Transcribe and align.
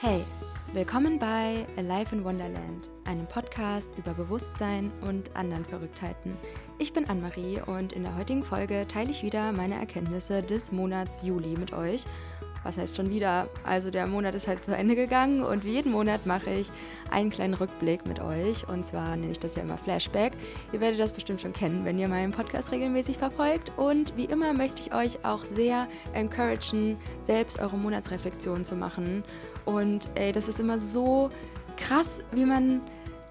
Hey, 0.00 0.24
willkommen 0.72 1.18
bei 1.18 1.66
Alive 1.76 2.16
in 2.16 2.24
Wonderland, 2.24 2.90
einem 3.04 3.26
Podcast 3.26 3.90
über 3.96 4.12
Bewusstsein 4.12 4.90
und 5.06 5.34
anderen 5.34 5.64
Verrücktheiten. 5.64 6.36
Ich 6.78 6.92
bin 6.92 7.08
Anne-Marie 7.08 7.60
und 7.64 7.92
in 7.92 8.02
der 8.02 8.16
heutigen 8.16 8.44
Folge 8.44 8.86
teile 8.88 9.10
ich 9.10 9.22
wieder 9.22 9.52
meine 9.52 9.76
Erkenntnisse 9.76 10.42
des 10.42 10.72
Monats 10.72 11.22
Juli 11.22 11.54
mit 11.58 11.72
euch 11.72 12.04
was 12.64 12.78
heißt 12.78 12.96
schon 12.96 13.10
wieder? 13.10 13.48
Also 13.62 13.90
der 13.90 14.08
Monat 14.08 14.34
ist 14.34 14.48
halt 14.48 14.64
zu 14.64 14.74
Ende 14.74 14.96
gegangen 14.96 15.42
und 15.42 15.64
wie 15.64 15.72
jeden 15.72 15.92
Monat 15.92 16.26
mache 16.26 16.50
ich 16.50 16.70
einen 17.10 17.30
kleinen 17.30 17.54
Rückblick 17.54 18.06
mit 18.06 18.20
euch. 18.20 18.68
Und 18.68 18.84
zwar 18.84 19.16
nenne 19.16 19.32
ich 19.32 19.38
das 19.38 19.54
ja 19.54 19.62
immer 19.62 19.78
Flashback. 19.78 20.32
Ihr 20.72 20.80
werdet 20.80 20.98
das 20.98 21.12
bestimmt 21.12 21.40
schon 21.40 21.52
kennen, 21.52 21.84
wenn 21.84 21.98
ihr 21.98 22.08
meinen 22.08 22.32
Podcast 22.32 22.72
regelmäßig 22.72 23.18
verfolgt. 23.18 23.70
Und 23.76 24.16
wie 24.16 24.24
immer 24.24 24.52
möchte 24.54 24.80
ich 24.80 24.94
euch 24.94 25.24
auch 25.24 25.44
sehr 25.44 25.86
encouragen, 26.12 26.96
selbst 27.22 27.60
eure 27.60 27.76
Monatsreflexion 27.76 28.64
zu 28.64 28.74
machen. 28.74 29.22
Und 29.64 30.10
ey, 30.14 30.32
das 30.32 30.48
ist 30.48 30.60
immer 30.60 30.78
so 30.78 31.30
krass, 31.76 32.22
wie 32.32 32.44
man 32.44 32.80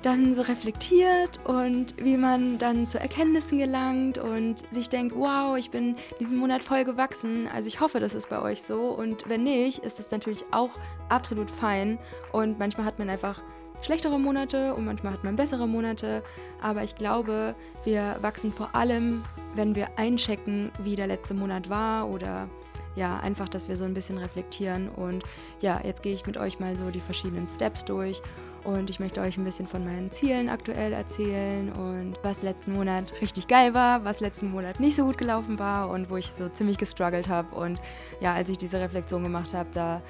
dann 0.03 0.35
so 0.35 0.43
reflektiert 0.43 1.39
und 1.45 1.95
wie 1.97 2.17
man 2.17 2.57
dann 2.57 2.87
zu 2.87 2.99
Erkenntnissen 2.99 3.57
gelangt 3.57 4.17
und 4.17 4.57
sich 4.71 4.89
denkt, 4.89 5.15
wow, 5.15 5.57
ich 5.57 5.71
bin 5.71 5.95
diesen 6.19 6.37
Monat 6.37 6.61
voll 6.61 6.83
gewachsen. 6.83 7.47
Also 7.47 7.67
ich 7.67 7.79
hoffe, 7.79 7.99
das 7.99 8.13
ist 8.13 8.29
bei 8.29 8.41
euch 8.41 8.61
so. 8.61 8.89
Und 8.89 9.27
wenn 9.29 9.43
nicht, 9.43 9.79
ist 9.79 9.99
es 9.99 10.11
natürlich 10.11 10.45
auch 10.51 10.71
absolut 11.09 11.49
fein. 11.49 11.97
Und 12.31 12.59
manchmal 12.59 12.85
hat 12.85 12.99
man 12.99 13.09
einfach 13.09 13.41
schlechtere 13.81 14.19
Monate 14.19 14.73
und 14.73 14.85
manchmal 14.85 15.13
hat 15.13 15.23
man 15.23 15.35
bessere 15.35 15.67
Monate, 15.67 16.23
aber 16.61 16.83
ich 16.83 16.95
glaube, 16.95 17.55
wir 17.83 18.17
wachsen 18.21 18.51
vor 18.51 18.75
allem, 18.75 19.23
wenn 19.55 19.75
wir 19.75 19.97
einchecken, 19.97 20.71
wie 20.81 20.95
der 20.95 21.07
letzte 21.07 21.33
Monat 21.33 21.69
war 21.69 22.09
oder 22.09 22.49
ja, 22.95 23.19
einfach, 23.19 23.49
dass 23.49 23.67
wir 23.67 23.75
so 23.75 23.85
ein 23.85 23.93
bisschen 23.93 24.17
reflektieren 24.17 24.89
und 24.89 25.23
ja, 25.61 25.81
jetzt 25.83 26.03
gehe 26.03 26.13
ich 26.13 26.25
mit 26.25 26.37
euch 26.37 26.59
mal 26.59 26.75
so 26.75 26.89
die 26.89 26.99
verschiedenen 26.99 27.47
Steps 27.47 27.85
durch 27.85 28.21
und 28.63 28.89
ich 28.89 28.99
möchte 28.99 29.21
euch 29.21 29.37
ein 29.37 29.43
bisschen 29.43 29.67
von 29.67 29.83
meinen 29.83 30.11
Zielen 30.11 30.49
aktuell 30.49 30.93
erzählen 30.93 31.71
und 31.73 32.13
was 32.23 32.43
letzten 32.43 32.73
Monat 32.73 33.13
richtig 33.21 33.47
geil 33.47 33.73
war, 33.73 34.05
was 34.05 34.19
letzten 34.19 34.51
Monat 34.51 34.79
nicht 34.79 34.95
so 34.95 35.05
gut 35.05 35.17
gelaufen 35.17 35.59
war 35.59 35.89
und 35.89 36.09
wo 36.09 36.17
ich 36.17 36.31
so 36.31 36.47
ziemlich 36.49 36.77
gestruggelt 36.77 37.27
habe. 37.27 37.55
Und 37.55 37.81
ja, 38.21 38.33
als 38.33 38.49
ich 38.49 38.57
diese 38.57 38.79
Reflexion 38.79 39.23
gemacht 39.23 39.53
habe, 39.53 39.69
da 39.73 40.01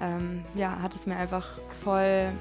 ähm, 0.00 0.42
ja, 0.54 0.80
hat 0.80 0.94
es 0.94 1.06
mir 1.06 1.16
einfach 1.16 1.46
voll 1.82 2.32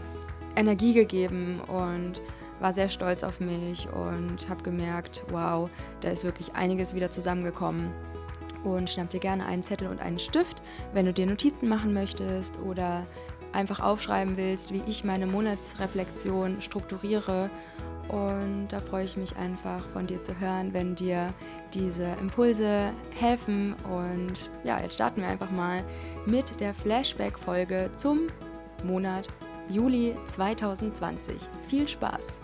Energie 0.55 0.93
gegeben 0.93 1.59
und 1.67 2.21
war 2.59 2.73
sehr 2.73 2.89
stolz 2.89 3.23
auf 3.23 3.39
mich 3.39 3.87
und 3.89 4.49
habe 4.49 4.63
gemerkt, 4.63 5.23
wow, 5.29 5.69
da 6.01 6.09
ist 6.09 6.23
wirklich 6.23 6.55
einiges 6.55 6.95
wieder 6.95 7.11
zusammengekommen. 7.11 7.91
Und 8.63 8.89
schnapp 8.89 9.09
dir 9.09 9.19
gerne 9.19 9.45
einen 9.45 9.63
Zettel 9.63 9.87
und 9.87 9.99
einen 9.99 10.19
Stift, 10.19 10.61
wenn 10.93 11.05
du 11.05 11.13
dir 11.13 11.25
Notizen 11.25 11.69
machen 11.69 11.93
möchtest 11.93 12.57
oder 12.59 13.05
einfach 13.53 13.79
aufschreiben 13.79 14.37
willst, 14.37 14.73
wie 14.73 14.83
ich 14.87 15.03
meine 15.03 15.27
Monatsreflexion 15.27 16.61
strukturiere. 16.61 17.49
Und 18.09 18.67
da 18.69 18.79
freue 18.79 19.03
ich 19.03 19.17
mich 19.17 19.35
einfach 19.35 19.85
von 19.87 20.07
dir 20.07 20.21
zu 20.21 20.39
hören, 20.39 20.73
wenn 20.73 20.95
dir 20.95 21.27
diese 21.73 22.05
Impulse 22.21 22.91
helfen. 23.11 23.75
Und 23.91 24.49
ja, 24.63 24.81
jetzt 24.81 24.95
starten 24.95 25.21
wir 25.21 25.27
einfach 25.27 25.51
mal 25.51 25.83
mit 26.25 26.59
der 26.59 26.73
Flashback-Folge 26.73 27.89
zum 27.93 28.27
Monat 28.83 29.27
Juli 29.69 30.15
2020. 30.27 31.35
Viel 31.67 31.87
Spaß! 31.87 32.39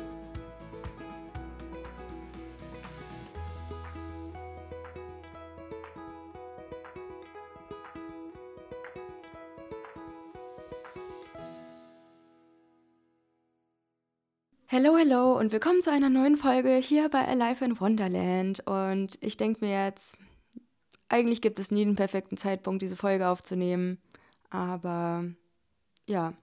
Hallo, 14.74 14.98
hallo 14.98 15.38
und 15.38 15.52
willkommen 15.52 15.84
zu 15.84 15.92
einer 15.92 16.10
neuen 16.10 16.36
Folge 16.36 16.78
hier 16.78 17.08
bei 17.08 17.28
Alive 17.28 17.64
in 17.64 17.80
Wonderland. 17.80 18.66
Und 18.66 19.20
ich 19.22 19.38
denke 19.38 19.64
mir 19.64 19.86
jetzt, 19.86 20.18
eigentlich 21.10 21.42
gibt 21.42 21.60
es 21.60 21.70
nie 21.70 21.86
den 21.86 21.96
perfekten 21.96 22.38
Zeitpunkt, 22.38 22.82
diese 22.82 22.96
Folge 22.96 23.28
aufzunehmen. 23.28 24.00
Aber 24.50 25.26
ja, 26.08 26.34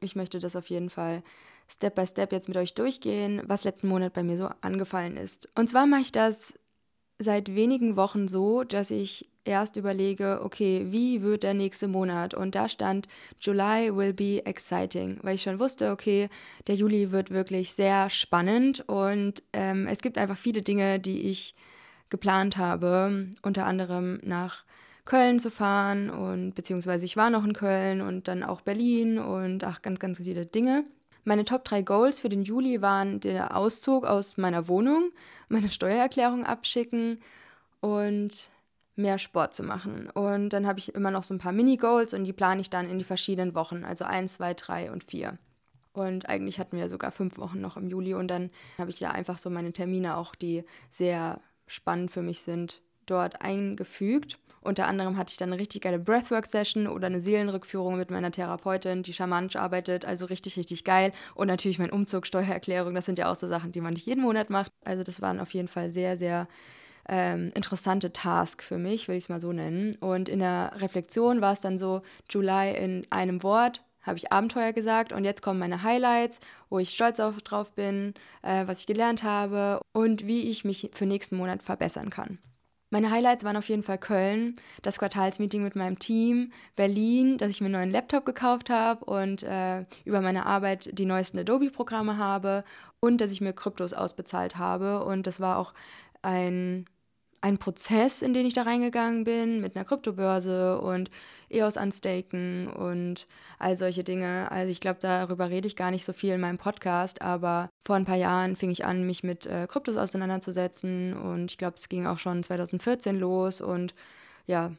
ich 0.00 0.16
möchte 0.16 0.38
das 0.38 0.56
auf 0.56 0.70
jeden 0.70 0.88
Fall 0.88 1.22
Step 1.68 1.94
by 1.94 2.06
Step 2.06 2.32
jetzt 2.32 2.48
mit 2.48 2.56
euch 2.56 2.72
durchgehen, 2.72 3.42
was 3.44 3.64
letzten 3.64 3.88
Monat 3.88 4.14
bei 4.14 4.22
mir 4.22 4.38
so 4.38 4.48
angefallen 4.62 5.18
ist. 5.18 5.50
Und 5.54 5.68
zwar 5.68 5.84
mache 5.84 6.00
ich 6.00 6.12
das 6.12 6.58
seit 7.18 7.54
wenigen 7.54 7.96
Wochen 7.96 8.28
so, 8.28 8.64
dass 8.64 8.90
ich 8.90 9.28
erst 9.44 9.76
überlege, 9.76 10.40
okay, 10.42 10.86
wie 10.88 11.22
wird 11.22 11.42
der 11.42 11.54
nächste 11.54 11.88
Monat? 11.88 12.34
Und 12.34 12.54
da 12.54 12.68
stand, 12.68 13.08
July 13.40 13.94
will 13.94 14.12
be 14.12 14.44
exciting, 14.44 15.18
weil 15.22 15.36
ich 15.36 15.42
schon 15.42 15.60
wusste, 15.60 15.90
okay, 15.90 16.28
der 16.66 16.74
Juli 16.74 17.12
wird 17.12 17.30
wirklich 17.30 17.72
sehr 17.72 18.10
spannend 18.10 18.84
und 18.88 19.42
ähm, 19.52 19.86
es 19.86 20.02
gibt 20.02 20.18
einfach 20.18 20.36
viele 20.36 20.62
Dinge, 20.62 20.98
die 20.98 21.28
ich 21.28 21.54
geplant 22.10 22.56
habe, 22.56 23.28
unter 23.42 23.66
anderem 23.66 24.20
nach 24.22 24.64
Köln 25.04 25.38
zu 25.38 25.50
fahren 25.50 26.08
und 26.08 26.54
beziehungsweise 26.54 27.04
ich 27.04 27.16
war 27.16 27.28
noch 27.28 27.44
in 27.44 27.52
Köln 27.52 28.00
und 28.00 28.26
dann 28.28 28.42
auch 28.42 28.62
Berlin 28.62 29.18
und 29.18 29.62
ach, 29.64 29.82
ganz, 29.82 30.00
ganz 30.00 30.18
viele 30.18 30.46
Dinge. 30.46 30.84
Meine 31.24 31.44
Top 31.44 31.64
3 31.64 31.82
Goals 31.82 32.18
für 32.18 32.28
den 32.28 32.42
Juli 32.42 32.82
waren 32.82 33.20
der 33.20 33.56
Auszug 33.56 34.04
aus 34.04 34.36
meiner 34.36 34.68
Wohnung, 34.68 35.10
meine 35.48 35.68
Steuererklärung 35.70 36.44
abschicken 36.44 37.18
und 37.80 38.48
mehr 38.96 39.18
Sport 39.18 39.54
zu 39.54 39.62
machen. 39.62 40.08
Und 40.10 40.50
dann 40.50 40.66
habe 40.66 40.78
ich 40.78 40.94
immer 40.94 41.10
noch 41.10 41.24
so 41.24 41.34
ein 41.34 41.38
paar 41.38 41.52
Mini-Goals 41.52 42.14
und 42.14 42.24
die 42.24 42.32
plane 42.32 42.60
ich 42.60 42.70
dann 42.70 42.88
in 42.88 42.98
die 42.98 43.04
verschiedenen 43.04 43.54
Wochen, 43.54 43.84
also 43.84 44.04
1, 44.04 44.34
2, 44.34 44.54
3 44.54 44.92
und 44.92 45.04
4. 45.04 45.38
Und 45.92 46.28
eigentlich 46.28 46.58
hatten 46.58 46.76
wir 46.76 46.88
sogar 46.88 47.12
fünf 47.12 47.38
Wochen 47.38 47.60
noch 47.60 47.76
im 47.76 47.88
Juli 47.88 48.14
und 48.14 48.28
dann 48.28 48.50
habe 48.78 48.90
ich 48.90 48.98
da 48.98 49.10
einfach 49.10 49.38
so 49.38 49.48
meine 49.48 49.72
Termine 49.72 50.16
auch, 50.16 50.34
die 50.34 50.64
sehr 50.90 51.40
spannend 51.66 52.10
für 52.10 52.22
mich 52.22 52.40
sind, 52.40 52.82
dort 53.06 53.42
eingefügt. 53.42 54.38
Unter 54.60 54.86
anderem 54.86 55.18
hatte 55.18 55.30
ich 55.30 55.36
dann 55.36 55.52
eine 55.52 55.60
richtig 55.60 55.82
geile 55.82 55.98
Breathwork-Session 55.98 56.88
oder 56.88 57.06
eine 57.06 57.20
Seelenrückführung 57.20 57.96
mit 57.96 58.10
meiner 58.10 58.32
Therapeutin, 58.32 59.02
die 59.02 59.12
schamanisch 59.12 59.56
arbeitet, 59.56 60.06
also 60.06 60.24
richtig, 60.24 60.56
richtig 60.56 60.84
geil. 60.84 61.12
Und 61.34 61.48
natürlich 61.48 61.78
mein 61.78 61.90
Umzug, 61.90 62.26
Steuererklärung, 62.26 62.94
das 62.94 63.04
sind 63.04 63.18
ja 63.18 63.30
auch 63.30 63.36
so 63.36 63.46
Sachen, 63.46 63.72
die 63.72 63.82
man 63.82 63.92
nicht 63.92 64.06
jeden 64.06 64.22
Monat 64.22 64.48
macht. 64.48 64.72
Also 64.82 65.02
das 65.02 65.20
waren 65.20 65.38
auf 65.38 65.52
jeden 65.52 65.68
Fall 65.68 65.90
sehr, 65.90 66.16
sehr 66.16 66.48
ähm, 67.08 67.52
interessante 67.54 68.12
Task 68.12 68.62
für 68.62 68.78
mich, 68.78 69.08
will 69.08 69.16
ich 69.16 69.24
es 69.24 69.28
mal 69.28 69.40
so 69.40 69.52
nennen. 69.52 69.94
Und 70.00 70.28
in 70.28 70.38
der 70.38 70.72
Reflexion 70.76 71.40
war 71.40 71.52
es 71.52 71.60
dann 71.60 71.78
so, 71.78 72.02
July 72.30 72.74
in 72.76 73.06
einem 73.10 73.42
Wort, 73.42 73.82
habe 74.02 74.18
ich 74.18 74.32
Abenteuer 74.32 74.72
gesagt 74.72 75.12
und 75.12 75.24
jetzt 75.24 75.42
kommen 75.42 75.58
meine 75.58 75.82
Highlights, 75.82 76.40
wo 76.68 76.78
ich 76.78 76.90
stolz 76.90 77.20
auf, 77.20 77.40
drauf 77.42 77.72
bin, 77.72 78.14
äh, 78.42 78.66
was 78.66 78.80
ich 78.80 78.86
gelernt 78.86 79.22
habe 79.22 79.80
und 79.92 80.26
wie 80.26 80.48
ich 80.50 80.64
mich 80.64 80.90
für 80.92 81.06
nächsten 81.06 81.36
Monat 81.36 81.62
verbessern 81.62 82.10
kann. 82.10 82.38
Meine 82.90 83.10
Highlights 83.10 83.42
waren 83.42 83.56
auf 83.56 83.68
jeden 83.68 83.82
Fall 83.82 83.98
Köln, 83.98 84.54
das 84.82 85.00
Quartalsmeeting 85.00 85.64
mit 85.64 85.74
meinem 85.74 85.98
Team, 85.98 86.52
Berlin, 86.76 87.38
dass 87.38 87.50
ich 87.50 87.60
mir 87.60 87.66
einen 87.66 87.72
neuen 87.72 87.90
Laptop 87.90 88.24
gekauft 88.24 88.70
habe 88.70 89.04
und 89.04 89.42
äh, 89.42 89.84
über 90.04 90.20
meine 90.20 90.46
Arbeit 90.46 90.96
die 90.96 91.04
neuesten 91.06 91.40
Adobe-Programme 91.40 92.18
habe 92.18 92.62
und 93.00 93.20
dass 93.20 93.32
ich 93.32 93.40
mir 93.40 93.52
Kryptos 93.52 93.94
ausbezahlt 93.94 94.58
habe. 94.58 95.04
Und 95.04 95.26
das 95.26 95.40
war 95.40 95.58
auch 95.58 95.74
ein 96.22 96.86
ein 97.44 97.58
Prozess, 97.58 98.22
in 98.22 98.32
den 98.32 98.46
ich 98.46 98.54
da 98.54 98.62
reingegangen 98.62 99.24
bin, 99.24 99.60
mit 99.60 99.76
einer 99.76 99.84
Kryptobörse 99.84 100.80
und 100.80 101.10
EOS 101.50 101.76
anstaken 101.76 102.68
und 102.68 103.26
all 103.58 103.76
solche 103.76 104.02
Dinge. 104.02 104.50
Also 104.50 104.70
ich 104.70 104.80
glaube, 104.80 104.98
darüber 105.02 105.50
rede 105.50 105.66
ich 105.66 105.76
gar 105.76 105.90
nicht 105.90 106.06
so 106.06 106.14
viel 106.14 106.32
in 106.32 106.40
meinem 106.40 106.56
Podcast, 106.56 107.20
aber 107.20 107.68
vor 107.84 107.96
ein 107.96 108.06
paar 108.06 108.16
Jahren 108.16 108.56
fing 108.56 108.70
ich 108.70 108.86
an, 108.86 109.06
mich 109.06 109.24
mit 109.24 109.44
äh, 109.44 109.66
Kryptos 109.68 109.98
auseinanderzusetzen 109.98 111.12
und 111.12 111.50
ich 111.50 111.58
glaube, 111.58 111.76
es 111.76 111.90
ging 111.90 112.06
auch 112.06 112.16
schon 112.16 112.42
2014 112.42 113.20
los 113.20 113.60
und 113.60 113.94
ja, 114.46 114.72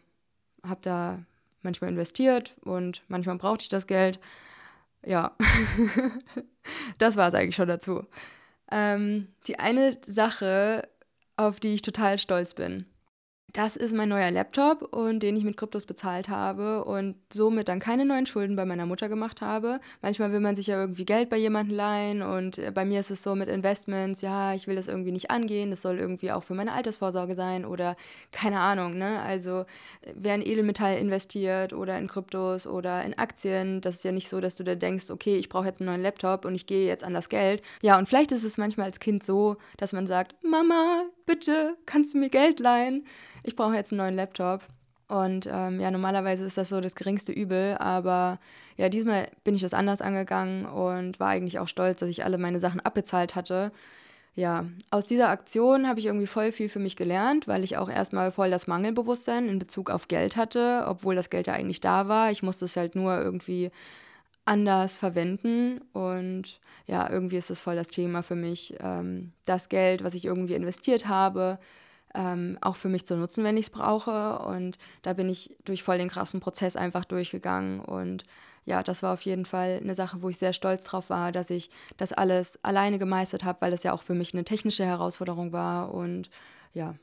habe 0.67 0.79
da 0.81 1.19
manchmal 1.61 1.91
investiert 1.91 2.55
und 2.63 3.03
manchmal 3.09 3.37
brauchte 3.37 3.61
ich 3.61 3.69
das 3.69 3.85
Geld. 3.85 4.19
Ja, 5.05 5.37
das 6.97 7.15
war 7.15 7.27
es 7.27 7.35
eigentlich 7.35 7.57
schon 7.57 7.67
dazu. 7.67 8.07
Ähm, 8.71 9.27
die 9.47 9.59
eine 9.59 9.95
Sache, 10.07 10.89
auf 11.37 11.59
die 11.59 11.73
ich 11.73 11.81
total 11.81 12.17
stolz 12.17 12.53
bin. 12.53 12.85
Das 13.55 13.77
ist 13.77 13.95
mein 13.95 14.09
neuer 14.09 14.31
Laptop 14.31 14.93
und 14.93 15.23
den 15.23 15.37
ich 15.37 15.45
mit 15.45 15.55
Kryptos 15.55 15.85
bezahlt 15.85 16.27
habe 16.27 16.83
und 16.83 17.15
somit 17.31 17.69
dann 17.69 17.79
keine 17.79 18.03
neuen 18.03 18.25
Schulden 18.25 18.57
bei 18.57 18.65
meiner 18.65 18.85
Mutter 18.85 19.07
gemacht 19.07 19.39
habe. 19.39 19.79
Manchmal 20.01 20.33
will 20.33 20.41
man 20.41 20.57
sich 20.57 20.67
ja 20.67 20.77
irgendwie 20.77 21.05
Geld 21.05 21.29
bei 21.29 21.37
jemandem 21.37 21.77
leihen 21.77 22.21
und 22.21 22.57
äh, 22.57 22.71
bei 22.71 22.83
mir 22.83 22.99
ist 22.99 23.11
es 23.11 23.23
so 23.23 23.33
mit 23.33 23.47
Investments, 23.47 24.19
ja, 24.19 24.53
ich 24.53 24.67
will 24.67 24.75
das 24.75 24.89
irgendwie 24.89 25.13
nicht 25.13 25.31
angehen, 25.31 25.69
das 25.69 25.83
soll 25.83 25.99
irgendwie 25.99 26.33
auch 26.33 26.43
für 26.43 26.53
meine 26.53 26.73
Altersvorsorge 26.73 27.33
sein 27.33 27.63
oder 27.63 27.95
keine 28.33 28.59
Ahnung, 28.59 28.97
ne? 28.97 29.21
Also 29.21 29.65
wer 30.13 30.35
in 30.35 30.41
Edelmetall 30.41 30.97
investiert 30.97 31.71
oder 31.71 31.97
in 31.97 32.09
Kryptos 32.09 32.67
oder 32.67 33.05
in 33.05 33.17
Aktien, 33.17 33.79
das 33.79 33.95
ist 33.95 34.03
ja 34.03 34.11
nicht 34.11 34.27
so, 34.27 34.41
dass 34.41 34.57
du 34.57 34.65
da 34.65 34.75
denkst, 34.75 35.09
okay, 35.09 35.37
ich 35.37 35.47
brauche 35.47 35.67
jetzt 35.67 35.79
einen 35.79 35.91
neuen 35.91 36.01
Laptop 36.01 36.43
und 36.43 36.55
ich 36.55 36.67
gehe 36.67 36.87
jetzt 36.87 37.05
an 37.05 37.13
das 37.13 37.29
Geld. 37.29 37.61
Ja, 37.81 37.97
und 37.97 38.09
vielleicht 38.09 38.33
ist 38.33 38.43
es 38.43 38.57
manchmal 38.57 38.87
als 38.87 38.99
Kind 38.99 39.23
so, 39.23 39.55
dass 39.77 39.93
man 39.93 40.07
sagt, 40.07 40.35
Mama, 40.43 41.05
bitte, 41.25 41.77
kannst 41.85 42.13
du 42.13 42.17
mir 42.17 42.29
Geld 42.29 42.59
leihen? 42.59 43.05
Ich 43.45 43.55
brauche 43.55 43.75
jetzt 43.75 43.91
einen 43.91 43.99
neuen 43.99 44.15
Laptop. 44.15 44.61
Und 45.07 45.47
ähm, 45.51 45.79
ja, 45.79 45.91
normalerweise 45.91 46.45
ist 46.45 46.57
das 46.57 46.69
so 46.69 46.81
das 46.81 46.95
geringste 46.95 47.31
Übel, 47.31 47.77
aber 47.77 48.39
ja, 48.75 48.89
diesmal 48.89 49.27
bin 49.43 49.53
ich 49.53 49.61
das 49.61 49.75
anders 49.75 50.01
angegangen 50.01 50.65
und 50.65 51.19
war 51.19 51.29
eigentlich 51.29 51.59
auch 51.59 51.67
stolz, 51.67 51.99
dass 51.99 52.09
ich 52.09 52.23
alle 52.25 52.39
meine 52.39 52.59
Sachen 52.59 52.79
abbezahlt 52.79 53.35
hatte. 53.35 53.71
Ja, 54.33 54.65
aus 54.89 55.05
dieser 55.05 55.29
Aktion 55.29 55.87
habe 55.87 55.99
ich 55.99 56.07
irgendwie 56.07 56.27
voll 56.27 56.51
viel 56.51 56.69
für 56.69 56.79
mich 56.79 56.95
gelernt, 56.95 57.47
weil 57.47 57.63
ich 57.63 57.77
auch 57.77 57.87
erstmal 57.87 58.31
voll 58.31 58.49
das 58.49 58.67
Mangelbewusstsein 58.67 59.47
in 59.47 59.59
Bezug 59.59 59.91
auf 59.91 60.07
Geld 60.07 60.35
hatte, 60.37 60.85
obwohl 60.87 61.15
das 61.15 61.29
Geld 61.29 61.47
ja 61.47 61.53
eigentlich 61.53 61.81
da 61.81 62.07
war. 62.07 62.31
Ich 62.31 62.41
musste 62.41 62.65
es 62.65 62.75
halt 62.75 62.95
nur 62.95 63.21
irgendwie 63.21 63.71
anders 64.43 64.97
verwenden 64.97 65.81
und 65.93 66.59
ja, 66.87 67.09
irgendwie 67.09 67.37
ist 67.37 67.49
das 67.49 67.61
voll 67.61 67.75
das 67.75 67.87
Thema 67.89 68.23
für 68.23 68.35
mich, 68.35 68.75
ähm, 68.79 69.31
das 69.45 69.69
Geld, 69.69 70.03
was 70.03 70.13
ich 70.15 70.25
irgendwie 70.25 70.53
investiert 70.55 71.07
habe, 71.07 71.59
ähm, 72.15 72.57
auch 72.61 72.75
für 72.75 72.89
mich 72.89 73.05
zu 73.05 73.15
nutzen, 73.15 73.43
wenn 73.43 73.57
ich 73.57 73.65
es 73.65 73.69
brauche. 73.69 74.39
Und 74.39 74.77
da 75.03 75.13
bin 75.13 75.29
ich 75.29 75.55
durch 75.65 75.83
voll 75.83 75.97
den 75.97 76.09
krassen 76.09 76.39
Prozess 76.39 76.75
einfach 76.75 77.05
durchgegangen. 77.05 77.79
Und 77.79 78.23
ja, 78.65 78.81
das 78.81 79.03
war 79.03 79.13
auf 79.13 79.21
jeden 79.21 79.45
Fall 79.45 79.79
eine 79.81 79.93
Sache, 79.93 80.21
wo 80.21 80.29
ich 80.29 80.37
sehr 80.37 80.53
stolz 80.53 80.85
drauf 80.85 81.09
war, 81.09 81.31
dass 81.31 81.49
ich 81.49 81.69
das 81.97 82.13
alles 82.13 82.57
alleine 82.63 82.97
gemeistert 82.97 83.43
habe, 83.43 83.61
weil 83.61 83.71
das 83.71 83.83
ja 83.83 83.93
auch 83.93 84.01
für 84.01 84.15
mich 84.15 84.33
eine 84.33 84.43
technische 84.43 84.85
Herausforderung 84.85 85.51
war. 85.51 85.93
Und 85.93 86.29
ja, 86.73 86.95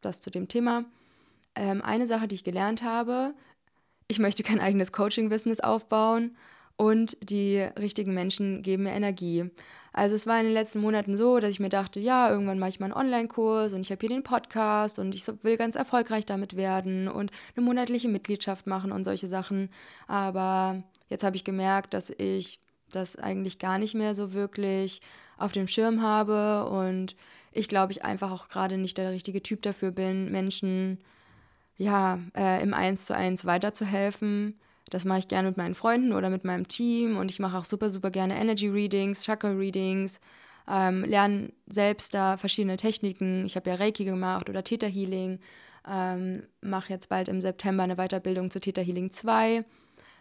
das 0.00 0.20
zu 0.20 0.30
dem 0.30 0.48
Thema. 0.48 0.84
Ähm, 1.54 1.82
eine 1.82 2.06
Sache, 2.06 2.26
die 2.26 2.34
ich 2.34 2.44
gelernt 2.44 2.82
habe, 2.82 3.34
ich 4.08 4.18
möchte 4.18 4.42
kein 4.42 4.60
eigenes 4.60 4.92
Coaching-Business 4.92 5.60
aufbauen 5.60 6.36
und 6.78 7.16
die 7.20 7.58
richtigen 7.58 8.14
Menschen 8.14 8.62
geben 8.62 8.84
mir 8.84 8.92
Energie. 8.92 9.50
Also 9.92 10.14
es 10.14 10.28
war 10.28 10.38
in 10.38 10.44
den 10.44 10.54
letzten 10.54 10.80
Monaten 10.80 11.16
so, 11.16 11.40
dass 11.40 11.50
ich 11.50 11.58
mir 11.58 11.68
dachte, 11.68 11.98
ja, 11.98 12.30
irgendwann 12.30 12.60
mache 12.60 12.68
ich 12.68 12.78
mal 12.78 12.86
einen 12.86 12.94
Online-Kurs 12.94 13.72
und 13.72 13.80
ich 13.80 13.90
habe 13.90 13.98
hier 14.00 14.10
den 14.10 14.22
Podcast 14.22 15.00
und 15.00 15.12
ich 15.12 15.26
will 15.42 15.56
ganz 15.56 15.74
erfolgreich 15.74 16.24
damit 16.24 16.56
werden 16.56 17.08
und 17.08 17.32
eine 17.56 17.66
monatliche 17.66 18.08
Mitgliedschaft 18.08 18.68
machen 18.68 18.92
und 18.92 19.02
solche 19.02 19.26
Sachen. 19.26 19.70
Aber 20.06 20.84
jetzt 21.08 21.24
habe 21.24 21.34
ich 21.34 21.42
gemerkt, 21.42 21.94
dass 21.94 22.10
ich 22.10 22.60
das 22.92 23.16
eigentlich 23.16 23.58
gar 23.58 23.78
nicht 23.78 23.94
mehr 23.94 24.14
so 24.14 24.32
wirklich 24.32 25.00
auf 25.36 25.50
dem 25.50 25.66
Schirm 25.66 26.00
habe 26.00 26.70
und 26.70 27.16
ich 27.50 27.68
glaube, 27.68 27.90
ich 27.90 28.04
einfach 28.04 28.30
auch 28.30 28.48
gerade 28.48 28.78
nicht 28.78 28.98
der 28.98 29.10
richtige 29.10 29.42
Typ 29.42 29.62
dafür 29.62 29.90
bin, 29.90 30.30
Menschen 30.30 30.98
ja 31.76 32.20
äh, 32.36 32.62
im 32.62 32.72
Eins 32.72 33.06
zu 33.06 33.16
eins 33.16 33.46
weiterzuhelfen 33.46 34.60
das 34.90 35.04
mache 35.04 35.20
ich 35.20 35.28
gerne 35.28 35.48
mit 35.48 35.56
meinen 35.56 35.74
Freunden 35.74 36.12
oder 36.12 36.30
mit 36.30 36.44
meinem 36.44 36.66
Team 36.66 37.16
und 37.16 37.30
ich 37.30 37.38
mache 37.38 37.56
auch 37.58 37.64
super, 37.64 37.90
super 37.90 38.10
gerne 38.10 38.38
Energy 38.38 38.68
Readings, 38.68 39.24
Chakra 39.24 39.50
Readings, 39.50 40.20
ähm, 40.68 41.04
lerne 41.04 41.52
selbst 41.66 42.14
da 42.14 42.36
verschiedene 42.36 42.76
Techniken. 42.76 43.44
Ich 43.44 43.56
habe 43.56 43.70
ja 43.70 43.76
Reiki 43.76 44.04
gemacht 44.04 44.48
oder 44.48 44.64
Theta 44.64 44.86
Healing, 44.86 45.40
ähm, 45.88 46.42
mache 46.60 46.92
jetzt 46.92 47.08
bald 47.08 47.28
im 47.28 47.40
September 47.40 47.82
eine 47.82 47.96
Weiterbildung 47.96 48.50
zu 48.50 48.60
Theta 48.60 48.82
Healing 48.82 49.10
2. 49.10 49.64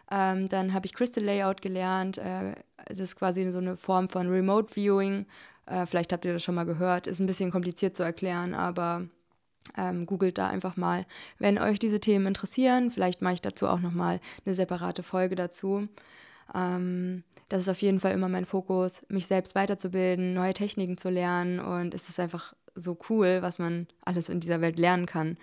Ähm, 0.10 0.48
dann 0.48 0.74
habe 0.74 0.86
ich 0.86 0.94
Crystal 0.94 1.24
Layout 1.24 1.62
gelernt. 1.62 2.18
Äh, 2.18 2.56
das 2.88 3.00
ist 3.00 3.18
quasi 3.18 3.50
so 3.52 3.58
eine 3.58 3.76
Form 3.76 4.10
von 4.10 4.30
Remote 4.30 4.74
Viewing. 4.74 5.26
Äh, 5.66 5.86
vielleicht 5.86 6.14
habt 6.14 6.24
ihr 6.26 6.34
das 6.34 6.44
schon 6.44 6.56
mal 6.56 6.66
gehört. 6.66 7.08
Ist 7.08 7.20
ein 7.20 7.26
bisschen 7.26 7.52
kompliziert 7.52 7.96
zu 7.96 8.04
erklären, 8.04 8.54
aber 8.54 9.08
ähm, 9.78 10.06
googelt 10.06 10.38
da 10.38 10.48
einfach 10.48 10.78
mal, 10.78 11.06
wenn 11.40 11.58
euch 11.58 11.80
diese 11.80 12.00
Themen 12.00 12.28
interessieren. 12.28 12.92
Vielleicht 12.92 13.22
mache 13.22 13.34
ich 13.34 13.42
dazu 13.42 13.68
auch 13.68 13.80
nochmal 13.80 14.20
eine 14.46 14.56
separate 14.56 15.04
Folge 15.04 15.36
dazu. 15.36 15.88
Ähm, 16.54 17.24
das 17.50 17.62
ist 17.62 17.70
auf 17.70 17.82
jeden 17.82 18.00
Fall 18.00 18.12
immer 18.14 18.30
mein 18.30 18.46
Fokus, 18.46 19.06
mich 19.10 19.26
selbst 19.26 19.56
weiterzubilden, 19.56 20.34
neue 20.34 20.54
Techniken 20.54 20.98
zu 20.98 21.10
lernen 21.10 21.60
und 21.60 21.94
es 21.94 22.10
ist 22.10 22.20
einfach 22.20 22.54
so 22.76 22.98
cool, 23.10 23.42
was 23.42 23.58
man 23.58 23.88
alles 24.04 24.30
in 24.30 24.40
dieser 24.40 24.62
Welt 24.62 24.78
lernen 24.78 25.06
kann. 25.06 25.38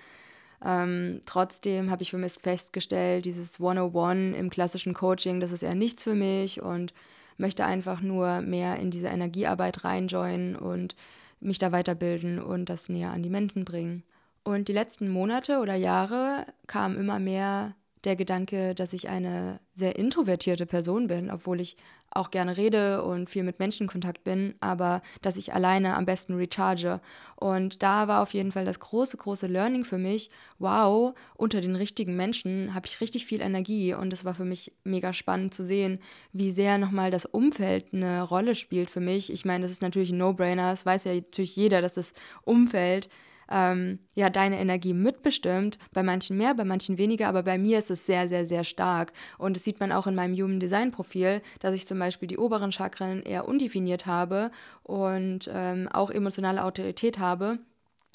Ähm, 0.65 1.21
trotzdem 1.27 1.91
habe 1.91 2.03
ich 2.03 2.11
für 2.11 2.19
mich 2.19 2.35
festgestellt, 2.35 3.25
dieses 3.25 3.59
101 3.61 4.37
im 4.37 4.51
klassischen 4.51 4.95
Coaching, 4.95 5.41
das 5.41 5.53
ist 5.53 5.63
eher 5.63 5.75
nichts 5.75 6.03
für 6.03 6.15
mich 6.15 6.63
und 6.63 6.95
möchte 7.37 7.65
einfach 7.65 8.01
nur 8.01 8.41
mehr 8.41 8.77
in 8.77 8.91
diese 8.91 9.09
Energiearbeit 9.09 9.85
reinjoinen 9.85 10.57
und 10.57 10.95
mich 11.41 11.59
da 11.59 11.73
weiterbilden 11.73 12.39
und 12.39 12.69
das 12.69 12.89
näher 12.89 13.11
an 13.11 13.23
die 13.23 13.31
Menschen 13.31 13.65
bringen. 13.65 14.05
Und 14.45 14.69
die 14.69 14.73
letzten 14.73 15.09
Monate 15.09 15.59
oder 15.59 15.75
Jahre 15.75 16.47
kam 16.67 16.97
immer 16.99 17.19
mehr 17.19 17.75
der 18.05 18.17
Gedanke, 18.17 18.75
dass 18.75 18.93
ich 18.93 19.09
eine 19.09 19.61
sehr 19.75 19.97
introvertierte 19.97 20.67
Person 20.67 21.07
bin, 21.07 21.31
obwohl 21.31 21.61
ich 21.61 21.79
auch 22.11 22.31
gerne 22.31 22.57
rede 22.57 23.03
und 23.03 23.29
viel 23.29 23.43
mit 23.43 23.59
Menschen 23.59 23.89
Kontakt 23.89 24.23
bin, 24.23 24.55
aber 24.61 25.03
dass 25.23 25.37
ich 25.37 25.53
alleine 25.53 25.97
am 25.97 26.05
besten 26.05 26.35
recharge. 26.35 27.01
Und 27.35 27.83
da 27.83 28.07
war 28.07 28.23
auf 28.23 28.35
jeden 28.35 28.53
Fall 28.53 28.65
das 28.65 28.79
große, 28.79 29.17
große 29.17 29.47
Learning 29.47 29.85
für 29.85 29.99
mich, 29.99 30.31
wow, 30.59 31.15
unter 31.35 31.61
den 31.61 31.75
richtigen 31.75 32.15
Menschen 32.15 32.75
habe 32.75 32.87
ich 32.87 33.01
richtig 33.01 33.27
viel 33.27 33.41
Energie 33.41 33.95
und 33.95 34.13
es 34.13 34.25
war 34.25 34.35
für 34.35 34.45
mich 34.45 34.73
mega 34.85 35.13
spannend 35.13 35.55
zu 35.55 35.65
sehen, 35.65 35.99
wie 36.33 36.53
sehr 36.53 36.79
nochmal 36.79 37.11
das 37.11 37.27
Umfeld 37.27 37.93
eine 37.93 38.23
Rolle 38.23 38.55
spielt 38.55 38.91
für 38.91 39.01
mich. 39.01 39.33
Ich 39.33 39.45
meine, 39.45 39.63
das 39.63 39.73
ist 39.73 39.83
natürlich 39.83 40.13
ein 40.13 40.19
No-Brainer, 40.19 40.73
es 40.73 40.87
weiß 40.87 41.05
ja 41.05 41.15
natürlich 41.15 41.57
jeder, 41.57 41.81
dass 41.81 41.95
das 41.95 42.13
Umfeld 42.45 43.09
ähm, 43.51 43.99
ja 44.15 44.31
deine 44.31 44.59
Energie 44.59 44.95
mitbestimmt. 44.95 45.79
Bei 45.93 46.03
manchen 46.03 46.37
mehr, 46.37 46.55
bei 46.55 46.65
manchen 46.65 46.99
weniger, 46.99 47.29
aber 47.29 47.43
bei 47.43 47.59
mir 47.59 47.79
ist 47.79 47.91
es 47.91 48.07
sehr, 48.07 48.29
sehr, 48.29 48.47
sehr 48.47 48.65
stark. 48.65 49.13
Und 49.39 49.57
das 49.57 49.65
sieht 49.65 49.81
man 49.81 49.93
auch 49.93 50.07
in 50.07 50.15
meinem 50.15 50.35
Human 50.35 50.61
Design 50.61 50.91
Profil, 50.91 51.43
dass 51.61 51.75
ich 51.75 51.87
zum 51.87 51.99
Beispiel 51.99 52.29
die 52.29 52.39
oberen 52.39 52.73
Chakren 52.73 53.23
eher 53.23 53.49
undefiniert 53.49 54.07
habe 54.07 54.51
und 54.83 55.51
ähm, 55.53 55.89
auch 55.93 56.11
emotionale 56.11 56.65
Autorität 56.65 57.19
habe. 57.19 57.59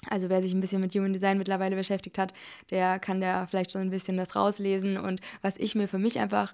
Also 0.07 0.29
wer 0.29 0.41
sich 0.41 0.53
ein 0.53 0.61
bisschen 0.61 0.81
mit 0.81 0.95
Human 0.95 1.13
Design 1.13 1.37
mittlerweile 1.37 1.75
beschäftigt 1.75 2.17
hat, 2.17 2.33
der 2.71 2.99
kann 2.99 3.19
da 3.19 3.45
vielleicht 3.47 3.71
schon 3.71 3.81
ein 3.81 3.89
bisschen 3.89 4.17
das 4.17 4.35
rauslesen. 4.35 4.97
Und 4.97 5.19
was 5.41 5.57
ich 5.57 5.75
mir 5.75 5.87
für 5.87 5.99
mich 5.99 6.19
einfach 6.19 6.53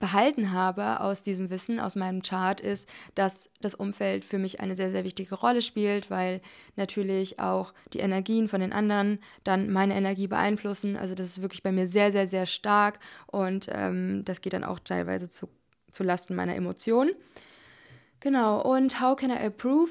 behalten 0.00 0.50
habe 0.50 1.00
aus 1.00 1.22
diesem 1.22 1.50
Wissen, 1.50 1.78
aus 1.78 1.94
meinem 1.94 2.22
Chart, 2.22 2.60
ist, 2.60 2.88
dass 3.14 3.50
das 3.60 3.76
Umfeld 3.76 4.24
für 4.24 4.38
mich 4.38 4.58
eine 4.58 4.74
sehr, 4.74 4.90
sehr 4.90 5.04
wichtige 5.04 5.36
Rolle 5.36 5.62
spielt, 5.62 6.10
weil 6.10 6.40
natürlich 6.74 7.38
auch 7.38 7.72
die 7.92 8.00
Energien 8.00 8.48
von 8.48 8.60
den 8.60 8.72
anderen 8.72 9.20
dann 9.44 9.70
meine 9.70 9.94
Energie 9.94 10.26
beeinflussen. 10.26 10.96
Also 10.96 11.14
das 11.14 11.26
ist 11.26 11.42
wirklich 11.42 11.62
bei 11.62 11.70
mir 11.70 11.86
sehr, 11.86 12.10
sehr, 12.10 12.26
sehr 12.26 12.46
stark 12.46 12.98
und 13.26 13.68
ähm, 13.70 14.24
das 14.24 14.40
geht 14.40 14.54
dann 14.54 14.64
auch 14.64 14.80
teilweise 14.80 15.28
zu, 15.28 15.48
zu 15.92 16.02
Lasten 16.02 16.34
meiner 16.34 16.56
Emotionen. 16.56 17.12
Genau, 18.20 18.60
und 18.60 19.00
how 19.00 19.14
can 19.14 19.30
I 19.30 19.46
approve? 19.46 19.90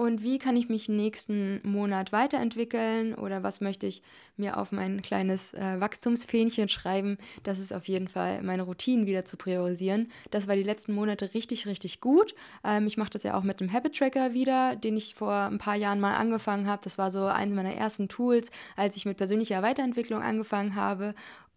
Und 0.00 0.22
wie 0.22 0.38
kann 0.38 0.56
ich 0.56 0.70
mich 0.70 0.88
nächsten 0.88 1.60
Monat 1.62 2.10
weiterentwickeln 2.10 3.14
oder 3.14 3.42
was 3.42 3.60
möchte 3.60 3.86
ich 3.86 4.02
mir 4.34 4.56
auf 4.56 4.72
mein 4.72 5.02
kleines 5.02 5.52
äh, 5.52 5.78
Wachstumsfähnchen 5.78 6.70
schreiben. 6.70 7.18
Das 7.42 7.58
ist 7.58 7.70
auf 7.70 7.86
jeden 7.86 8.08
Fall 8.08 8.42
meine 8.42 8.62
Routinen 8.62 9.04
wieder 9.04 9.26
zu 9.26 9.36
priorisieren. 9.36 10.10
Das 10.30 10.48
war 10.48 10.56
die 10.56 10.62
letzten 10.62 10.94
Monate 10.94 11.34
richtig, 11.34 11.66
richtig 11.66 12.00
gut. 12.00 12.34
Ähm, 12.64 12.86
ich 12.86 12.96
mache 12.96 13.10
das 13.10 13.24
ja 13.24 13.36
auch 13.36 13.42
mit 13.42 13.60
dem 13.60 13.70
Habit 13.70 13.94
Tracker 13.94 14.32
wieder, 14.32 14.74
den 14.74 14.96
ich 14.96 15.14
vor 15.14 15.34
ein 15.34 15.58
paar 15.58 15.76
Jahren 15.76 16.00
mal 16.00 16.16
angefangen 16.16 16.66
habe. 16.66 16.80
Das 16.82 16.96
war 16.96 17.10
so 17.10 17.26
eines 17.26 17.54
meiner 17.54 17.74
ersten 17.74 18.08
Tools, 18.08 18.50
als 18.76 18.96
ich 18.96 19.04
mit 19.04 19.18
persönlicher 19.18 19.60
Weiterentwicklung 19.60 20.22
angefangen 20.22 20.76
habe. 20.76 21.14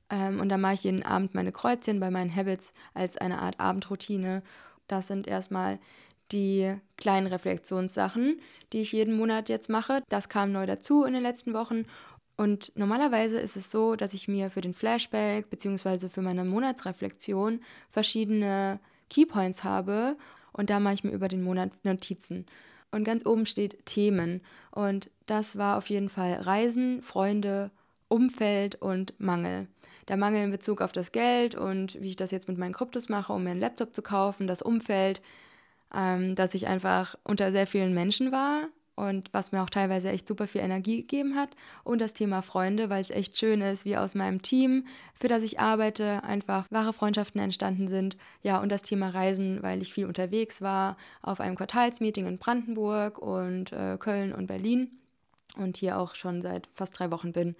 Ähm, 0.09 0.41
und 0.41 0.49
da 0.49 0.57
mache 0.57 0.73
ich 0.73 0.83
jeden 0.83 1.03
Abend 1.03 1.33
meine 1.33 1.53
Kreuzchen 1.53 2.01
bei 2.01 2.11
meinen 2.11 2.35
Habits 2.35 2.73
als 2.93 3.15
eine 3.15 3.39
Art 3.39 3.61
Abendroutine. 3.61 4.43
Das 4.87 5.07
sind 5.07 5.27
erstmal 5.27 5.79
die 6.31 6.75
kleinen 6.97 7.27
Reflexionssachen, 7.27 8.39
die 8.71 8.81
ich 8.81 8.91
jeden 8.91 9.15
Monat 9.15 9.49
jetzt 9.49 9.69
mache. 9.69 10.01
Das 10.09 10.29
kam 10.29 10.51
neu 10.51 10.65
dazu 10.65 11.03
in 11.03 11.13
den 11.13 11.23
letzten 11.23 11.53
Wochen. 11.53 11.85
Und 12.35 12.71
normalerweise 12.75 13.39
ist 13.39 13.55
es 13.55 13.69
so, 13.69 13.95
dass 13.95 14.13
ich 14.13 14.27
mir 14.27 14.49
für 14.49 14.61
den 14.61 14.73
Flashback 14.73 15.49
bzw. 15.49 16.09
für 16.09 16.21
meine 16.21 16.43
Monatsreflexion 16.43 17.61
verschiedene 17.91 18.79
Keypoints 19.09 19.63
habe 19.63 20.17
und 20.53 20.69
da 20.69 20.79
mache 20.79 20.93
ich 20.93 21.03
mir 21.03 21.11
über 21.11 21.27
den 21.27 21.43
Monat 21.43 21.71
Notizen. 21.83 22.45
Und 22.91 23.03
ganz 23.03 23.25
oben 23.25 23.45
steht 23.45 23.85
Themen. 23.85 24.41
Und 24.71 25.09
das 25.25 25.57
war 25.57 25.77
auf 25.77 25.89
jeden 25.89 26.09
Fall 26.09 26.33
Reisen, 26.33 27.01
Freunde, 27.01 27.71
Umfeld 28.07 28.75
und 28.75 29.19
Mangel. 29.19 29.67
Der 30.07 30.17
Mangel 30.17 30.43
in 30.43 30.51
Bezug 30.51 30.81
auf 30.81 30.91
das 30.91 31.11
Geld 31.11 31.55
und 31.55 31.99
wie 32.01 32.09
ich 32.09 32.15
das 32.15 32.31
jetzt 32.31 32.47
mit 32.47 32.57
meinen 32.57 32.73
Kryptos 32.73 33.09
mache, 33.09 33.33
um 33.33 33.43
mir 33.43 33.51
einen 33.51 33.59
Laptop 33.59 33.95
zu 33.95 34.03
kaufen, 34.03 34.45
das 34.45 34.61
Umfeld, 34.61 35.21
ähm, 35.95 36.35
dass 36.35 36.53
ich 36.53 36.67
einfach 36.67 37.15
unter 37.23 37.51
sehr 37.51 37.67
vielen 37.67 37.93
Menschen 37.93 38.31
war 38.31 38.67
und 38.95 39.33
was 39.33 39.51
mir 39.51 39.63
auch 39.63 39.69
teilweise 39.69 40.09
echt 40.09 40.27
super 40.27 40.47
viel 40.47 40.61
Energie 40.61 40.97
gegeben 40.97 41.35
hat. 41.35 41.49
Und 41.83 41.99
das 41.99 42.13
Thema 42.13 42.41
Freunde, 42.41 42.89
weil 42.89 43.01
es 43.01 43.09
echt 43.09 43.37
schön 43.37 43.61
ist, 43.61 43.85
wie 43.85 43.97
aus 43.97 44.15
meinem 44.15 44.41
Team, 44.41 44.85
für 45.13 45.27
das 45.27 45.43
ich 45.43 45.59
arbeite, 45.59 46.23
einfach 46.23 46.65
wahre 46.69 46.93
Freundschaften 46.93 47.41
entstanden 47.41 47.87
sind. 47.87 48.17
Ja, 48.41 48.59
und 48.61 48.71
das 48.71 48.83
Thema 48.83 49.09
Reisen, 49.09 49.63
weil 49.63 49.81
ich 49.81 49.93
viel 49.93 50.05
unterwegs 50.05 50.61
war, 50.61 50.97
auf 51.21 51.39
einem 51.39 51.55
Quartalsmeeting 51.55 52.27
in 52.27 52.37
Brandenburg 52.37 53.17
und 53.17 53.71
äh, 53.71 53.97
Köln 53.97 54.33
und 54.33 54.47
Berlin 54.47 54.91
und 55.57 55.77
hier 55.77 55.97
auch 55.97 56.15
schon 56.15 56.41
seit 56.41 56.67
fast 56.73 56.97
drei 56.99 57.11
Wochen 57.11 57.33
bin. 57.33 57.55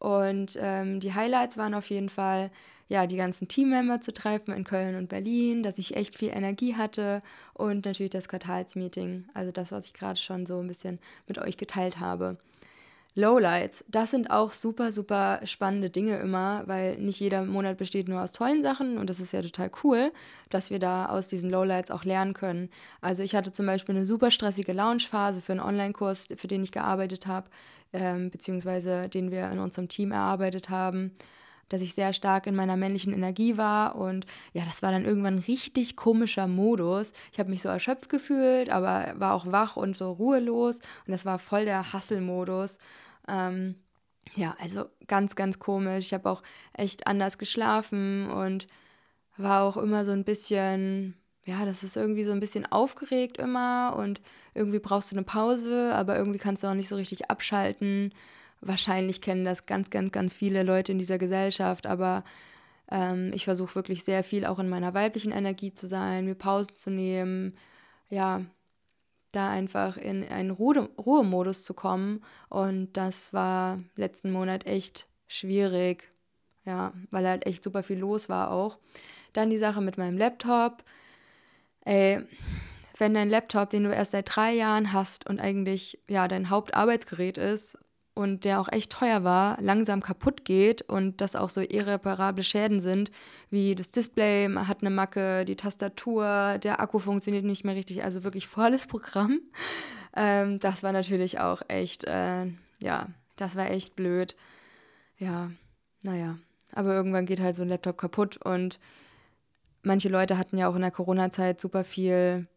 Und 0.00 0.58
ähm, 0.58 0.98
die 0.98 1.14
Highlights 1.14 1.58
waren 1.58 1.74
auf 1.74 1.90
jeden 1.90 2.08
Fall, 2.08 2.50
ja, 2.88 3.06
die 3.06 3.16
ganzen 3.16 3.48
Teammember 3.48 4.00
zu 4.00 4.12
treffen 4.12 4.52
in 4.52 4.64
Köln 4.64 4.96
und 4.96 5.08
Berlin, 5.08 5.62
dass 5.62 5.78
ich 5.78 5.94
echt 5.94 6.16
viel 6.16 6.30
Energie 6.30 6.74
hatte 6.74 7.22
und 7.54 7.84
natürlich 7.84 8.10
das 8.10 8.28
Quartalsmeeting, 8.28 9.26
also 9.34 9.52
das, 9.52 9.72
was 9.72 9.86
ich 9.86 9.92
gerade 9.92 10.18
schon 10.18 10.46
so 10.46 10.58
ein 10.58 10.66
bisschen 10.66 10.98
mit 11.28 11.38
euch 11.38 11.56
geteilt 11.58 12.00
habe. 12.00 12.38
Lowlights, 13.14 13.84
das 13.88 14.10
sind 14.12 14.30
auch 14.30 14.52
super, 14.52 14.92
super 14.92 15.40
spannende 15.44 15.90
Dinge 15.90 16.18
immer, 16.18 16.62
weil 16.66 16.96
nicht 16.98 17.18
jeder 17.20 17.44
Monat 17.44 17.76
besteht 17.76 18.08
nur 18.08 18.22
aus 18.22 18.32
tollen 18.32 18.62
Sachen 18.62 18.98
und 18.98 19.10
das 19.10 19.20
ist 19.20 19.32
ja 19.32 19.42
total 19.42 19.70
cool, 19.82 20.12
dass 20.48 20.70
wir 20.70 20.78
da 20.78 21.06
aus 21.06 21.26
diesen 21.26 21.50
Lowlights 21.50 21.90
auch 21.90 22.04
lernen 22.04 22.34
können. 22.34 22.70
Also 23.00 23.22
ich 23.22 23.34
hatte 23.34 23.52
zum 23.52 23.66
Beispiel 23.66 23.96
eine 23.96 24.06
super 24.06 24.30
stressige 24.30 24.72
Launchphase 24.72 25.40
für 25.40 25.52
einen 25.52 25.60
Online-Kurs, 25.60 26.28
für 26.36 26.48
den 26.48 26.62
ich 26.62 26.72
gearbeitet 26.72 27.26
habe, 27.26 27.50
ähm, 27.92 28.30
beziehungsweise 28.30 29.08
den 29.08 29.30
wir 29.30 29.50
in 29.50 29.58
unserem 29.58 29.88
Team 29.88 30.12
erarbeitet 30.12 30.70
haben 30.70 31.12
dass 31.70 31.80
ich 31.80 31.94
sehr 31.94 32.12
stark 32.12 32.46
in 32.46 32.54
meiner 32.54 32.76
männlichen 32.76 33.14
Energie 33.14 33.56
war 33.56 33.96
und 33.96 34.26
ja, 34.52 34.64
das 34.66 34.82
war 34.82 34.92
dann 34.92 35.06
irgendwann 35.06 35.36
ein 35.36 35.44
richtig 35.46 35.96
komischer 35.96 36.46
Modus. 36.46 37.12
Ich 37.32 37.38
habe 37.38 37.48
mich 37.48 37.62
so 37.62 37.70
erschöpft 37.70 38.10
gefühlt, 38.10 38.68
aber 38.68 39.14
war 39.16 39.32
auch 39.32 39.50
wach 39.50 39.76
und 39.76 39.96
so 39.96 40.12
ruhelos 40.12 40.80
und 41.06 41.12
das 41.12 41.24
war 41.24 41.38
voll 41.38 41.64
der 41.64 41.92
Hustle-Modus. 41.94 42.76
Ähm, 43.28 43.76
ja, 44.34 44.54
also 44.60 44.84
ganz, 45.06 45.36
ganz 45.36 45.58
komisch. 45.58 46.06
Ich 46.06 46.14
habe 46.14 46.28
auch 46.28 46.42
echt 46.74 47.06
anders 47.06 47.38
geschlafen 47.38 48.28
und 48.28 48.66
war 49.36 49.62
auch 49.62 49.76
immer 49.76 50.04
so 50.04 50.12
ein 50.12 50.24
bisschen, 50.24 51.14
ja, 51.44 51.64
das 51.64 51.84
ist 51.84 51.96
irgendwie 51.96 52.24
so 52.24 52.32
ein 52.32 52.40
bisschen 52.40 52.70
aufgeregt 52.70 53.38
immer 53.38 53.94
und 53.96 54.20
irgendwie 54.54 54.80
brauchst 54.80 55.12
du 55.12 55.16
eine 55.16 55.24
Pause, 55.24 55.94
aber 55.94 56.16
irgendwie 56.16 56.38
kannst 56.38 56.62
du 56.62 56.66
auch 56.66 56.74
nicht 56.74 56.88
so 56.88 56.96
richtig 56.96 57.30
abschalten 57.30 58.12
wahrscheinlich 58.60 59.20
kennen 59.20 59.44
das 59.44 59.66
ganz, 59.66 59.90
ganz, 59.90 60.12
ganz 60.12 60.32
viele 60.32 60.62
Leute 60.62 60.92
in 60.92 60.98
dieser 60.98 61.18
Gesellschaft, 61.18 61.86
aber 61.86 62.24
ähm, 62.90 63.30
ich 63.32 63.44
versuche 63.44 63.74
wirklich 63.74 64.04
sehr 64.04 64.24
viel 64.24 64.44
auch 64.44 64.58
in 64.58 64.68
meiner 64.68 64.94
weiblichen 64.94 65.32
Energie 65.32 65.72
zu 65.72 65.86
sein, 65.86 66.24
mir 66.24 66.34
Pausen 66.34 66.74
zu 66.74 66.90
nehmen, 66.90 67.56
ja, 68.08 68.42
da 69.32 69.48
einfach 69.48 69.96
in 69.96 70.28
einen 70.28 70.50
Ruhe 70.50 70.90
Ruhemodus 70.98 71.64
zu 71.64 71.72
kommen. 71.74 72.24
Und 72.48 72.92
das 72.94 73.32
war 73.32 73.78
letzten 73.96 74.32
Monat 74.32 74.66
echt 74.66 75.06
schwierig, 75.28 76.10
ja, 76.64 76.92
weil 77.10 77.26
halt 77.26 77.46
echt 77.46 77.62
super 77.62 77.82
viel 77.82 77.98
los 77.98 78.28
war 78.28 78.50
auch. 78.50 78.78
Dann 79.32 79.50
die 79.50 79.58
Sache 79.58 79.80
mit 79.80 79.98
meinem 79.98 80.18
Laptop. 80.18 80.82
Ey, 81.84 82.20
wenn 82.98 83.14
dein 83.14 83.30
Laptop, 83.30 83.70
den 83.70 83.84
du 83.84 83.94
erst 83.94 84.10
seit 84.10 84.34
drei 84.34 84.52
Jahren 84.52 84.92
hast 84.92 85.28
und 85.28 85.40
eigentlich 85.40 86.00
ja 86.08 86.28
dein 86.28 86.50
Hauptarbeitsgerät 86.50 87.38
ist 87.38 87.78
und 88.14 88.44
der 88.44 88.60
auch 88.60 88.68
echt 88.70 88.92
teuer 88.92 89.24
war, 89.24 89.56
langsam 89.60 90.02
kaputt 90.02 90.44
geht 90.44 90.82
und 90.82 91.20
das 91.20 91.36
auch 91.36 91.50
so 91.50 91.60
irreparable 91.60 92.42
Schäden 92.42 92.80
sind, 92.80 93.10
wie 93.50 93.74
das 93.74 93.90
Display 93.90 94.48
hat 94.54 94.82
eine 94.82 94.90
Macke, 94.90 95.44
die 95.44 95.56
Tastatur, 95.56 96.58
der 96.58 96.80
Akku 96.80 96.98
funktioniert 96.98 97.44
nicht 97.44 97.64
mehr 97.64 97.74
richtig, 97.74 98.02
also 98.04 98.24
wirklich 98.24 98.46
volles 98.48 98.86
Programm. 98.86 99.40
Ähm, 100.16 100.58
das 100.58 100.82
war 100.82 100.92
natürlich 100.92 101.38
auch 101.38 101.62
echt, 101.68 102.04
äh, 102.04 102.46
ja, 102.80 103.06
das 103.36 103.56
war 103.56 103.70
echt 103.70 103.94
blöd. 103.94 104.36
Ja, 105.18 105.50
naja, 106.02 106.36
aber 106.72 106.94
irgendwann 106.94 107.26
geht 107.26 107.40
halt 107.40 107.54
so 107.54 107.62
ein 107.62 107.68
Laptop 107.68 107.96
kaputt 107.98 108.36
und 108.38 108.80
manche 109.82 110.08
Leute 110.08 110.36
hatten 110.36 110.58
ja 110.58 110.68
auch 110.68 110.74
in 110.74 110.82
der 110.82 110.90
Corona-Zeit 110.90 111.60
super 111.60 111.84
viel 111.84 112.48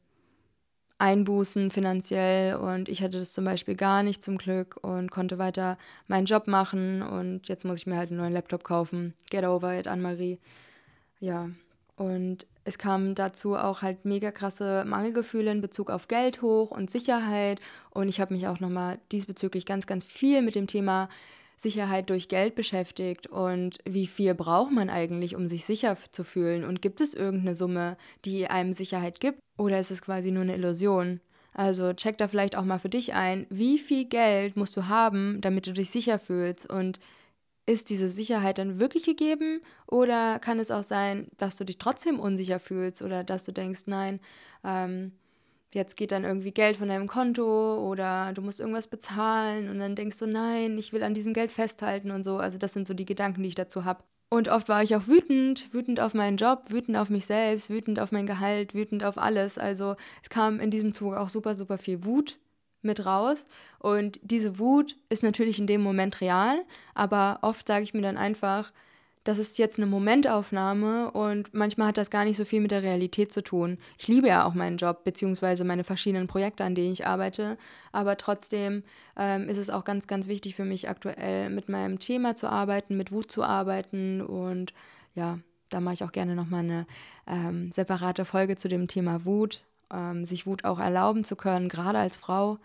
Einbußen 0.99 1.71
finanziell 1.71 2.55
und 2.55 2.87
ich 2.87 3.01
hatte 3.01 3.19
das 3.19 3.33
zum 3.33 3.45
Beispiel 3.45 3.75
gar 3.75 4.03
nicht 4.03 4.23
zum 4.23 4.37
Glück 4.37 4.77
und 4.81 5.11
konnte 5.11 5.37
weiter 5.37 5.77
meinen 6.07 6.25
Job 6.25 6.47
machen 6.47 7.01
und 7.01 7.49
jetzt 7.49 7.65
muss 7.65 7.79
ich 7.79 7.87
mir 7.87 7.97
halt 7.97 8.09
einen 8.09 8.19
neuen 8.19 8.33
Laptop 8.33 8.63
kaufen. 8.63 9.13
Get 9.29 9.43
over 9.43 9.77
it, 9.77 9.87
Anne-Marie. 9.87 10.39
Ja, 11.19 11.49
und 11.95 12.45
es 12.63 12.77
kamen 12.77 13.15
dazu 13.15 13.55
auch 13.55 13.81
halt 13.81 14.05
mega 14.05 14.31
krasse 14.31 14.85
Mangelgefühle 14.85 15.51
in 15.51 15.61
Bezug 15.61 15.89
auf 15.89 16.07
Geld 16.07 16.41
hoch 16.41 16.71
und 16.71 16.89
Sicherheit 16.89 17.59
und 17.91 18.07
ich 18.07 18.21
habe 18.21 18.33
mich 18.33 18.47
auch 18.47 18.59
nochmal 18.59 18.99
diesbezüglich 19.11 19.65
ganz, 19.65 19.87
ganz 19.87 20.05
viel 20.05 20.41
mit 20.41 20.55
dem 20.55 20.67
Thema 20.67 21.09
Sicherheit 21.63 22.09
durch 22.09 22.27
Geld 22.27 22.53
beschäftigt 22.53 23.27
und 23.27 23.79
wie 23.85 24.05
viel 24.05 24.35
braucht 24.35 24.71
man 24.71 24.89
eigentlich, 24.89 25.35
um 25.35 25.47
sich 25.47 25.65
sicher 25.65 25.97
zu 26.11 26.23
fühlen? 26.23 26.63
Und 26.63 26.81
gibt 26.81 27.01
es 27.01 27.15
irgendeine 27.15 27.55
Summe, 27.55 27.97
die 28.25 28.47
einem 28.47 28.73
Sicherheit 28.73 29.19
gibt? 29.19 29.39
Oder 29.57 29.79
ist 29.79 29.89
es 29.89 30.01
quasi 30.01 30.29
nur 30.29 30.43
eine 30.43 30.55
Illusion? 30.55 31.21
Also 31.53 31.93
check 31.93 32.17
da 32.17 32.27
vielleicht 32.27 32.55
auch 32.55 32.65
mal 32.65 32.79
für 32.79 32.89
dich 32.89 33.13
ein, 33.13 33.47
wie 33.49 33.79
viel 33.79 34.05
Geld 34.05 34.55
musst 34.55 34.77
du 34.77 34.87
haben, 34.87 35.41
damit 35.41 35.65
du 35.65 35.73
dich 35.73 35.89
sicher 35.89 36.19
fühlst? 36.19 36.69
Und 36.69 36.99
ist 37.65 37.89
diese 37.89 38.11
Sicherheit 38.11 38.57
dann 38.57 38.79
wirklich 38.79 39.05
gegeben? 39.05 39.61
Oder 39.87 40.39
kann 40.39 40.59
es 40.59 40.69
auch 40.69 40.83
sein, 40.83 41.27
dass 41.37 41.57
du 41.57 41.63
dich 41.63 41.77
trotzdem 41.77 42.19
unsicher 42.19 42.59
fühlst 42.59 43.01
oder 43.01 43.23
dass 43.23 43.45
du 43.45 43.51
denkst, 43.51 43.83
nein, 43.85 44.19
ähm, 44.63 45.13
jetzt 45.73 45.97
geht 45.97 46.11
dann 46.11 46.23
irgendwie 46.23 46.51
Geld 46.51 46.77
von 46.77 46.87
deinem 46.87 47.07
Konto 47.07 47.77
oder 47.87 48.31
du 48.33 48.41
musst 48.41 48.59
irgendwas 48.59 48.87
bezahlen 48.87 49.69
und 49.69 49.79
dann 49.79 49.95
denkst 49.95 50.19
du, 50.19 50.27
nein, 50.27 50.77
ich 50.77 50.93
will 50.93 51.03
an 51.03 51.13
diesem 51.13 51.33
Geld 51.33 51.51
festhalten 51.51 52.11
und 52.11 52.23
so. 52.23 52.37
Also 52.37 52.57
das 52.57 52.73
sind 52.73 52.87
so 52.87 52.93
die 52.93 53.05
Gedanken, 53.05 53.43
die 53.43 53.49
ich 53.49 53.55
dazu 53.55 53.85
habe. 53.85 54.03
Und 54.29 54.49
oft 54.49 54.67
war 54.67 54.81
ich 54.81 54.95
auch 54.95 55.07
wütend, 55.07 55.71
wütend 55.73 55.99
auf 55.99 56.15
meinen 56.15 56.37
Job, 56.37 56.71
wütend 56.71 56.97
auf 56.97 57.09
mich 57.09 57.25
selbst, 57.25 57.69
wütend 57.69 57.99
auf 57.99 58.11
mein 58.11 58.25
Gehalt, 58.25 58.73
wütend 58.73 59.03
auf 59.03 59.17
alles. 59.17 59.59
Also 59.59 59.95
es 60.23 60.29
kam 60.29 60.59
in 60.59 60.71
diesem 60.71 60.93
Zug 60.93 61.13
auch 61.13 61.29
super, 61.29 61.53
super 61.53 61.77
viel 61.77 62.03
Wut 62.03 62.39
mit 62.81 63.05
raus. 63.05 63.45
Und 63.79 64.19
diese 64.23 64.57
Wut 64.59 64.97
ist 65.09 65.23
natürlich 65.23 65.59
in 65.59 65.67
dem 65.67 65.81
Moment 65.81 66.19
real, 66.21 66.63
aber 66.95 67.39
oft 67.41 67.67
sage 67.67 67.83
ich 67.83 67.93
mir 67.93 68.01
dann 68.01 68.17
einfach, 68.17 68.71
das 69.23 69.37
ist 69.37 69.57
jetzt 69.57 69.77
eine 69.77 69.85
Momentaufnahme 69.85 71.11
und 71.11 71.53
manchmal 71.53 71.89
hat 71.89 71.97
das 71.97 72.09
gar 72.09 72.25
nicht 72.25 72.37
so 72.37 72.45
viel 72.45 72.59
mit 72.59 72.71
der 72.71 72.83
Realität 72.83 73.31
zu 73.31 73.41
tun. 73.41 73.77
Ich 73.97 74.07
liebe 74.07 74.27
ja 74.27 74.45
auch 74.45 74.53
meinen 74.53 74.77
Job 74.77 75.03
beziehungsweise 75.03 75.63
meine 75.63 75.83
verschiedenen 75.83 76.27
Projekte, 76.27 76.63
an 76.63 76.75
denen 76.75 76.91
ich 76.91 77.07
arbeite, 77.07 77.57
aber 77.91 78.17
trotzdem 78.17 78.83
ähm, 79.17 79.47
ist 79.47 79.57
es 79.57 79.69
auch 79.69 79.85
ganz, 79.85 80.07
ganz 80.07 80.27
wichtig 80.27 80.55
für 80.55 80.65
mich 80.65 80.89
aktuell 80.89 81.49
mit 81.49 81.69
meinem 81.69 81.99
Thema 81.99 82.35
zu 82.35 82.49
arbeiten, 82.49 82.97
mit 82.97 83.11
Wut 83.11 83.31
zu 83.31 83.43
arbeiten 83.43 84.21
und 84.21 84.73
ja, 85.15 85.39
da 85.69 85.79
mache 85.79 85.95
ich 85.95 86.03
auch 86.03 86.11
gerne 86.11 86.35
nochmal 86.35 86.61
eine 86.61 86.85
ähm, 87.27 87.71
separate 87.71 88.25
Folge 88.25 88.55
zu 88.55 88.67
dem 88.67 88.87
Thema 88.87 89.25
Wut, 89.25 89.63
ähm, 89.91 90.25
sich 90.25 90.45
Wut 90.45 90.65
auch 90.65 90.79
erlauben 90.79 91.23
zu 91.23 91.35
können, 91.35 91.69
gerade 91.69 91.99
als 91.99 92.17
Frau. 92.17 92.59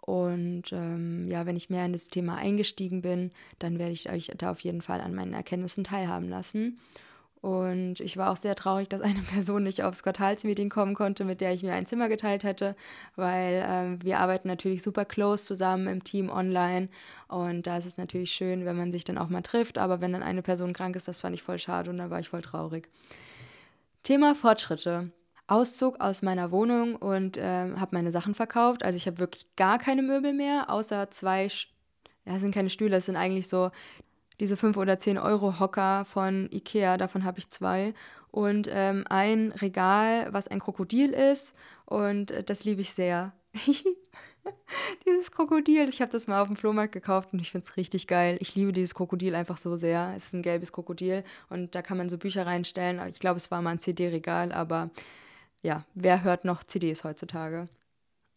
Und 0.00 0.72
ähm, 0.72 1.28
ja, 1.28 1.46
wenn 1.46 1.56
ich 1.56 1.70
mehr 1.70 1.84
in 1.84 1.92
das 1.92 2.08
Thema 2.08 2.36
eingestiegen 2.36 3.02
bin, 3.02 3.30
dann 3.58 3.78
werde 3.78 3.92
ich 3.92 4.10
euch 4.10 4.30
da 4.36 4.50
auf 4.50 4.60
jeden 4.60 4.82
Fall 4.82 5.00
an 5.00 5.14
meinen 5.14 5.34
Erkenntnissen 5.34 5.84
teilhaben 5.84 6.28
lassen. 6.28 6.78
Und 7.40 8.00
ich 8.00 8.18
war 8.18 8.30
auch 8.30 8.36
sehr 8.36 8.54
traurig, 8.54 8.88
dass 8.88 9.00
eine 9.00 9.20
Person 9.32 9.62
nicht 9.62 9.82
aufs 9.82 10.02
Quartalsmeeting 10.02 10.68
kommen 10.68 10.94
konnte, 10.94 11.24
mit 11.24 11.40
der 11.40 11.52
ich 11.52 11.62
mir 11.62 11.72
ein 11.72 11.86
Zimmer 11.86 12.08
geteilt 12.08 12.44
hätte, 12.44 12.76
weil 13.16 13.64
ähm, 13.66 14.02
wir 14.02 14.18
arbeiten 14.18 14.48
natürlich 14.48 14.82
super 14.82 15.04
close 15.04 15.44
zusammen 15.44 15.86
im 15.86 16.04
Team 16.04 16.28
online. 16.28 16.88
Und 17.28 17.66
da 17.66 17.78
ist 17.78 17.86
es 17.86 17.96
natürlich 17.96 18.32
schön, 18.32 18.66
wenn 18.66 18.76
man 18.76 18.92
sich 18.92 19.04
dann 19.04 19.18
auch 19.18 19.28
mal 19.28 19.42
trifft. 19.42 19.78
Aber 19.78 20.00
wenn 20.00 20.12
dann 20.12 20.22
eine 20.22 20.42
Person 20.42 20.74
krank 20.74 20.96
ist, 20.96 21.08
das 21.08 21.20
fand 21.20 21.34
ich 21.34 21.42
voll 21.42 21.58
schade 21.58 21.90
und 21.90 21.96
da 21.96 22.10
war 22.10 22.20
ich 22.20 22.28
voll 22.28 22.42
traurig. 22.42 22.88
Thema 24.02 24.34
Fortschritte. 24.34 25.10
Auszug 25.50 26.00
aus 26.00 26.22
meiner 26.22 26.52
Wohnung 26.52 26.94
und 26.94 27.36
äh, 27.36 27.72
habe 27.76 27.88
meine 27.90 28.12
Sachen 28.12 28.34
verkauft. 28.34 28.84
Also 28.84 28.96
ich 28.96 29.06
habe 29.06 29.18
wirklich 29.18 29.46
gar 29.56 29.78
keine 29.78 30.02
Möbel 30.02 30.32
mehr, 30.32 30.70
außer 30.70 31.10
zwei, 31.10 31.48
ja, 32.24 32.38
sind 32.38 32.54
keine 32.54 32.70
Stühle, 32.70 32.96
es 32.96 33.06
sind 33.06 33.16
eigentlich 33.16 33.48
so 33.48 33.70
diese 34.38 34.56
5 34.56 34.76
oder 34.76 34.98
10 34.98 35.18
Euro 35.18 35.58
Hocker 35.58 36.04
von 36.04 36.48
Ikea, 36.52 36.96
davon 36.96 37.24
habe 37.24 37.38
ich 37.38 37.50
zwei. 37.50 37.94
Und 38.30 38.68
ähm, 38.70 39.04
ein 39.08 39.52
Regal, 39.52 40.32
was 40.32 40.46
ein 40.46 40.60
Krokodil 40.60 41.10
ist 41.10 41.54
und 41.84 42.30
äh, 42.30 42.44
das 42.44 42.64
liebe 42.64 42.80
ich 42.80 42.94
sehr. 42.94 43.32
dieses 45.04 45.32
Krokodil, 45.32 45.88
ich 45.88 46.00
habe 46.00 46.12
das 46.12 46.28
mal 46.28 46.40
auf 46.40 46.46
dem 46.46 46.56
Flohmarkt 46.56 46.92
gekauft 46.92 47.32
und 47.32 47.40
ich 47.40 47.50
finde 47.50 47.66
es 47.66 47.76
richtig 47.76 48.06
geil. 48.06 48.36
Ich 48.40 48.54
liebe 48.54 48.72
dieses 48.72 48.94
Krokodil 48.94 49.34
einfach 49.34 49.56
so 49.56 49.76
sehr. 49.76 50.14
Es 50.16 50.26
ist 50.26 50.34
ein 50.34 50.42
gelbes 50.42 50.72
Krokodil 50.72 51.24
und 51.48 51.74
da 51.74 51.82
kann 51.82 51.98
man 51.98 52.08
so 52.08 52.18
Bücher 52.18 52.46
reinstellen. 52.46 53.00
Ich 53.08 53.18
glaube, 53.18 53.38
es 53.38 53.50
war 53.50 53.60
mal 53.62 53.70
ein 53.70 53.78
CD-Regal, 53.80 54.52
aber 54.52 54.90
ja, 55.62 55.84
wer 55.94 56.24
hört 56.24 56.44
noch 56.44 56.62
CDs 56.64 57.04
heutzutage? 57.04 57.68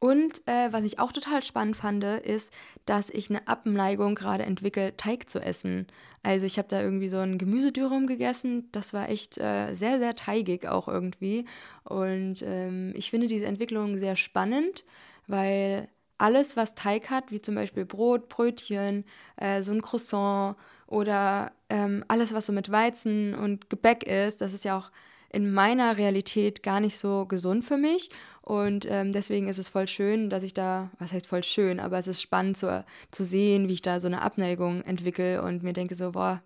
Und 0.04 0.46
äh, 0.50 0.68
was 0.74 0.84
ich 0.84 1.00
auch 1.00 1.14
total 1.14 1.42
spannend 1.44 1.78
fand, 1.78 2.04
ist, 2.04 2.52
dass 2.86 3.10
ich 3.10 3.30
eine 3.30 3.48
Abneigung 3.48 4.16
gerade 4.16 4.44
entwickle, 4.44 4.98
Teig 4.98 5.30
zu 5.30 5.40
essen. 5.40 5.88
Also 6.24 6.46
ich 6.46 6.58
habe 6.58 6.68
da 6.68 6.82
irgendwie 6.82 7.08
so 7.08 7.20
ein 7.20 7.38
Gemüsedürrum 7.38 8.06
gegessen. 8.06 8.68
Das 8.74 8.94
war 8.94 9.08
echt 9.08 9.38
äh, 9.38 9.74
sehr, 9.74 10.00
sehr 10.00 10.14
teigig 10.14 10.68
auch 10.68 10.90
irgendwie. 10.90 11.46
Und 11.86 12.42
ähm, 12.42 12.92
ich 12.98 13.12
finde 13.12 13.28
diese 13.28 13.46
Entwicklung 13.46 13.96
sehr 13.96 14.18
spannend, 14.18 14.84
weil 15.28 15.88
alles, 16.18 16.58
was 16.58 16.76
Teig 16.76 17.10
hat, 17.10 17.32
wie 17.32 17.40
zum 17.40 17.56
Beispiel 17.56 17.86
Brot, 17.86 18.28
Brötchen, 18.28 19.06
äh, 19.38 19.62
so 19.62 19.72
ein 19.72 19.82
Croissant 19.82 20.58
oder 20.86 21.54
ähm, 21.70 22.04
alles, 22.10 22.34
was 22.34 22.46
so 22.46 22.52
mit 22.52 22.70
Weizen 22.70 23.34
und 23.36 23.70
Gebäck 23.70 24.04
ist, 24.04 24.42
das 24.42 24.54
ist 24.54 24.66
ja 24.66 24.78
auch 24.78 24.92
in 25.34 25.52
meiner 25.52 25.98
Realität 25.98 26.64
gar 26.64 26.80
nicht 26.80 26.98
so 26.98 27.26
gesund 27.26 27.66
für 27.66 27.78
mich. 27.78 28.10
Und 28.42 28.86
ähm, 28.90 29.12
deswegen 29.12 29.48
ist 29.48 29.58
es 29.58 29.70
voll 29.70 29.88
schön, 29.88 30.30
dass 30.30 30.44
ich 30.44 30.54
da, 30.54 30.90
was 31.00 31.12
heißt 31.12 31.28
voll 31.28 31.44
schön, 31.44 31.80
aber 31.80 31.98
es 31.98 32.08
ist 32.08 32.22
spannend 32.22 32.58
zu, 32.58 32.86
zu 33.12 33.24
sehen, 33.24 33.68
wie 33.68 33.74
ich 33.74 33.82
da 33.82 34.00
so 34.00 34.08
eine 34.08 34.22
Abneigung 34.22 34.82
entwickle 34.84 35.42
und 35.42 35.64
mir 35.64 35.74
denke 35.74 35.96
so, 35.96 36.12
boah, 36.12 36.42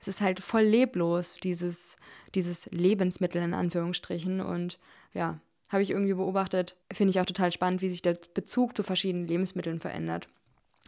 es 0.00 0.08
ist 0.08 0.20
halt 0.20 0.40
voll 0.40 0.62
leblos, 0.62 1.36
dieses, 1.42 1.96
dieses 2.34 2.66
Lebensmittel 2.66 3.42
in 3.42 3.54
Anführungsstrichen. 3.54 4.40
Und 4.40 4.78
ja, 5.14 5.40
habe 5.68 5.82
ich 5.82 5.90
irgendwie 5.90 6.14
beobachtet, 6.14 6.76
finde 6.92 7.10
ich 7.10 7.20
auch 7.20 7.26
total 7.26 7.50
spannend, 7.50 7.82
wie 7.82 7.88
sich 7.88 8.02
der 8.02 8.16
Bezug 8.34 8.76
zu 8.76 8.82
verschiedenen 8.82 9.26
Lebensmitteln 9.26 9.80
verändert. 9.80 10.28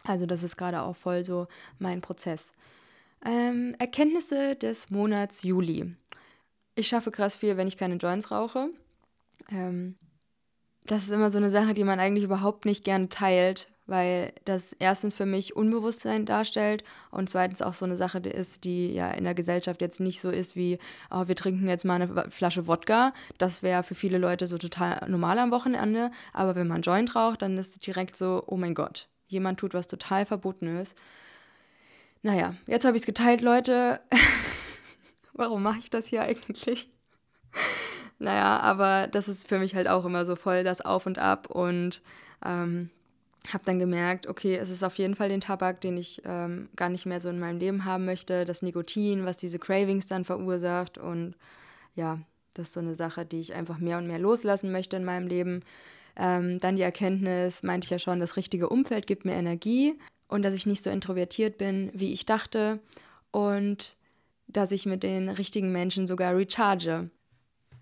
Also 0.03 0.25
das 0.25 0.43
ist 0.43 0.57
gerade 0.57 0.81
auch 0.81 0.95
voll 0.95 1.25
so 1.25 1.47
mein 1.79 2.01
Prozess. 2.01 2.53
Ähm, 3.25 3.75
Erkenntnisse 3.77 4.55
des 4.55 4.89
Monats 4.89 5.43
Juli. 5.43 5.95
Ich 6.75 6.87
schaffe 6.87 7.11
krass 7.11 7.35
viel, 7.35 7.57
wenn 7.57 7.67
ich 7.67 7.77
keine 7.77 7.95
Joints 7.95 8.31
rauche. 8.31 8.69
Ähm, 9.51 9.95
das 10.85 11.03
ist 11.03 11.11
immer 11.11 11.29
so 11.29 11.37
eine 11.37 11.49
Sache, 11.49 11.73
die 11.73 11.83
man 11.83 11.99
eigentlich 11.99 12.23
überhaupt 12.23 12.65
nicht 12.65 12.83
gerne 12.83 13.09
teilt, 13.09 13.69
weil 13.85 14.33
das 14.45 14.73
erstens 14.73 15.13
für 15.13 15.25
mich 15.25 15.55
Unbewusstsein 15.55 16.25
darstellt 16.25 16.83
und 17.11 17.29
zweitens 17.29 17.61
auch 17.61 17.73
so 17.73 17.85
eine 17.85 17.97
Sache 17.97 18.19
ist, 18.19 18.63
die 18.63 18.93
ja 18.93 19.11
in 19.11 19.25
der 19.25 19.35
Gesellschaft 19.35 19.81
jetzt 19.81 19.99
nicht 19.99 20.21
so 20.21 20.29
ist 20.29 20.55
wie, 20.55 20.79
oh, 21.11 21.27
wir 21.27 21.35
trinken 21.35 21.67
jetzt 21.67 21.85
mal 21.85 22.01
eine 22.01 22.31
Flasche 22.31 22.67
Wodka. 22.67 23.13
Das 23.37 23.63
wäre 23.63 23.83
für 23.83 23.95
viele 23.95 24.17
Leute 24.17 24.47
so 24.47 24.57
total 24.57 25.07
normal 25.09 25.39
am 25.39 25.51
Wochenende, 25.51 26.11
aber 26.33 26.55
wenn 26.55 26.67
man 26.67 26.81
Joint 26.81 27.15
raucht, 27.15 27.41
dann 27.41 27.57
ist 27.57 27.71
es 27.71 27.79
direkt 27.79 28.15
so, 28.15 28.43
oh 28.47 28.57
mein 28.57 28.75
Gott, 28.75 29.07
jemand 29.27 29.59
tut 29.59 29.73
was 29.73 29.87
total 29.87 30.25
Verbotenes. 30.25 30.95
Naja, 32.23 32.55
jetzt 32.67 32.85
habe 32.85 32.95
ich 32.95 33.01
es 33.01 33.07
geteilt, 33.07 33.41
Leute. 33.41 33.99
Warum 35.33 35.63
mache 35.63 35.79
ich 35.79 35.89
das 35.89 36.07
hier 36.07 36.23
eigentlich? 36.23 36.89
naja, 38.19 38.59
aber 38.59 39.07
das 39.07 39.27
ist 39.27 39.47
für 39.47 39.59
mich 39.59 39.75
halt 39.75 39.87
auch 39.87 40.05
immer 40.05 40.25
so 40.25 40.35
voll 40.35 40.63
das 40.63 40.81
Auf 40.81 41.05
und 41.05 41.19
Ab 41.19 41.49
und 41.49 42.01
ähm, 42.45 42.89
habe 43.51 43.63
dann 43.65 43.79
gemerkt, 43.79 44.27
okay, 44.27 44.55
es 44.55 44.69
ist 44.69 44.83
auf 44.83 44.97
jeden 44.97 45.15
Fall 45.15 45.29
den 45.29 45.41
Tabak, 45.41 45.81
den 45.81 45.97
ich 45.97 46.21
ähm, 46.25 46.69
gar 46.75 46.89
nicht 46.89 47.05
mehr 47.05 47.21
so 47.21 47.29
in 47.29 47.39
meinem 47.39 47.59
Leben 47.59 47.85
haben 47.85 48.05
möchte, 48.05 48.45
das 48.45 48.61
Nikotin, 48.61 49.25
was 49.25 49.37
diese 49.37 49.59
Cravings 49.59 50.07
dann 50.07 50.25
verursacht 50.25 50.97
und 50.97 51.35
ja, 51.95 52.19
das 52.53 52.67
ist 52.67 52.73
so 52.73 52.79
eine 52.79 52.95
Sache, 52.95 53.25
die 53.25 53.39
ich 53.39 53.53
einfach 53.53 53.79
mehr 53.79 53.97
und 53.97 54.07
mehr 54.07 54.19
loslassen 54.19 54.71
möchte 54.71 54.97
in 54.97 55.05
meinem 55.05 55.27
Leben. 55.27 55.63
Ähm, 56.15 56.59
dann 56.59 56.75
die 56.75 56.81
Erkenntnis, 56.81 57.63
meinte 57.63 57.85
ich 57.85 57.89
ja 57.89 57.99
schon, 57.99 58.19
das 58.19 58.35
richtige 58.35 58.69
Umfeld 58.69 59.07
gibt 59.07 59.25
mir 59.25 59.33
Energie 59.33 59.97
und 60.27 60.43
dass 60.43 60.53
ich 60.53 60.65
nicht 60.65 60.83
so 60.83 60.89
introvertiert 60.89 61.57
bin, 61.57 61.89
wie 61.93 62.11
ich 62.11 62.25
dachte 62.25 62.79
und 63.31 63.95
dass 64.53 64.71
ich 64.71 64.85
mit 64.85 65.03
den 65.03 65.29
richtigen 65.29 65.71
Menschen 65.71 66.07
sogar 66.07 66.35
recharge. 66.35 67.09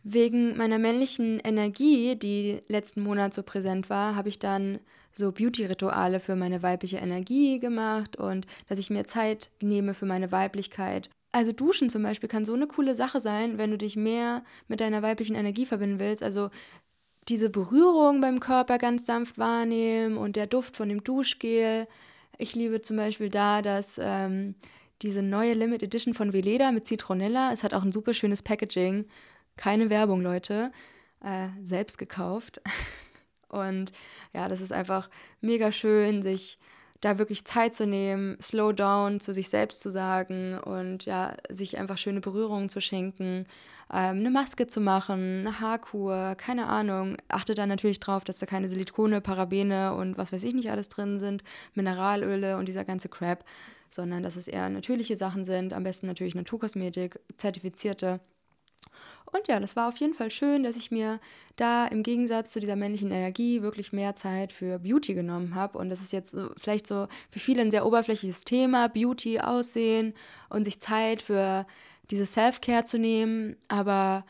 Wegen 0.04 0.56
meiner 0.58 0.80
männlichen 0.80 1.40
Energie, 1.40 2.16
die 2.16 2.62
letzten 2.68 3.02
Monat 3.02 3.34
so 3.34 3.44
präsent 3.44 3.90
war, 3.90 4.16
habe 4.16 4.30
ich 4.30 4.40
dann 4.40 4.80
so 5.12 5.32
Beauty-Rituale 5.32 6.20
für 6.20 6.36
meine 6.36 6.64
weibliche 6.64 6.98
Energie 6.98 7.60
gemacht 7.60 8.16
und 8.16 8.46
dass 8.68 8.80
ich 8.80 8.90
mir 8.90 9.06
Zeit 9.06 9.50
nehme 9.62 9.94
für 9.94 10.06
meine 10.06 10.32
Weiblichkeit. 10.32 11.10
Also 11.32 11.52
Duschen 11.52 11.90
zum 11.90 12.04
Beispiel 12.04 12.30
kann 12.30 12.46
so 12.46 12.54
eine 12.54 12.68
coole 12.68 12.96
Sache 12.96 13.22
sein, 13.22 13.58
wenn 13.58 13.72
du 13.72 13.78
dich 13.78 13.96
mehr 13.96 14.44
mit 14.68 14.82
deiner 14.82 15.02
weiblichen 15.04 15.36
Energie 15.36 15.66
verbinden 15.66 16.00
willst. 16.00 16.24
Also 16.24 16.50
diese 17.28 17.50
Berührung 17.50 18.22
beim 18.22 18.40
Körper 18.40 18.78
ganz 18.78 19.06
sanft 19.06 19.38
wahrnehmen 19.38 20.18
und 20.18 20.36
der 20.36 20.48
Duft 20.48 20.76
von 20.76 20.90
dem 20.90 21.04
Duschgel. 21.04 21.88
Ich 22.38 22.56
liebe 22.56 22.82
zum 22.82 22.98
Beispiel 22.98 23.30
da, 23.30 23.62
dass 23.62 24.00
ähm, 24.02 24.56
diese 25.01 25.22
neue 25.22 25.53
Limit 25.53 25.84
Edition 25.84 26.13
von 26.13 26.34
Veleda 26.34 26.72
mit 26.72 26.88
Zitronella, 26.88 27.51
es 27.51 27.63
hat 27.63 27.74
auch 27.74 27.84
ein 27.84 27.91
super 27.91 28.13
schönes 28.13 28.41
Packaging. 28.41 29.06
Keine 29.58 29.89
Werbung, 29.89 30.22
Leute. 30.22 30.72
Äh, 31.24 31.50
selbst 31.63 31.98
gekauft. 31.98 32.62
Und 33.50 33.91
ja, 34.34 34.48
das 34.48 34.62
ist 34.62 34.72
einfach 34.72 35.10
mega 35.41 35.72
schön, 35.72 36.22
sich 36.22 36.60
da 37.01 37.18
wirklich 37.18 37.46
Zeit 37.46 37.75
zu 37.75 37.88
nehmen, 37.88 38.38
slow 38.41 38.74
down 38.74 39.20
zu 39.20 39.34
sich 39.34 39.50
selbst 39.50 39.82
zu 39.82 39.89
sagen 39.89 40.60
und 40.60 41.06
ja, 41.06 41.36
sich 41.50 41.77
einfach 41.77 41.98
schöne 41.98 42.20
Berührungen 42.20 42.68
zu 42.68 42.82
schenken, 42.82 43.46
ähm, 43.91 44.18
eine 44.18 44.29
Maske 44.29 44.68
zu 44.68 44.82
machen, 44.82 45.39
eine 45.39 45.60
Haarkur, 45.62 46.36
keine 46.36 46.68
Ahnung. 46.68 47.15
Achte 47.29 47.53
da 47.53 47.65
natürlich 47.65 48.01
drauf, 48.01 48.25
dass 48.25 48.39
da 48.39 48.46
keine 48.46 48.68
Silikone, 48.68 49.22
Parabene 49.22 49.94
und 49.94 50.18
was 50.18 50.34
weiß 50.34 50.44
ich 50.44 50.53
nicht 50.53 50.72
alles 50.72 50.89
drin 50.89 51.20
sind, 51.20 51.44
Mineralöle 51.74 52.58
und 52.58 52.68
dieser 52.68 52.84
ganze 52.84 53.08
Crap, 53.08 53.46
sondern 53.93 54.24
dass 54.24 54.36
es 54.36 54.48
eher 54.48 54.69
natürliche 54.69 55.15
Sachen 55.15 55.46
sind, 55.46 55.74
am 55.74 55.84
besten 55.84 56.08
natürlich 56.08 56.36
Naturkosmetik, 56.36 57.19
zertifizierte. 57.38 58.19
Und 59.32 59.47
ja, 59.47 59.60
das 59.60 59.75
war 59.75 59.88
auf 59.88 59.97
jeden 59.97 60.13
Fall 60.13 60.32
schön, 60.32 60.63
dass 60.63 60.75
ich 60.75 60.89
mir 60.89 61.19
da 61.56 61.86
im 61.86 62.02
Gegensatz 62.02 62.52
zu 62.52 62.60
dieser 62.60 62.75
männlichen 62.75 63.12
Energie 63.12 63.62
wirklich 63.62 63.93
mehr 63.93 64.15
Zeit 64.15 64.52
für 64.52 64.80
Beauty 64.80 65.13
genommen 65.13 65.54
habe. 65.54 65.78
Und 65.78 65.89
das 65.89 66.02
ist 66.02 66.12
jetzt 66.12 66.36
vielleicht 66.58 66.88
so 66.88 67.08
für 67.30 67.39
viele 67.39 67.62
ein 67.62 67.71
sehr 67.71 67.86
oberflächliches 67.86 68.43
Thema, 68.43 68.88
Beauty, 68.88 69.39
Aussehen 69.39 70.13
und 70.49 70.63
sich 70.63 70.80
Zeit 70.80 71.21
für 71.21 71.67
diese 72.10 72.25
Self-Care 72.25 72.86
zu 72.86 72.97
nehmen, 72.97 73.56
aber 73.67 74.25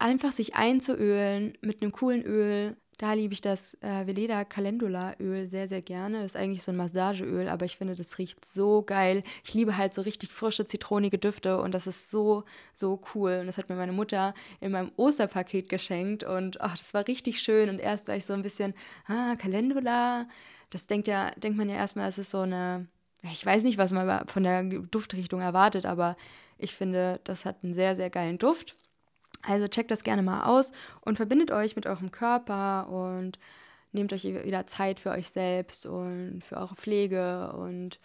einfach 0.00 0.32
sich 0.32 0.56
einzuölen 0.56 1.56
mit 1.60 1.82
einem 1.82 1.92
coolen 1.92 2.22
Öl, 2.22 2.76
da 2.98 3.12
liebe 3.12 3.32
ich 3.32 3.40
das 3.40 3.74
äh, 3.80 4.06
Veleda 4.06 4.44
Calendula 4.44 5.14
Öl 5.20 5.48
sehr, 5.48 5.68
sehr 5.68 5.80
gerne. 5.82 6.18
Das 6.18 6.32
ist 6.32 6.36
eigentlich 6.36 6.64
so 6.64 6.72
ein 6.72 6.76
Massageöl, 6.76 7.48
aber 7.48 7.64
ich 7.64 7.76
finde, 7.76 7.94
das 7.94 8.18
riecht 8.18 8.44
so 8.44 8.82
geil. 8.82 9.22
Ich 9.44 9.54
liebe 9.54 9.76
halt 9.76 9.94
so 9.94 10.02
richtig 10.02 10.32
frische, 10.32 10.66
zitronige 10.66 11.16
Düfte 11.16 11.60
und 11.60 11.72
das 11.72 11.86
ist 11.86 12.10
so, 12.10 12.44
so 12.74 13.00
cool. 13.14 13.38
Und 13.40 13.46
das 13.46 13.56
hat 13.56 13.68
mir 13.68 13.76
meine 13.76 13.92
Mutter 13.92 14.34
in 14.60 14.72
meinem 14.72 14.90
Osterpaket 14.96 15.68
geschenkt 15.68 16.24
und 16.24 16.60
ach, 16.60 16.76
das 16.76 16.92
war 16.92 17.06
richtig 17.06 17.40
schön. 17.40 17.68
Und 17.68 17.78
erst 17.78 18.08
war 18.08 18.16
ich 18.16 18.26
so 18.26 18.32
ein 18.32 18.42
bisschen, 18.42 18.74
ah, 19.06 19.36
Calendula. 19.36 20.26
Das 20.70 20.88
denkt 20.88 21.06
ja, 21.06 21.30
denkt 21.36 21.56
man 21.56 21.68
ja 21.68 21.76
erstmal, 21.76 22.08
es 22.08 22.18
ist 22.18 22.30
so 22.30 22.40
eine, 22.40 22.88
ich 23.22 23.46
weiß 23.46 23.62
nicht, 23.62 23.78
was 23.78 23.92
man 23.92 24.26
von 24.26 24.42
der 24.42 24.64
Duftrichtung 24.64 25.40
erwartet, 25.40 25.86
aber 25.86 26.16
ich 26.58 26.74
finde, 26.74 27.20
das 27.22 27.44
hat 27.44 27.62
einen 27.62 27.74
sehr, 27.74 27.94
sehr 27.94 28.10
geilen 28.10 28.38
Duft. 28.38 28.76
Also 29.42 29.68
checkt 29.68 29.90
das 29.90 30.04
gerne 30.04 30.22
mal 30.22 30.44
aus 30.44 30.72
und 31.00 31.16
verbindet 31.16 31.50
euch 31.50 31.76
mit 31.76 31.86
eurem 31.86 32.10
Körper 32.10 32.88
und 32.88 33.38
nehmt 33.92 34.12
euch 34.12 34.24
wieder 34.24 34.66
Zeit 34.66 35.00
für 35.00 35.10
euch 35.10 35.30
selbst 35.30 35.86
und 35.86 36.42
für 36.44 36.56
eure 36.56 36.74
Pflege 36.74 37.52
und 37.52 37.98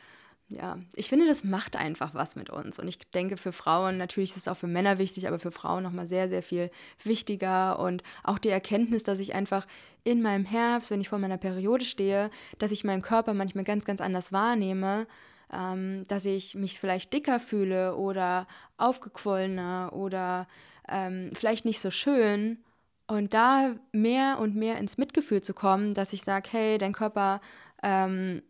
ja, 0.50 0.78
ich 0.96 1.10
finde, 1.10 1.26
das 1.26 1.44
macht 1.44 1.76
einfach 1.76 2.14
was 2.14 2.36
mit 2.36 2.50
uns. 2.50 2.78
Und 2.78 2.88
ich 2.88 2.98
denke, 2.98 3.38
für 3.38 3.52
Frauen, 3.52 3.98
natürlich 3.98 4.32
ist 4.32 4.38
es 4.38 4.48
auch 4.48 4.58
für 4.58 4.68
Männer 4.68 5.00
wichtig, 5.00 5.28
aber 5.28 5.40
für 5.40 5.52
Frauen 5.52 5.84
nochmal 5.84 6.06
sehr, 6.06 6.30
sehr 6.30 6.44
viel 6.44 6.70
wichtiger. 7.04 7.80
Und 7.80 8.04
auch 8.24 8.38
die 8.38 8.50
Erkenntnis, 8.50 9.04
dass 9.04 9.20
ich 9.20 9.34
einfach 9.34 9.66
in 10.04 10.22
meinem 10.22 10.46
Herbst, 10.46 10.92
wenn 10.92 11.02
ich 11.02 11.10
vor 11.10 11.20
meiner 11.20 11.38
Periode 11.38 11.86
stehe, 11.86 12.30
dass 12.60 12.72
ich 12.72 12.84
meinen 12.84 13.02
Körper 13.02 13.34
manchmal 13.34 13.64
ganz, 13.64 13.86
ganz 13.86 14.02
anders 14.02 14.32
wahrnehme, 14.32 15.08
ähm, 15.52 16.06
dass 16.08 16.26
ich 16.26 16.56
mich 16.56 16.80
vielleicht 16.80 17.14
dicker 17.14 17.40
fühle 17.40 17.96
oder 17.96 18.48
aufgequollener 18.78 19.92
oder 19.94 20.48
ähm, 20.90 21.32
vielleicht 21.34 21.66
nicht 21.66 21.80
so 21.80 21.92
schön. 21.92 22.64
Und 23.08 23.34
da 23.34 23.76
mehr 23.92 24.40
und 24.40 24.56
mehr 24.56 24.78
ins 24.78 24.98
Mitgefühl 24.98 25.42
zu 25.42 25.54
kommen, 25.54 25.94
dass 25.94 26.14
ich 26.14 26.24
sage, 26.24 26.50
hey, 26.52 26.78
dein 26.78 26.94
Körper 26.94 27.42
ähm, 27.82 28.42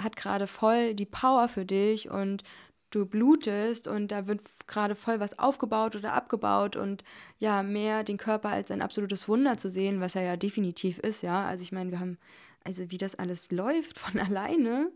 hat 0.00 0.16
gerade 0.16 0.46
voll 0.46 0.94
die 0.94 1.06
Power 1.06 1.48
für 1.48 1.64
dich 1.64 2.10
und 2.10 2.42
du 2.90 3.06
blutest 3.06 3.86
und 3.86 4.08
da 4.08 4.26
wird 4.26 4.40
gerade 4.66 4.96
voll 4.96 5.20
was 5.20 5.38
aufgebaut 5.38 5.94
oder 5.94 6.12
abgebaut 6.12 6.76
und 6.76 7.04
ja, 7.38 7.62
mehr 7.62 8.02
den 8.02 8.16
Körper 8.16 8.48
als 8.48 8.70
ein 8.70 8.82
absolutes 8.82 9.28
Wunder 9.28 9.56
zu 9.56 9.70
sehen, 9.70 10.00
was 10.00 10.16
er 10.16 10.22
ja 10.22 10.36
definitiv 10.36 10.98
ist, 10.98 11.22
ja. 11.22 11.46
Also 11.46 11.62
ich 11.62 11.72
meine, 11.72 11.92
wir 11.92 12.00
haben, 12.00 12.18
also 12.64 12.90
wie 12.90 12.98
das 12.98 13.14
alles 13.14 13.50
läuft 13.52 13.98
von 13.98 14.18
alleine 14.20 14.90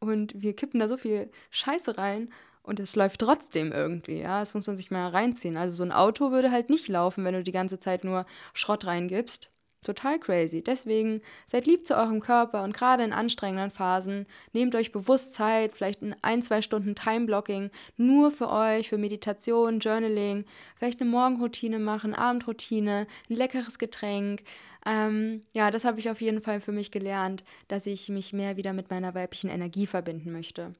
und 0.00 0.34
wir 0.36 0.54
kippen 0.54 0.80
da 0.80 0.88
so 0.88 0.96
viel 0.96 1.30
Scheiße 1.50 1.96
rein 1.96 2.30
und 2.70 2.78
es 2.80 2.94
läuft 2.94 3.20
trotzdem 3.20 3.72
irgendwie, 3.72 4.20
ja. 4.20 4.38
Das 4.40 4.54
muss 4.54 4.68
man 4.68 4.76
sich 4.76 4.92
mal 4.92 5.08
reinziehen. 5.08 5.56
Also 5.56 5.76
so 5.76 5.82
ein 5.82 5.90
Auto 5.92 6.30
würde 6.30 6.52
halt 6.52 6.70
nicht 6.70 6.86
laufen, 6.88 7.24
wenn 7.24 7.34
du 7.34 7.42
die 7.42 7.52
ganze 7.52 7.80
Zeit 7.80 8.04
nur 8.04 8.26
Schrott 8.54 8.86
reingibst. 8.86 9.50
Total 9.82 10.20
crazy. 10.20 10.62
Deswegen 10.62 11.20
seid 11.46 11.66
lieb 11.66 11.84
zu 11.84 11.96
eurem 11.96 12.20
Körper 12.20 12.62
und 12.62 12.72
gerade 12.74 13.02
in 13.02 13.12
anstrengenden 13.12 13.70
Phasen 13.72 14.26
nehmt 14.52 14.76
euch 14.76 14.92
bewusst 14.92 15.34
Zeit, 15.34 15.74
vielleicht 15.74 16.02
in 16.02 16.14
ein, 16.22 16.42
zwei 16.42 16.62
Stunden 16.62 16.94
Timeblocking 16.94 17.70
nur 17.96 18.30
für 18.30 18.50
euch, 18.50 18.88
für 18.88 18.98
Meditation, 18.98 19.80
Journaling, 19.80 20.44
vielleicht 20.76 21.00
eine 21.00 21.10
Morgenroutine 21.10 21.80
machen, 21.80 22.14
Abendroutine, 22.14 23.08
ein 23.28 23.36
leckeres 23.36 23.80
Getränk. 23.80 24.42
Ähm, 24.86 25.42
ja, 25.54 25.72
das 25.72 25.84
habe 25.84 25.98
ich 25.98 26.08
auf 26.08 26.20
jeden 26.20 26.40
Fall 26.42 26.60
für 26.60 26.72
mich 26.72 26.92
gelernt, 26.92 27.42
dass 27.66 27.86
ich 27.86 28.08
mich 28.10 28.32
mehr 28.32 28.56
wieder 28.56 28.72
mit 28.74 28.90
meiner 28.90 29.14
weiblichen 29.14 29.50
Energie 29.50 29.86
verbinden 29.86 30.30
möchte. 30.30 30.74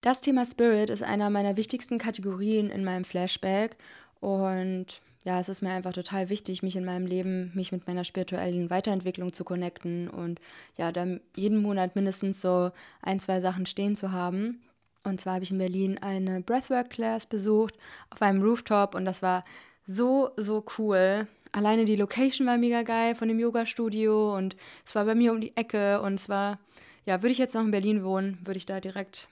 Das 0.00 0.20
Thema 0.20 0.46
Spirit 0.46 0.90
ist 0.90 1.02
einer 1.02 1.30
meiner 1.30 1.56
wichtigsten 1.56 1.98
Kategorien 1.98 2.70
in 2.70 2.84
meinem 2.84 3.04
Flashback 3.04 3.76
und 4.20 5.00
ja, 5.24 5.40
es 5.40 5.48
ist 5.48 5.62
mir 5.62 5.70
einfach 5.70 5.92
total 5.92 6.28
wichtig, 6.28 6.62
mich 6.62 6.76
in 6.76 6.84
meinem 6.84 7.06
Leben, 7.06 7.50
mich 7.54 7.72
mit 7.72 7.86
meiner 7.88 8.04
spirituellen 8.04 8.70
Weiterentwicklung 8.70 9.32
zu 9.32 9.42
connecten 9.42 10.08
und 10.08 10.40
ja, 10.76 10.92
dann 10.92 11.20
jeden 11.34 11.58
Monat 11.60 11.96
mindestens 11.96 12.40
so 12.40 12.70
ein, 13.02 13.18
zwei 13.18 13.40
Sachen 13.40 13.66
stehen 13.66 13.96
zu 13.96 14.12
haben. 14.12 14.62
Und 15.02 15.20
zwar 15.20 15.34
habe 15.34 15.44
ich 15.44 15.50
in 15.50 15.58
Berlin 15.58 15.98
eine 15.98 16.40
Breathwork-Class 16.40 17.26
besucht 17.26 17.74
auf 18.10 18.22
einem 18.22 18.42
Rooftop 18.42 18.94
und 18.94 19.04
das 19.04 19.22
war 19.22 19.44
so, 19.86 20.30
so 20.36 20.64
cool. 20.78 21.26
Alleine 21.52 21.84
die 21.84 21.96
Location 21.96 22.46
war 22.46 22.58
mega 22.58 22.82
geil 22.82 23.14
von 23.14 23.28
dem 23.28 23.38
Yoga-Studio 23.38 24.36
und 24.36 24.56
es 24.84 24.94
war 24.94 25.04
bei 25.04 25.14
mir 25.14 25.32
um 25.32 25.40
die 25.40 25.56
Ecke 25.56 26.00
und 26.02 26.14
es 26.14 26.28
war, 26.28 26.58
ja, 27.04 27.22
würde 27.22 27.32
ich 27.32 27.38
jetzt 27.38 27.54
noch 27.54 27.62
in 27.62 27.70
Berlin 27.70 28.04
wohnen, 28.04 28.38
würde 28.44 28.58
ich 28.58 28.66
da 28.66 28.80
direkt 28.80 29.28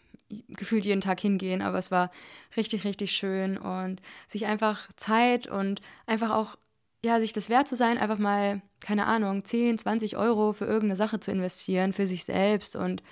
gefühlt 0.48 0.86
jeden 0.86 1.00
Tag 1.00 1.20
hingehen, 1.20 1.62
aber 1.62 1.78
es 1.78 1.90
war 1.90 2.10
richtig, 2.56 2.84
richtig 2.84 3.12
schön 3.12 3.56
und 3.58 4.00
sich 4.28 4.46
einfach 4.46 4.88
Zeit 4.96 5.46
und 5.46 5.80
einfach 6.06 6.30
auch, 6.30 6.56
ja, 7.04 7.20
sich 7.20 7.32
das 7.32 7.50
wert 7.50 7.68
zu 7.68 7.76
sein, 7.76 7.98
einfach 7.98 8.18
mal, 8.18 8.62
keine 8.80 9.06
Ahnung, 9.06 9.44
10, 9.44 9.78
20 9.78 10.16
Euro 10.16 10.52
für 10.52 10.64
irgendeine 10.64 10.96
Sache 10.96 11.20
zu 11.20 11.30
investieren, 11.30 11.92
für 11.92 12.06
sich 12.06 12.24
selbst 12.24 12.76
und 12.76 13.02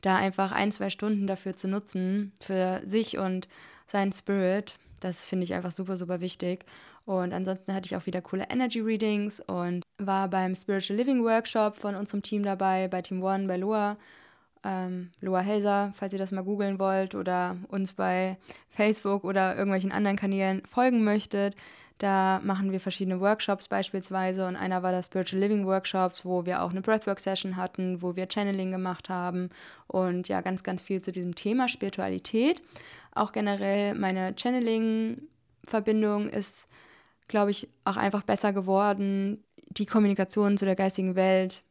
da 0.00 0.16
einfach 0.16 0.52
ein, 0.52 0.72
zwei 0.72 0.90
Stunden 0.90 1.26
dafür 1.26 1.56
zu 1.56 1.68
nutzen, 1.68 2.32
für 2.40 2.80
sich 2.84 3.18
und 3.18 3.48
seinen 3.86 4.12
Spirit, 4.12 4.74
das 5.00 5.26
finde 5.26 5.44
ich 5.44 5.54
einfach 5.54 5.72
super, 5.72 5.96
super 5.96 6.20
wichtig. 6.20 6.64
Und 7.04 7.34
ansonsten 7.34 7.74
hatte 7.74 7.86
ich 7.86 7.96
auch 7.96 8.06
wieder 8.06 8.22
coole 8.22 8.46
Energy 8.48 8.80
Readings 8.80 9.40
und 9.40 9.82
war 9.98 10.28
beim 10.28 10.54
Spiritual 10.54 10.96
Living 10.96 11.22
Workshop 11.22 11.76
von 11.76 11.94
unserem 11.94 12.22
Team 12.22 12.42
dabei, 12.42 12.88
bei 12.88 13.02
Team 13.02 13.22
One, 13.22 13.46
bei 13.46 13.58
Loa. 13.58 13.98
Ähm, 14.64 15.10
Loa 15.20 15.40
Helser, 15.40 15.92
falls 15.94 16.14
ihr 16.14 16.18
das 16.18 16.32
mal 16.32 16.42
googeln 16.42 16.78
wollt 16.78 17.14
oder 17.14 17.56
uns 17.68 17.92
bei 17.92 18.38
Facebook 18.70 19.24
oder 19.24 19.54
irgendwelchen 19.54 19.92
anderen 19.92 20.16
Kanälen 20.16 20.62
folgen 20.66 21.04
möchtet. 21.04 21.54
Da 21.98 22.40
machen 22.42 22.72
wir 22.72 22.80
verschiedene 22.80 23.20
Workshops 23.20 23.68
beispielsweise 23.68 24.46
und 24.46 24.56
einer 24.56 24.82
war 24.82 24.90
der 24.90 25.02
Spiritual 25.02 25.40
Living 25.40 25.64
Workshops, 25.66 26.24
wo 26.24 26.44
wir 26.44 26.62
auch 26.62 26.70
eine 26.70 26.80
Breathwork 26.80 27.20
Session 27.20 27.56
hatten, 27.56 28.02
wo 28.02 28.16
wir 28.16 28.26
Channeling 28.28 28.72
gemacht 28.72 29.08
haben 29.08 29.50
und 29.86 30.28
ja, 30.28 30.40
ganz, 30.40 30.64
ganz 30.64 30.82
viel 30.82 31.02
zu 31.02 31.12
diesem 31.12 31.34
Thema 31.34 31.68
Spiritualität. 31.68 32.62
Auch 33.14 33.32
generell 33.32 33.94
meine 33.94 34.34
Channeling-Verbindung 34.34 36.28
ist, 36.28 36.68
glaube 37.28 37.52
ich, 37.52 37.68
auch 37.84 37.96
einfach 37.96 38.22
besser 38.24 38.52
geworden. 38.52 39.44
Die 39.68 39.86
Kommunikation 39.86 40.56
zu 40.56 40.64
der 40.64 40.76
geistigen 40.76 41.14
Welt 41.14 41.63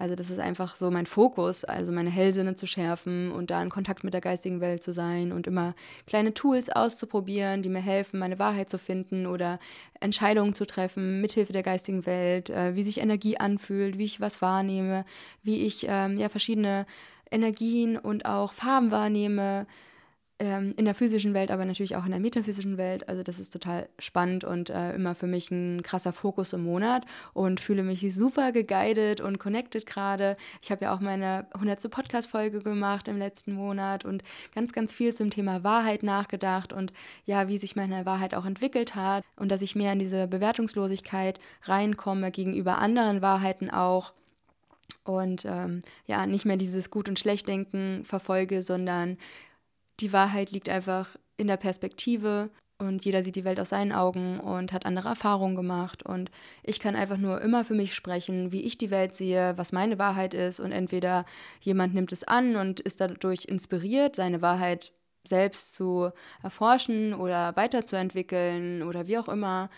also 0.00 0.14
das 0.14 0.30
ist 0.30 0.40
einfach 0.40 0.76
so 0.76 0.90
mein 0.90 1.04
Fokus, 1.04 1.62
also 1.62 1.92
meine 1.92 2.08
Hellsinne 2.08 2.54
zu 2.54 2.66
schärfen 2.66 3.30
und 3.30 3.50
da 3.50 3.62
in 3.62 3.68
Kontakt 3.68 4.02
mit 4.02 4.14
der 4.14 4.22
geistigen 4.22 4.62
Welt 4.62 4.82
zu 4.82 4.92
sein 4.92 5.30
und 5.30 5.46
immer 5.46 5.74
kleine 6.06 6.32
Tools 6.32 6.70
auszuprobieren, 6.70 7.60
die 7.60 7.68
mir 7.68 7.82
helfen, 7.82 8.18
meine 8.18 8.38
Wahrheit 8.38 8.70
zu 8.70 8.78
finden 8.78 9.26
oder 9.26 9.58
Entscheidungen 10.00 10.54
zu 10.54 10.64
treffen 10.64 11.20
mithilfe 11.20 11.52
der 11.52 11.62
geistigen 11.62 12.06
Welt, 12.06 12.48
äh, 12.48 12.74
wie 12.74 12.82
sich 12.82 12.98
Energie 12.98 13.36
anfühlt, 13.36 13.98
wie 13.98 14.06
ich 14.06 14.22
was 14.22 14.40
wahrnehme, 14.40 15.04
wie 15.42 15.66
ich 15.66 15.84
ähm, 15.86 16.16
ja 16.16 16.30
verschiedene 16.30 16.86
Energien 17.30 17.98
und 17.98 18.24
auch 18.24 18.54
Farben 18.54 18.90
wahrnehme 18.92 19.66
ähm, 20.40 20.74
in 20.76 20.86
der 20.86 20.94
physischen 20.94 21.34
Welt, 21.34 21.50
aber 21.50 21.64
natürlich 21.64 21.94
auch 21.96 22.04
in 22.06 22.10
der 22.10 22.18
metaphysischen 22.18 22.78
Welt. 22.78 23.08
Also 23.08 23.22
das 23.22 23.38
ist 23.38 23.52
total 23.52 23.88
spannend 23.98 24.42
und 24.42 24.70
äh, 24.70 24.94
immer 24.94 25.14
für 25.14 25.26
mich 25.26 25.50
ein 25.50 25.82
krasser 25.82 26.12
Fokus 26.12 26.52
im 26.54 26.64
Monat 26.64 27.04
und 27.34 27.60
fühle 27.60 27.82
mich 27.82 28.00
super 28.14 28.50
geguided 28.50 29.20
und 29.20 29.38
connected 29.38 29.86
gerade. 29.86 30.36
Ich 30.62 30.70
habe 30.70 30.86
ja 30.86 30.94
auch 30.94 31.00
meine 31.00 31.46
100. 31.52 31.90
Podcast-Folge 31.90 32.60
gemacht 32.60 33.06
im 33.06 33.18
letzten 33.18 33.52
Monat 33.52 34.04
und 34.04 34.22
ganz, 34.54 34.72
ganz 34.72 34.94
viel 34.94 35.12
zum 35.12 35.30
Thema 35.30 35.62
Wahrheit 35.62 36.02
nachgedacht 36.02 36.72
und 36.72 36.92
ja, 37.26 37.48
wie 37.48 37.58
sich 37.58 37.76
meine 37.76 38.06
Wahrheit 38.06 38.34
auch 38.34 38.46
entwickelt 38.46 38.94
hat 38.94 39.22
und 39.36 39.52
dass 39.52 39.62
ich 39.62 39.76
mehr 39.76 39.92
in 39.92 39.98
diese 39.98 40.26
Bewertungslosigkeit 40.26 41.38
reinkomme 41.64 42.30
gegenüber 42.30 42.78
anderen 42.78 43.20
Wahrheiten 43.20 43.70
auch 43.70 44.14
und 45.04 45.44
ähm, 45.44 45.80
ja, 46.06 46.26
nicht 46.26 46.44
mehr 46.44 46.56
dieses 46.56 46.90
Gut- 46.90 47.08
und 47.08 47.18
Schlechtdenken 47.18 48.04
verfolge, 48.04 48.62
sondern 48.62 49.18
die 50.00 50.12
Wahrheit 50.12 50.50
liegt 50.50 50.68
einfach 50.68 51.16
in 51.36 51.46
der 51.46 51.56
Perspektive 51.56 52.50
und 52.80 53.04
jeder 53.04 53.22
sieht 53.22 53.36
die 53.36 53.44
Welt 53.44 53.60
aus 53.60 53.68
seinen 53.68 53.92
Augen 53.92 54.40
und 54.40 54.72
hat 54.72 54.86
andere 54.86 55.10
Erfahrungen 55.10 55.54
gemacht. 55.54 56.02
Und 56.02 56.30
ich 56.62 56.80
kann 56.80 56.96
einfach 56.96 57.18
nur 57.18 57.42
immer 57.42 57.62
für 57.62 57.74
mich 57.74 57.94
sprechen, 57.94 58.52
wie 58.52 58.62
ich 58.62 58.78
die 58.78 58.90
Welt 58.90 59.14
sehe, 59.14 59.52
was 59.58 59.72
meine 59.72 59.98
Wahrheit 59.98 60.32
ist. 60.32 60.60
Und 60.60 60.72
entweder 60.72 61.26
jemand 61.60 61.92
nimmt 61.94 62.10
es 62.10 62.24
an 62.24 62.56
und 62.56 62.80
ist 62.80 63.00
dadurch 63.00 63.44
inspiriert, 63.44 64.16
seine 64.16 64.40
Wahrheit 64.40 64.92
selbst 65.28 65.74
zu 65.74 66.10
erforschen 66.42 67.12
oder 67.12 67.54
weiterzuentwickeln 67.54 68.82
oder 68.82 69.06
wie 69.06 69.18
auch 69.18 69.28
immer. 69.28 69.68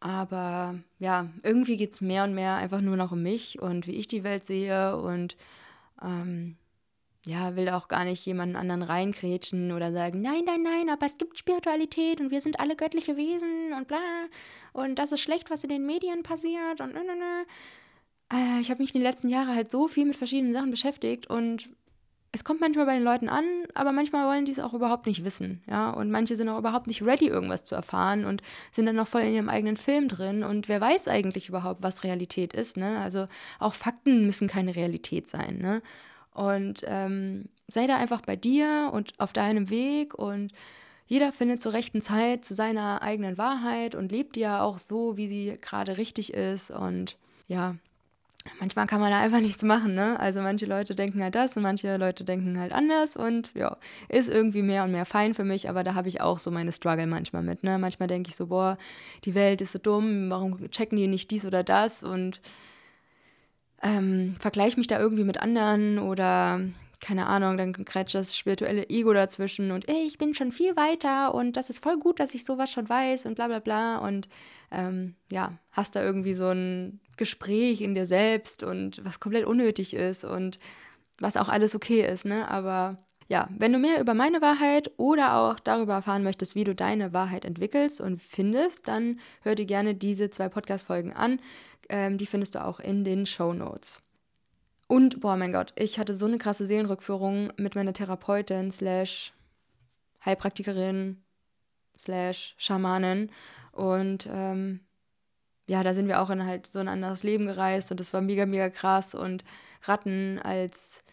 Aber 0.00 0.76
ja, 0.98 1.28
irgendwie 1.42 1.76
geht 1.76 1.92
es 1.92 2.00
mehr 2.00 2.24
und 2.24 2.34
mehr 2.34 2.54
einfach 2.54 2.80
nur 2.80 2.96
noch 2.96 3.12
um 3.12 3.22
mich 3.22 3.60
und 3.60 3.86
wie 3.86 3.96
ich 3.96 4.08
die 4.08 4.24
Welt 4.24 4.46
sehe 4.46 4.96
und 4.96 5.36
ähm, 6.02 6.56
ja, 7.26 7.56
will 7.56 7.68
auch 7.70 7.88
gar 7.88 8.04
nicht 8.04 8.24
jemanden 8.24 8.54
anderen 8.54 8.82
reinkrätschen 8.82 9.72
oder 9.72 9.92
sagen, 9.92 10.22
nein, 10.22 10.42
nein, 10.46 10.62
nein, 10.62 10.88
aber 10.88 11.06
es 11.06 11.18
gibt 11.18 11.36
Spiritualität 11.36 12.20
und 12.20 12.30
wir 12.30 12.40
sind 12.40 12.60
alle 12.60 12.76
göttliche 12.76 13.16
Wesen 13.16 13.72
und 13.76 13.88
bla. 13.88 13.98
Und 14.72 15.00
das 15.00 15.10
ist 15.10 15.20
schlecht, 15.20 15.50
was 15.50 15.64
in 15.64 15.70
den 15.70 15.84
Medien 15.86 16.22
passiert 16.22 16.80
und 16.80 16.94
nö, 16.94 17.00
nö, 17.00 17.14
nö. 17.14 17.44
Äh, 18.32 18.60
ich 18.60 18.70
habe 18.70 18.80
mich 18.80 18.94
in 18.94 19.00
den 19.00 19.08
letzten 19.08 19.28
Jahren 19.28 19.54
halt 19.54 19.72
so 19.72 19.88
viel 19.88 20.04
mit 20.04 20.14
verschiedenen 20.14 20.52
Sachen 20.52 20.70
beschäftigt 20.70 21.26
und 21.28 21.68
es 22.30 22.44
kommt 22.44 22.60
manchmal 22.60 22.86
bei 22.86 22.94
den 22.94 23.02
Leuten 23.02 23.28
an, 23.28 23.44
aber 23.74 23.90
manchmal 23.92 24.28
wollen 24.28 24.44
die 24.44 24.52
es 24.52 24.60
auch 24.60 24.74
überhaupt 24.74 25.06
nicht 25.06 25.24
wissen, 25.24 25.62
ja. 25.68 25.90
Und 25.90 26.10
manche 26.10 26.36
sind 26.36 26.48
auch 26.48 26.58
überhaupt 26.58 26.86
nicht 26.86 27.02
ready, 27.02 27.26
irgendwas 27.26 27.64
zu 27.64 27.74
erfahren 27.74 28.24
und 28.24 28.42
sind 28.70 28.86
dann 28.86 28.96
noch 28.96 29.08
voll 29.08 29.22
in 29.22 29.34
ihrem 29.34 29.48
eigenen 29.48 29.76
Film 29.76 30.06
drin. 30.06 30.44
Und 30.44 30.68
wer 30.68 30.80
weiß 30.80 31.08
eigentlich 31.08 31.48
überhaupt, 31.48 31.82
was 31.82 32.04
Realität 32.04 32.52
ist, 32.52 32.76
ne? 32.76 33.00
Also 33.00 33.26
auch 33.58 33.74
Fakten 33.74 34.26
müssen 34.26 34.48
keine 34.48 34.76
Realität 34.76 35.28
sein, 35.28 35.58
ne? 35.58 35.82
Und 36.36 36.82
ähm, 36.86 37.46
sei 37.66 37.86
da 37.86 37.96
einfach 37.96 38.20
bei 38.20 38.36
dir 38.36 38.90
und 38.92 39.14
auf 39.18 39.32
deinem 39.32 39.70
Weg 39.70 40.14
und 40.14 40.52
jeder 41.06 41.32
findet 41.32 41.62
zur 41.62 41.72
rechten 41.72 42.02
Zeit 42.02 42.44
zu 42.44 42.54
seiner 42.54 43.00
eigenen 43.00 43.38
Wahrheit 43.38 43.94
und 43.94 44.12
lebt 44.12 44.36
ja 44.36 44.60
auch 44.60 44.78
so, 44.78 45.16
wie 45.16 45.28
sie 45.28 45.56
gerade 45.60 45.96
richtig 45.96 46.34
ist. 46.34 46.70
Und 46.70 47.16
ja, 47.46 47.76
manchmal 48.60 48.86
kann 48.86 49.00
man 49.00 49.12
da 49.12 49.20
einfach 49.20 49.40
nichts 49.40 49.62
machen, 49.62 49.94
ne? 49.94 50.20
Also 50.20 50.42
manche 50.42 50.66
Leute 50.66 50.94
denken 50.94 51.22
halt 51.22 51.34
das 51.34 51.56
und 51.56 51.62
manche 51.62 51.96
Leute 51.96 52.24
denken 52.24 52.58
halt 52.58 52.72
anders 52.72 53.16
und 53.16 53.54
ja, 53.54 53.78
ist 54.08 54.28
irgendwie 54.28 54.62
mehr 54.62 54.84
und 54.84 54.92
mehr 54.92 55.06
fein 55.06 55.32
für 55.32 55.44
mich, 55.44 55.70
aber 55.70 55.84
da 55.84 55.94
habe 55.94 56.08
ich 56.08 56.20
auch 56.20 56.38
so 56.38 56.50
meine 56.50 56.72
Struggle 56.72 57.06
manchmal 57.06 57.42
mit, 57.42 57.62
ne? 57.62 57.78
Manchmal 57.78 58.08
denke 58.08 58.28
ich 58.28 58.36
so, 58.36 58.48
boah, 58.48 58.76
die 59.24 59.34
Welt 59.34 59.62
ist 59.62 59.72
so 59.72 59.78
dumm, 59.78 60.28
warum 60.28 60.70
checken 60.70 60.98
die 60.98 61.06
nicht 61.06 61.30
dies 61.30 61.46
oder 61.46 61.62
das 61.62 62.02
und 62.02 62.42
ähm, 63.82 64.34
vergleiche 64.38 64.78
mich 64.78 64.86
da 64.86 64.98
irgendwie 64.98 65.24
mit 65.24 65.40
anderen 65.40 65.98
oder 65.98 66.60
keine 67.00 67.26
Ahnung, 67.26 67.56
dann 67.56 67.72
krätscht 67.84 68.14
das 68.14 68.36
spirituelle 68.36 68.88
Ego 68.88 69.12
dazwischen 69.12 69.70
und 69.70 69.88
ey, 69.88 70.06
ich 70.06 70.18
bin 70.18 70.34
schon 70.34 70.50
viel 70.50 70.76
weiter 70.76 71.34
und 71.34 71.56
das 71.56 71.68
ist 71.70 71.82
voll 71.82 71.98
gut, 71.98 72.20
dass 72.20 72.34
ich 72.34 72.44
sowas 72.44 72.72
schon 72.72 72.88
weiß 72.88 73.26
und 73.26 73.34
bla 73.34 73.48
bla 73.48 73.58
bla 73.58 73.98
und 73.98 74.28
ähm, 74.70 75.14
ja, 75.30 75.58
hast 75.72 75.94
da 75.94 76.02
irgendwie 76.02 76.34
so 76.34 76.48
ein 76.48 77.00
Gespräch 77.16 77.80
in 77.80 77.94
dir 77.94 78.06
selbst 78.06 78.62
und 78.62 79.04
was 79.04 79.20
komplett 79.20 79.44
unnötig 79.44 79.94
ist 79.94 80.24
und 80.24 80.58
was 81.18 81.36
auch 81.36 81.48
alles 81.48 81.74
okay 81.74 82.06
ist, 82.06 82.24
ne? 82.24 82.48
Aber 82.50 82.98
ja, 83.28 83.48
wenn 83.56 83.72
du 83.72 83.78
mehr 83.78 84.00
über 84.00 84.14
meine 84.14 84.40
Wahrheit 84.40 84.90
oder 84.98 85.36
auch 85.36 85.58
darüber 85.58 85.94
erfahren 85.94 86.22
möchtest, 86.22 86.54
wie 86.54 86.64
du 86.64 86.74
deine 86.74 87.12
Wahrheit 87.12 87.44
entwickelst 87.44 88.00
und 88.00 88.22
findest, 88.22 88.86
dann 88.86 89.18
hör 89.42 89.56
dir 89.56 89.66
gerne 89.66 89.94
diese 89.94 90.30
zwei 90.30 90.48
Podcast-Folgen 90.48 91.12
an. 91.12 91.40
Ähm, 91.88 92.18
die 92.18 92.26
findest 92.26 92.54
du 92.54 92.64
auch 92.64 92.80
in 92.80 93.04
den 93.04 93.26
Show 93.26 93.52
Notes. 93.52 94.00
Und, 94.88 95.20
boah, 95.20 95.36
mein 95.36 95.52
Gott, 95.52 95.72
ich 95.76 95.98
hatte 95.98 96.14
so 96.14 96.26
eine 96.26 96.38
krasse 96.38 96.66
Seelenrückführung 96.66 97.52
mit 97.56 97.74
meiner 97.74 97.92
Therapeutin 97.92 98.70
slash 98.70 99.32
Heilpraktikerin 100.24 101.22
slash 101.98 102.54
Schamanin. 102.58 103.30
Und 103.72 104.28
ähm, 104.30 104.80
ja, 105.68 105.82
da 105.82 105.94
sind 105.94 106.06
wir 106.06 106.20
auch 106.20 106.30
in 106.30 106.44
halt 106.44 106.66
so 106.66 106.78
ein 106.78 106.88
anderes 106.88 107.22
Leben 107.22 107.46
gereist 107.46 107.90
und 107.90 107.98
das 107.98 108.12
war 108.12 108.20
mega, 108.20 108.46
mega 108.46 108.70
krass. 108.70 109.14
Und 109.14 109.44
Ratten 109.82 110.38
als, 110.38 111.04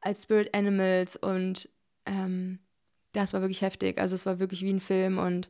als 0.00 0.22
Spirit 0.22 0.54
Animals 0.54 1.16
und 1.16 1.68
ähm, 2.06 2.60
das 3.12 3.32
war 3.32 3.40
wirklich 3.40 3.62
heftig. 3.62 3.98
Also 3.98 4.14
es 4.14 4.26
war 4.26 4.38
wirklich 4.38 4.62
wie 4.62 4.72
ein 4.72 4.80
Film 4.80 5.18
und 5.18 5.48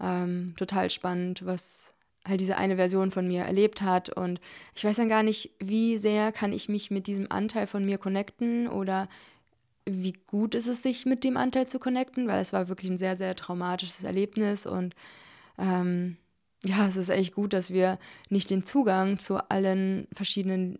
ähm, 0.00 0.54
total 0.56 0.90
spannend, 0.90 1.44
was, 1.44 1.94
halt 2.28 2.40
diese 2.40 2.56
eine 2.56 2.76
Version 2.76 3.10
von 3.10 3.26
mir 3.26 3.42
erlebt 3.42 3.82
hat. 3.82 4.10
Und 4.10 4.40
ich 4.74 4.84
weiß 4.84 4.96
dann 4.96 5.08
gar 5.08 5.22
nicht, 5.22 5.50
wie 5.58 5.98
sehr 5.98 6.32
kann 6.32 6.52
ich 6.52 6.68
mich 6.68 6.90
mit 6.90 7.06
diesem 7.06 7.30
Anteil 7.30 7.66
von 7.66 7.84
mir 7.84 7.98
connecten 7.98 8.68
oder 8.68 9.08
wie 9.84 10.14
gut 10.26 10.54
ist 10.54 10.66
es, 10.66 10.82
sich 10.82 11.06
mit 11.06 11.24
dem 11.24 11.36
Anteil 11.36 11.66
zu 11.66 11.78
connecten, 11.78 12.28
weil 12.28 12.40
es 12.40 12.52
war 12.52 12.68
wirklich 12.68 12.90
ein 12.90 12.98
sehr, 12.98 13.16
sehr 13.16 13.34
traumatisches 13.34 14.04
Erlebnis 14.04 14.66
und 14.66 14.94
ähm, 15.58 16.16
ja, 16.64 16.86
es 16.86 16.96
ist 16.96 17.08
echt 17.08 17.34
gut, 17.34 17.52
dass 17.52 17.72
wir 17.72 17.98
nicht 18.28 18.50
den 18.50 18.64
Zugang 18.64 19.18
zu 19.18 19.38
allen 19.50 20.06
verschiedenen 20.12 20.78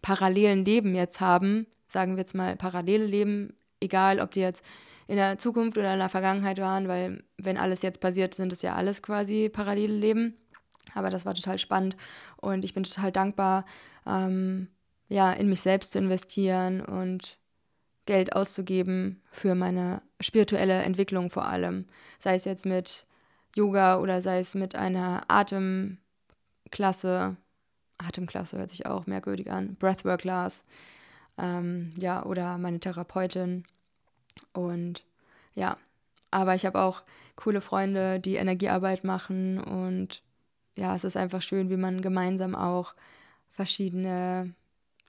parallelen 0.00 0.64
Leben 0.64 0.94
jetzt 0.94 1.20
haben, 1.20 1.66
sagen 1.86 2.16
wir 2.16 2.20
jetzt 2.20 2.34
mal 2.34 2.56
parallele 2.56 3.04
Leben, 3.04 3.54
egal 3.80 4.20
ob 4.20 4.30
die 4.32 4.40
jetzt 4.40 4.64
in 5.06 5.16
der 5.16 5.38
Zukunft 5.38 5.76
oder 5.78 5.92
in 5.92 5.98
der 5.98 6.08
Vergangenheit 6.08 6.58
waren, 6.58 6.88
weil 6.88 7.22
wenn 7.36 7.58
alles 7.58 7.82
jetzt 7.82 8.00
passiert, 8.00 8.34
sind 8.34 8.52
es 8.52 8.62
ja 8.62 8.74
alles 8.74 9.02
quasi 9.02 9.48
parallele 9.48 9.94
Leben. 9.94 10.36
Aber 10.94 11.10
das 11.10 11.24
war 11.24 11.34
total 11.34 11.58
spannend 11.58 11.96
und 12.36 12.64
ich 12.64 12.74
bin 12.74 12.82
total 12.82 13.12
dankbar, 13.12 13.64
ähm, 14.06 14.68
ja, 15.08 15.32
in 15.32 15.48
mich 15.48 15.60
selbst 15.60 15.92
zu 15.92 15.98
investieren 15.98 16.80
und 16.80 17.38
Geld 18.06 18.34
auszugeben 18.34 19.22
für 19.30 19.54
meine 19.54 20.02
spirituelle 20.20 20.82
Entwicklung 20.82 21.30
vor 21.30 21.46
allem. 21.46 21.86
Sei 22.18 22.34
es 22.34 22.44
jetzt 22.44 22.66
mit 22.66 23.06
Yoga 23.54 23.98
oder 23.98 24.22
sei 24.22 24.38
es 24.38 24.54
mit 24.54 24.74
einer 24.74 25.22
Atemklasse. 25.28 27.36
Atemklasse 27.98 28.58
hört 28.58 28.70
sich 28.70 28.86
auch 28.86 29.06
merkwürdig 29.06 29.50
an. 29.50 29.76
Breathwork 29.76 30.22
Class. 30.22 30.64
Ähm, 31.38 31.90
ja, 31.96 32.24
oder 32.24 32.58
meine 32.58 32.80
Therapeutin. 32.80 33.64
Und 34.52 35.04
ja, 35.54 35.76
aber 36.30 36.54
ich 36.54 36.66
habe 36.66 36.80
auch 36.80 37.02
coole 37.36 37.60
Freunde, 37.60 38.18
die 38.18 38.36
Energiearbeit 38.36 39.04
machen 39.04 39.60
und 39.60 40.22
ja, 40.76 40.94
es 40.94 41.04
ist 41.04 41.16
einfach 41.16 41.42
schön, 41.42 41.70
wie 41.70 41.76
man 41.76 42.02
gemeinsam 42.02 42.54
auch 42.54 42.94
verschiedene 43.50 44.54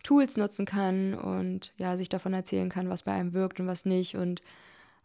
Tools 0.04 0.36
nutzen 0.36 0.66
kann 0.66 1.14
und 1.14 1.74
ja, 1.78 1.96
sich 1.98 2.10
davon 2.10 2.34
erzählen 2.34 2.70
kann, 2.70 2.90
was 2.90 3.04
bei 3.04 3.14
einem 3.14 3.34
wirkt 3.34 3.60
und 3.60 3.68
was 3.68 3.86
nicht. 3.86 4.16
Und 4.16 4.42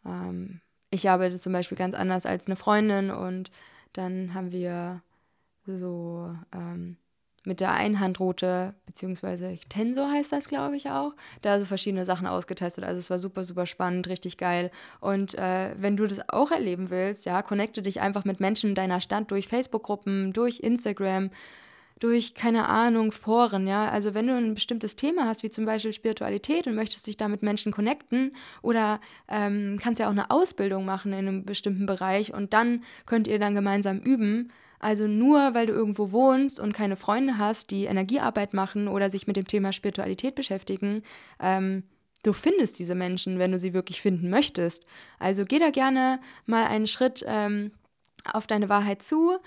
ähm, 0.04 0.60
ich 0.90 1.08
arbeite 1.08 1.38
zum 1.38 1.52
Beispiel 1.52 1.78
ganz 1.78 1.94
anders 1.94 2.26
als 2.26 2.46
eine 2.46 2.56
Freundin 2.56 3.10
und 3.10 3.50
dann 3.92 4.34
haben 4.34 4.52
wir 4.52 5.02
so 5.66 6.34
ähm, 6.52 6.96
mit 7.48 7.60
der 7.60 7.72
Einhandroute, 7.72 8.74
beziehungsweise 8.86 9.58
Tensor 9.68 10.12
heißt 10.12 10.30
das, 10.30 10.48
glaube 10.48 10.76
ich 10.76 10.90
auch, 10.90 11.14
da 11.42 11.58
so 11.58 11.64
verschiedene 11.64 12.04
Sachen 12.04 12.26
ausgetestet. 12.26 12.84
Also 12.84 13.00
es 13.00 13.10
war 13.10 13.18
super, 13.18 13.44
super 13.44 13.66
spannend, 13.66 14.06
richtig 14.06 14.36
geil. 14.36 14.70
Und 15.00 15.34
äh, 15.34 15.70
wenn 15.76 15.96
du 15.96 16.06
das 16.06 16.28
auch 16.28 16.52
erleben 16.52 16.90
willst, 16.90 17.26
ja, 17.26 17.42
connecte 17.42 17.82
dich 17.82 18.00
einfach 18.00 18.24
mit 18.24 18.38
Menschen 18.38 18.70
in 18.70 18.74
deiner 18.76 19.00
Stadt 19.00 19.30
durch 19.30 19.48
Facebook-Gruppen, 19.48 20.32
durch 20.32 20.60
Instagram, 20.60 21.30
durch, 21.98 22.34
keine 22.34 22.68
Ahnung, 22.68 23.10
Foren, 23.10 23.66
ja. 23.66 23.88
Also 23.88 24.14
wenn 24.14 24.26
du 24.26 24.36
ein 24.36 24.54
bestimmtes 24.54 24.94
Thema 24.94 25.24
hast, 25.24 25.42
wie 25.42 25.50
zum 25.50 25.64
Beispiel 25.64 25.92
Spiritualität 25.92 26.66
und 26.66 26.74
möchtest 26.74 27.06
dich 27.06 27.16
da 27.16 27.28
mit 27.28 27.42
Menschen 27.42 27.72
connecten 27.72 28.36
oder 28.62 29.00
ähm, 29.26 29.78
kannst 29.82 30.00
ja 30.00 30.06
auch 30.06 30.12
eine 30.12 30.30
Ausbildung 30.30 30.84
machen 30.84 31.12
in 31.12 31.26
einem 31.26 31.44
bestimmten 31.44 31.86
Bereich 31.86 32.32
und 32.32 32.52
dann 32.52 32.84
könnt 33.06 33.26
ihr 33.26 33.38
dann 33.38 33.54
gemeinsam 33.54 33.98
üben. 33.98 34.52
Also 34.78 35.06
nur 35.06 35.54
weil 35.54 35.66
du 35.66 35.72
irgendwo 35.72 36.12
wohnst 36.12 36.60
und 36.60 36.72
keine 36.72 36.96
Freunde 36.96 37.38
hast, 37.38 37.70
die 37.70 37.84
Energiearbeit 37.84 38.54
machen 38.54 38.88
oder 38.88 39.10
sich 39.10 39.26
mit 39.26 39.36
dem 39.36 39.46
Thema 39.46 39.72
Spiritualität 39.72 40.34
beschäftigen, 40.34 41.02
ähm, 41.40 41.82
du 42.22 42.32
findest 42.32 42.78
diese 42.78 42.94
Menschen, 42.94 43.38
wenn 43.38 43.52
du 43.52 43.58
sie 43.58 43.74
wirklich 43.74 44.00
finden 44.02 44.30
möchtest. 44.30 44.84
Also 45.18 45.44
geh 45.44 45.58
da 45.58 45.70
gerne 45.70 46.20
mal 46.46 46.66
einen 46.66 46.86
Schritt 46.86 47.24
ähm, 47.26 47.72
auf 48.24 48.46
deine 48.46 48.68
Wahrheit 48.68 49.02
zu 49.02 49.38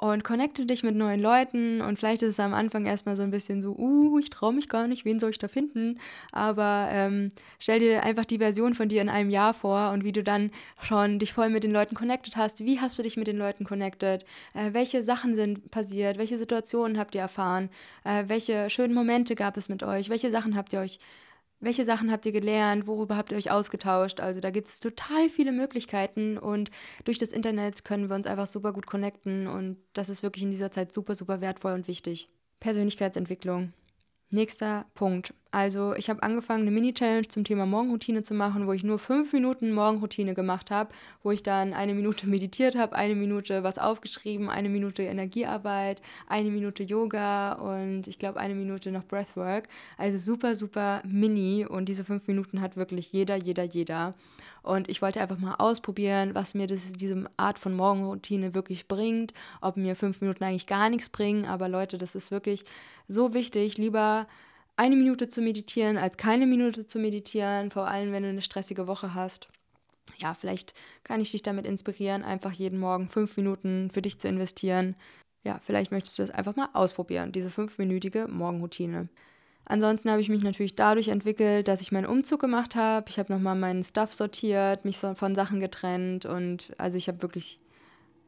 und 0.00 0.24
connecte 0.24 0.64
dich 0.64 0.82
mit 0.82 0.96
neuen 0.96 1.20
Leuten 1.20 1.82
und 1.82 1.98
vielleicht 1.98 2.22
ist 2.22 2.30
es 2.30 2.40
am 2.40 2.54
Anfang 2.54 2.86
erstmal 2.86 3.16
so 3.16 3.22
ein 3.22 3.30
bisschen 3.30 3.60
so, 3.60 3.76
uh, 3.76 4.18
ich 4.18 4.30
traue 4.30 4.54
mich 4.54 4.70
gar 4.70 4.88
nicht, 4.88 5.04
wen 5.04 5.20
soll 5.20 5.28
ich 5.28 5.38
da 5.38 5.46
finden? 5.46 5.98
Aber 6.32 6.88
ähm, 6.90 7.28
stell 7.58 7.80
dir 7.80 8.02
einfach 8.02 8.24
die 8.24 8.38
Version 8.38 8.74
von 8.74 8.88
dir 8.88 9.02
in 9.02 9.10
einem 9.10 9.28
Jahr 9.28 9.52
vor 9.52 9.90
und 9.90 10.02
wie 10.02 10.12
du 10.12 10.22
dann 10.22 10.52
schon 10.80 11.18
dich 11.18 11.34
voll 11.34 11.50
mit 11.50 11.64
den 11.64 11.72
Leuten 11.72 11.94
connected 11.94 12.36
hast. 12.36 12.64
Wie 12.64 12.80
hast 12.80 12.98
du 12.98 13.02
dich 13.02 13.18
mit 13.18 13.26
den 13.26 13.36
Leuten 13.36 13.64
connected? 13.64 14.24
Äh, 14.54 14.72
welche 14.72 15.02
Sachen 15.02 15.34
sind 15.36 15.70
passiert? 15.70 16.16
Welche 16.16 16.38
Situationen 16.38 16.98
habt 16.98 17.14
ihr 17.14 17.20
erfahren? 17.20 17.68
Äh, 18.04 18.24
welche 18.28 18.70
schönen 18.70 18.94
Momente 18.94 19.34
gab 19.34 19.58
es 19.58 19.68
mit 19.68 19.82
euch? 19.82 20.08
Welche 20.08 20.30
Sachen 20.30 20.56
habt 20.56 20.72
ihr 20.72 20.80
euch 20.80 20.98
welche 21.60 21.84
Sachen 21.84 22.10
habt 22.10 22.26
ihr 22.26 22.32
gelernt, 22.32 22.86
worüber 22.86 23.16
habt 23.16 23.32
ihr 23.32 23.38
euch 23.38 23.50
ausgetauscht. 23.50 24.20
Also 24.20 24.40
da 24.40 24.50
gibt 24.50 24.68
es 24.68 24.80
total 24.80 25.28
viele 25.28 25.52
Möglichkeiten 25.52 26.38
und 26.38 26.70
durch 27.04 27.18
das 27.18 27.32
Internet 27.32 27.84
können 27.84 28.08
wir 28.08 28.16
uns 28.16 28.26
einfach 28.26 28.46
super 28.46 28.72
gut 28.72 28.86
connecten 28.86 29.46
und 29.46 29.76
das 29.92 30.08
ist 30.08 30.22
wirklich 30.22 30.44
in 30.44 30.50
dieser 30.50 30.70
Zeit 30.70 30.92
super, 30.92 31.14
super 31.14 31.40
wertvoll 31.40 31.72
und 31.72 31.86
wichtig. 31.86 32.30
Persönlichkeitsentwicklung. 32.60 33.72
Nächster 34.30 34.86
Punkt. 34.94 35.34
Also 35.52 35.94
ich 35.94 36.08
habe 36.08 36.22
angefangen, 36.22 36.62
eine 36.62 36.70
Mini-Challenge 36.70 37.26
zum 37.26 37.42
Thema 37.42 37.66
Morgenroutine 37.66 38.22
zu 38.22 38.34
machen, 38.34 38.68
wo 38.68 38.72
ich 38.72 38.84
nur 38.84 39.00
fünf 39.00 39.32
Minuten 39.32 39.72
Morgenroutine 39.72 40.34
gemacht 40.34 40.70
habe, 40.70 40.90
wo 41.24 41.32
ich 41.32 41.42
dann 41.42 41.72
eine 41.72 41.92
Minute 41.94 42.28
meditiert 42.28 42.76
habe, 42.76 42.94
eine 42.94 43.16
Minute 43.16 43.64
was 43.64 43.78
aufgeschrieben, 43.78 44.48
eine 44.48 44.68
Minute 44.68 45.02
Energiearbeit, 45.02 46.02
eine 46.28 46.50
Minute 46.50 46.84
Yoga 46.84 47.54
und 47.54 48.06
ich 48.06 48.18
glaube 48.18 48.38
eine 48.38 48.54
Minute 48.54 48.92
noch 48.92 49.04
Breathwork. 49.04 49.68
Also 49.98 50.18
super, 50.18 50.54
super 50.54 51.02
mini 51.04 51.66
und 51.66 51.88
diese 51.88 52.04
fünf 52.04 52.28
Minuten 52.28 52.60
hat 52.60 52.76
wirklich 52.76 53.12
jeder, 53.12 53.36
jeder, 53.36 53.64
jeder. 53.64 54.14
Und 54.62 54.88
ich 54.88 55.02
wollte 55.02 55.20
einfach 55.20 55.38
mal 55.38 55.56
ausprobieren, 55.56 56.34
was 56.34 56.54
mir 56.54 56.66
das, 56.68 56.92
diese 56.92 57.24
Art 57.36 57.58
von 57.58 57.74
Morgenroutine 57.74 58.54
wirklich 58.54 58.86
bringt, 58.86 59.32
ob 59.60 59.76
mir 59.76 59.96
fünf 59.96 60.20
Minuten 60.20 60.44
eigentlich 60.44 60.66
gar 60.66 60.90
nichts 60.90 61.08
bringen. 61.08 61.44
Aber 61.46 61.68
Leute, 61.68 61.98
das 61.98 62.14
ist 62.14 62.30
wirklich 62.30 62.64
so 63.08 63.34
wichtig. 63.34 63.78
Lieber 63.78 64.26
eine 64.80 64.96
Minute 64.96 65.28
zu 65.28 65.42
meditieren, 65.42 65.98
als 65.98 66.16
keine 66.16 66.46
Minute 66.46 66.86
zu 66.86 66.98
meditieren, 66.98 67.70
vor 67.70 67.86
allem 67.86 68.12
wenn 68.12 68.22
du 68.22 68.30
eine 68.30 68.40
stressige 68.40 68.86
Woche 68.86 69.12
hast. 69.12 69.50
Ja, 70.16 70.32
vielleicht 70.32 70.72
kann 71.04 71.20
ich 71.20 71.32
dich 71.32 71.42
damit 71.42 71.66
inspirieren, 71.66 72.24
einfach 72.24 72.52
jeden 72.52 72.78
Morgen 72.78 73.06
fünf 73.06 73.36
Minuten 73.36 73.90
für 73.90 74.00
dich 74.00 74.18
zu 74.18 74.26
investieren. 74.26 74.96
Ja, 75.44 75.58
vielleicht 75.62 75.92
möchtest 75.92 76.18
du 76.18 76.22
das 76.22 76.30
einfach 76.30 76.56
mal 76.56 76.70
ausprobieren, 76.72 77.30
diese 77.30 77.50
fünfminütige 77.50 78.26
Morgenroutine. 78.26 79.10
Ansonsten 79.66 80.10
habe 80.10 80.22
ich 80.22 80.30
mich 80.30 80.42
natürlich 80.42 80.76
dadurch 80.76 81.08
entwickelt, 81.08 81.68
dass 81.68 81.82
ich 81.82 81.92
meinen 81.92 82.06
Umzug 82.06 82.40
gemacht 82.40 82.74
habe. 82.74 83.04
Ich 83.10 83.18
habe 83.18 83.34
nochmal 83.34 83.56
meinen 83.56 83.82
Stuff 83.82 84.14
sortiert, 84.14 84.86
mich 84.86 84.96
von 84.96 85.34
Sachen 85.34 85.60
getrennt 85.60 86.24
und 86.24 86.72
also 86.78 86.96
ich 86.96 87.06
habe 87.06 87.20
wirklich 87.20 87.60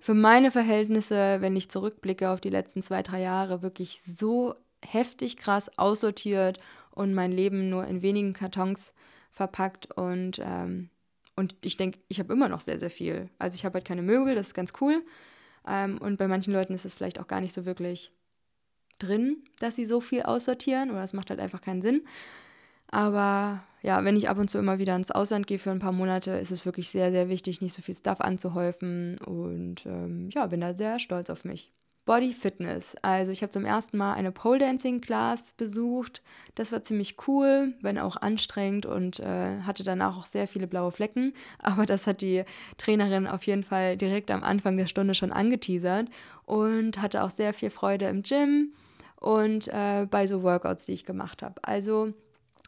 für 0.00 0.12
meine 0.12 0.50
Verhältnisse, 0.50 1.38
wenn 1.40 1.56
ich 1.56 1.70
zurückblicke 1.70 2.28
auf 2.28 2.42
die 2.42 2.50
letzten 2.50 2.82
zwei, 2.82 3.02
drei 3.02 3.22
Jahre, 3.22 3.62
wirklich 3.62 4.02
so 4.02 4.54
heftig 4.84 5.36
krass 5.36 5.70
aussortiert 5.78 6.58
und 6.90 7.14
mein 7.14 7.32
Leben 7.32 7.70
nur 7.70 7.86
in 7.86 8.02
wenigen 8.02 8.32
Kartons 8.32 8.94
verpackt 9.30 9.90
und, 9.96 10.40
ähm, 10.44 10.90
und 11.36 11.56
ich 11.64 11.76
denke, 11.76 11.98
ich 12.08 12.18
habe 12.18 12.32
immer 12.32 12.48
noch 12.48 12.60
sehr, 12.60 12.78
sehr 12.78 12.90
viel. 12.90 13.30
Also 13.38 13.54
ich 13.54 13.64
habe 13.64 13.74
halt 13.74 13.86
keine 13.86 14.02
Möbel, 14.02 14.34
das 14.34 14.48
ist 14.48 14.54
ganz 14.54 14.72
cool. 14.80 15.02
Ähm, 15.66 15.98
und 15.98 16.18
bei 16.18 16.28
manchen 16.28 16.52
Leuten 16.52 16.74
ist 16.74 16.84
es 16.84 16.94
vielleicht 16.94 17.18
auch 17.18 17.26
gar 17.26 17.40
nicht 17.40 17.54
so 17.54 17.64
wirklich 17.64 18.12
drin, 18.98 19.42
dass 19.58 19.76
sie 19.76 19.86
so 19.86 20.00
viel 20.00 20.22
aussortieren 20.22 20.90
oder 20.90 21.02
es 21.02 21.14
macht 21.14 21.30
halt 21.30 21.40
einfach 21.40 21.60
keinen 21.60 21.82
Sinn. 21.82 22.02
Aber 22.88 23.64
ja, 23.80 24.04
wenn 24.04 24.16
ich 24.16 24.28
ab 24.28 24.38
und 24.38 24.48
zu 24.48 24.58
immer 24.58 24.78
wieder 24.78 24.94
ins 24.94 25.10
Ausland 25.10 25.46
gehe 25.46 25.58
für 25.58 25.70
ein 25.70 25.78
paar 25.78 25.92
Monate, 25.92 26.32
ist 26.32 26.50
es 26.50 26.66
wirklich 26.66 26.90
sehr, 26.90 27.10
sehr 27.10 27.28
wichtig, 27.28 27.60
nicht 27.60 27.72
so 27.72 27.82
viel 27.82 27.96
Stuff 27.96 28.20
anzuhäufen. 28.20 29.18
Und 29.18 29.86
ähm, 29.86 30.28
ja, 30.30 30.46
bin 30.46 30.60
da 30.60 30.74
sehr 30.74 30.98
stolz 30.98 31.30
auf 31.30 31.44
mich. 31.44 31.72
Body 32.04 32.32
Fitness. 32.32 32.96
Also 33.02 33.30
ich 33.30 33.42
habe 33.42 33.50
zum 33.50 33.64
ersten 33.64 33.96
Mal 33.96 34.14
eine 34.14 34.32
Pole 34.32 34.58
Dancing 34.58 35.00
Class 35.00 35.54
besucht. 35.54 36.22
Das 36.56 36.72
war 36.72 36.82
ziemlich 36.82 37.16
cool, 37.28 37.74
wenn 37.80 37.98
auch 37.98 38.16
anstrengend 38.16 38.86
und 38.86 39.20
äh, 39.20 39.60
hatte 39.60 39.84
danach 39.84 40.18
auch 40.18 40.26
sehr 40.26 40.48
viele 40.48 40.66
blaue 40.66 40.90
Flecken. 40.90 41.32
Aber 41.58 41.86
das 41.86 42.06
hat 42.06 42.20
die 42.20 42.44
Trainerin 42.76 43.26
auf 43.26 43.44
jeden 43.44 43.62
Fall 43.62 43.96
direkt 43.96 44.30
am 44.30 44.42
Anfang 44.42 44.76
der 44.76 44.86
Stunde 44.86 45.14
schon 45.14 45.32
angeteasert 45.32 46.08
und 46.44 47.00
hatte 47.00 47.22
auch 47.22 47.30
sehr 47.30 47.52
viel 47.54 47.70
Freude 47.70 48.06
im 48.06 48.22
Gym 48.22 48.72
und 49.16 49.68
äh, 49.68 50.06
bei 50.10 50.26
so 50.26 50.42
Workouts, 50.42 50.86
die 50.86 50.92
ich 50.92 51.04
gemacht 51.04 51.42
habe. 51.42 51.62
Also 51.62 52.12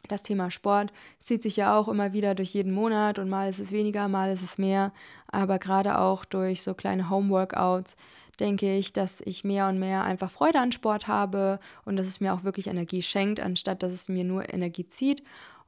das 0.08 0.22
Thema 0.22 0.50
Sport 0.50 0.92
zieht 1.18 1.42
sich 1.42 1.56
ja 1.56 1.76
auch 1.76 1.88
immer 1.88 2.12
wieder 2.12 2.34
durch 2.34 2.52
jeden 2.52 2.72
Monat 2.72 3.18
und 3.18 3.28
mal 3.28 3.48
ist 3.48 3.58
es 3.58 3.72
weniger, 3.72 4.06
mal 4.08 4.30
ist 4.30 4.42
es 4.42 4.58
mehr. 4.58 4.92
Aber 5.28 5.58
gerade 5.58 5.98
auch 5.98 6.24
durch 6.24 6.62
so 6.62 6.74
kleine 6.74 7.08
Home-Workouts 7.08 7.96
denke 8.36 8.76
ich, 8.76 8.92
dass 8.92 9.20
ich 9.20 9.44
mehr 9.44 9.68
und 9.68 9.78
mehr 9.78 10.04
einfach 10.04 10.30
Freude 10.30 10.60
an 10.60 10.72
Sport 10.72 11.08
habe 11.08 11.58
und 11.84 11.96
dass 11.96 12.06
es 12.06 12.20
mir 12.20 12.34
auch 12.34 12.44
wirklich 12.44 12.66
Energie 12.66 13.02
schenkt, 13.02 13.40
anstatt 13.40 13.82
dass 13.82 13.92
es 13.92 14.08
mir 14.08 14.24
nur 14.24 14.52
Energie 14.52 14.86
zieht. 14.86 15.22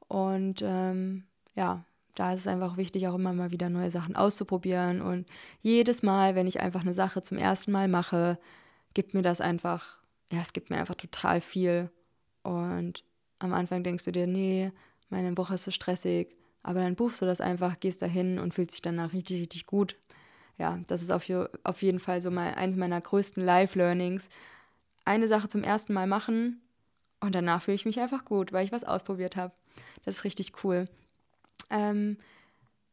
Und 0.09 0.63
ähm, 0.65 1.25
ja, 1.55 1.85
da 2.15 2.33
ist 2.33 2.41
es 2.41 2.47
einfach 2.47 2.77
wichtig, 2.77 3.07
auch 3.09 3.15
immer 3.15 3.33
mal 3.33 3.51
wieder 3.51 3.69
neue 3.69 3.91
Sachen 3.91 4.17
auszuprobieren. 4.17 5.03
Und 5.03 5.27
jedes 5.61 6.03
Mal, 6.03 6.35
wenn 6.35 6.47
ich 6.47 6.61
einfach 6.61 6.81
eine 6.81 6.95
Sache 6.95 7.23
zum 7.23 7.39
ersten 7.39 7.73
Mal 7.73 7.89
mache, 7.89 8.39
gibt 8.95 9.15
mir 9.15 9.23
das 9.23 9.41
einfach, 9.41 9.99
ja, 10.31 10.41
es 10.41 10.53
gibt 10.53 10.71
mir 10.71 10.79
einfach 10.79 10.95
total 10.95 11.41
viel. 11.41 11.91
Und 12.43 13.05
am 13.39 13.53
Anfang 13.53 13.83
denkst 13.83 14.05
du 14.05 14.13
dir, 14.13 14.27
nee, 14.27 14.73
meine 15.11 15.37
Woche 15.37 15.55
ist 15.55 15.65
so 15.65 15.71
stressig. 15.71 16.35
Aber 16.63 16.81
dann 16.81 16.97
buchst 16.97 17.21
du 17.23 17.27
das 17.27 17.41
einfach, 17.41 17.79
gehst 17.79 18.03
dahin 18.03 18.39
und 18.39 18.55
fühlst 18.55 18.75
dich 18.75 18.83
danach 18.83 19.13
richtig, 19.13 19.41
richtig 19.41 19.67
gut 19.67 19.97
ja, 20.59 20.79
das 20.87 21.03
ist 21.03 21.11
auf, 21.11 21.25
auf 21.65 21.83
jeden 21.83 21.99
Fall 21.99 22.21
so 22.21 22.31
mal 22.31 22.55
eins 22.55 22.77
meiner 22.77 23.01
größten 23.01 23.45
Life-Learnings. 23.45 24.29
Eine 25.05 25.29
Sache 25.29 25.49
zum 25.49 25.63
ersten 25.63 25.93
Mal 25.93 26.07
machen 26.07 26.61
und 27.21 27.35
danach 27.35 27.63
fühle 27.63 27.75
ich 27.75 27.87
mich 27.87 28.01
einfach 28.01 28.25
gut, 28.25 28.53
weil 28.53 28.65
ich 28.65 28.73
was 28.73 28.85
ausprobiert 28.85 29.37
habe. 29.37 29.53
Das 30.05 30.17
ist 30.17 30.25
richtig 30.25 30.65
cool. 30.65 30.89
Ähm, 31.71 32.17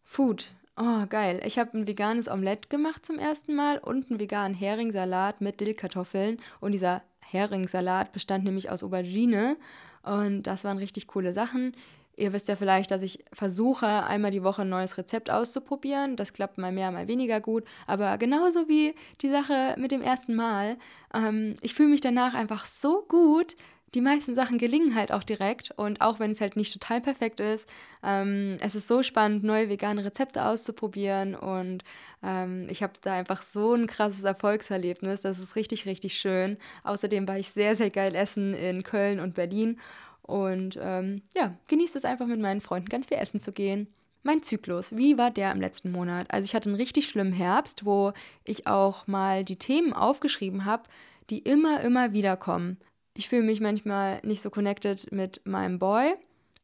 Food. 0.03 0.53
Oh, 0.75 1.05
geil. 1.07 1.39
Ich 1.45 1.59
habe 1.59 1.77
ein 1.77 1.87
veganes 1.87 2.27
Omelett 2.27 2.69
gemacht 2.69 3.05
zum 3.05 3.19
ersten 3.19 3.55
Mal 3.55 3.77
und 3.77 4.09
einen 4.09 4.19
veganen 4.19 4.57
Heringssalat 4.57 5.39
mit 5.39 5.61
Dillkartoffeln. 5.61 6.37
Und 6.59 6.71
dieser 6.71 7.03
Heringssalat 7.19 8.11
bestand 8.11 8.43
nämlich 8.43 8.69
aus 8.69 8.83
Aubergine. 8.83 9.57
Und 10.01 10.43
das 10.43 10.63
waren 10.63 10.77
richtig 10.79 11.07
coole 11.07 11.31
Sachen. 11.31 11.73
Ihr 12.15 12.31
wisst 12.31 12.47
ja 12.47 12.55
vielleicht, 12.55 12.91
dass 12.91 13.01
ich 13.01 13.23
versuche, 13.33 13.87
einmal 13.87 14.31
die 14.31 14.43
Woche 14.43 14.61
ein 14.61 14.69
neues 14.69 14.97
Rezept 14.97 15.31
auszuprobieren. 15.31 16.15
Das 16.15 16.33
klappt 16.33 16.59
mal 16.59 16.71
mehr, 16.71 16.91
mal 16.91 17.07
weniger 17.07 17.41
gut. 17.41 17.63
Aber 17.87 18.17
genauso 18.17 18.67
wie 18.67 18.93
die 19.21 19.29
Sache 19.29 19.75
mit 19.79 19.91
dem 19.91 20.01
ersten 20.01 20.35
Mal, 20.35 20.77
ähm, 21.13 21.55
ich 21.61 21.73
fühle 21.73 21.89
mich 21.89 22.01
danach 22.01 22.35
einfach 22.35 22.65
so 22.65 23.03
gut. 23.07 23.55
Die 23.95 24.01
meisten 24.01 24.33
Sachen 24.33 24.57
gelingen 24.57 24.95
halt 24.95 25.11
auch 25.11 25.23
direkt. 25.23 25.71
Und 25.71 26.01
auch 26.01 26.19
wenn 26.19 26.31
es 26.31 26.41
halt 26.41 26.55
nicht 26.55 26.73
total 26.73 27.01
perfekt 27.01 27.39
ist, 27.39 27.67
ähm, 28.03 28.57
es 28.59 28.75
ist 28.75 28.87
so 28.87 29.01
spannend, 29.01 29.43
neue 29.43 29.69
vegane 29.69 30.05
Rezepte 30.05 30.45
auszuprobieren. 30.45 31.33
Und 31.33 31.83
ähm, 32.23 32.67
ich 32.69 32.83
habe 32.83 32.93
da 33.01 33.13
einfach 33.13 33.41
so 33.41 33.73
ein 33.73 33.87
krasses 33.87 34.23
Erfolgserlebnis. 34.23 35.21
Das 35.21 35.39
ist 35.39 35.55
richtig, 35.55 35.87
richtig 35.87 36.15
schön. 36.15 36.57
Außerdem 36.83 37.27
war 37.27 37.37
ich 37.39 37.49
sehr, 37.49 37.75
sehr 37.75 37.89
geil 37.89 38.13
essen 38.13 38.53
in 38.53 38.83
Köln 38.83 39.19
und 39.19 39.33
Berlin. 39.33 39.79
Und 40.23 40.79
ähm, 40.81 41.21
ja, 41.35 41.55
genieße 41.67 41.97
es 41.97 42.05
einfach 42.05 42.25
mit 42.25 42.39
meinen 42.39 42.61
Freunden 42.61 42.89
ganz 42.89 43.07
viel 43.07 43.17
essen 43.17 43.39
zu 43.39 43.51
gehen. 43.51 43.87
Mein 44.23 44.41
Zyklus, 44.41 44.95
wie 44.95 45.17
war 45.17 45.31
der 45.31 45.51
im 45.51 45.59
letzten 45.59 45.91
Monat? 45.91 46.31
Also 46.31 46.45
ich 46.45 46.55
hatte 46.55 46.69
einen 46.69 46.77
richtig 46.77 47.09
schlimmen 47.09 47.33
Herbst, 47.33 47.85
wo 47.85 48.13
ich 48.45 48.67
auch 48.67 49.05
mal 49.05 49.43
die 49.43 49.57
Themen 49.57 49.91
aufgeschrieben 49.93 50.63
habe, 50.63 50.83
die 51.29 51.39
immer, 51.39 51.81
immer 51.81 52.13
wieder 52.13 52.37
kommen. 52.37 52.77
ich 53.15 53.29
fühle 53.29 53.43
mich 53.43 53.59
manchmal 53.61 54.21
nicht 54.23 54.41
so 54.41 54.49
connected 54.49 55.11
mit 55.11 55.41
meinem 55.45 55.77
Boy. 55.77 56.15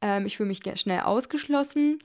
Ähm, 0.01 0.25
ich 0.25 0.37
fühle 0.37 0.47
mich 0.47 0.61
schnell 0.79 1.01
ausgeschlossen 1.01 1.99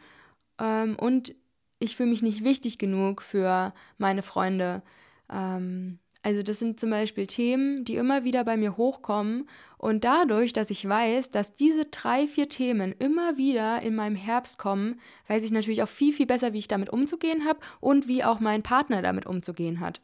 ähm, 0.58 0.96
und 0.96 1.34
ich 1.78 1.96
fühle 1.96 2.10
mich 2.10 2.22
nicht 2.22 2.44
wichtig 2.44 2.78
genug 2.78 3.22
für 3.22 3.72
meine 3.96 4.22
Freunde. 4.22 4.82
Ähm, 5.30 5.98
also 6.24 6.42
das 6.42 6.58
sind 6.58 6.80
zum 6.80 6.88
Beispiel 6.88 7.26
Themen, 7.26 7.84
die 7.84 7.96
immer 7.96 8.24
wieder 8.24 8.44
bei 8.44 8.56
mir 8.56 8.78
hochkommen. 8.78 9.46
Und 9.76 10.04
dadurch, 10.04 10.54
dass 10.54 10.70
ich 10.70 10.88
weiß, 10.88 11.30
dass 11.30 11.54
diese 11.54 11.84
drei, 11.84 12.26
vier 12.26 12.48
Themen 12.48 12.92
immer 12.98 13.36
wieder 13.36 13.82
in 13.82 13.94
meinem 13.94 14.16
Herbst 14.16 14.56
kommen, 14.56 14.98
weiß 15.28 15.44
ich 15.44 15.50
natürlich 15.50 15.82
auch 15.82 15.88
viel, 15.88 16.14
viel 16.14 16.24
besser, 16.24 16.54
wie 16.54 16.60
ich 16.60 16.68
damit 16.68 16.88
umzugehen 16.88 17.44
habe 17.44 17.60
und 17.80 18.08
wie 18.08 18.24
auch 18.24 18.40
mein 18.40 18.62
Partner 18.62 19.02
damit 19.02 19.26
umzugehen 19.26 19.80
hat. 19.80 20.00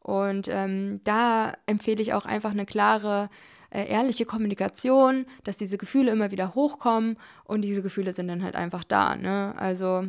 Und 0.00 0.46
ähm, 0.48 1.00
da 1.04 1.54
empfehle 1.64 2.02
ich 2.02 2.12
auch 2.12 2.26
einfach 2.26 2.50
eine 2.50 2.66
klare, 2.66 3.30
äh, 3.70 3.86
ehrliche 3.86 4.26
Kommunikation, 4.26 5.24
dass 5.44 5.56
diese 5.56 5.78
Gefühle 5.78 6.12
immer 6.12 6.32
wieder 6.32 6.54
hochkommen 6.54 7.16
und 7.44 7.62
diese 7.62 7.80
Gefühle 7.80 8.12
sind 8.12 8.28
dann 8.28 8.42
halt 8.42 8.56
einfach 8.56 8.84
da. 8.84 9.16
Ne? 9.16 9.54
Also 9.56 10.04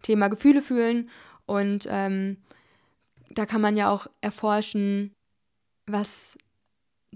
Thema 0.00 0.28
Gefühle 0.28 0.62
fühlen 0.62 1.10
und 1.44 1.86
ähm, 1.90 2.38
da 3.34 3.46
kann 3.46 3.60
man 3.60 3.76
ja 3.76 3.90
auch 3.90 4.06
erforschen, 4.20 5.14
was 5.86 6.38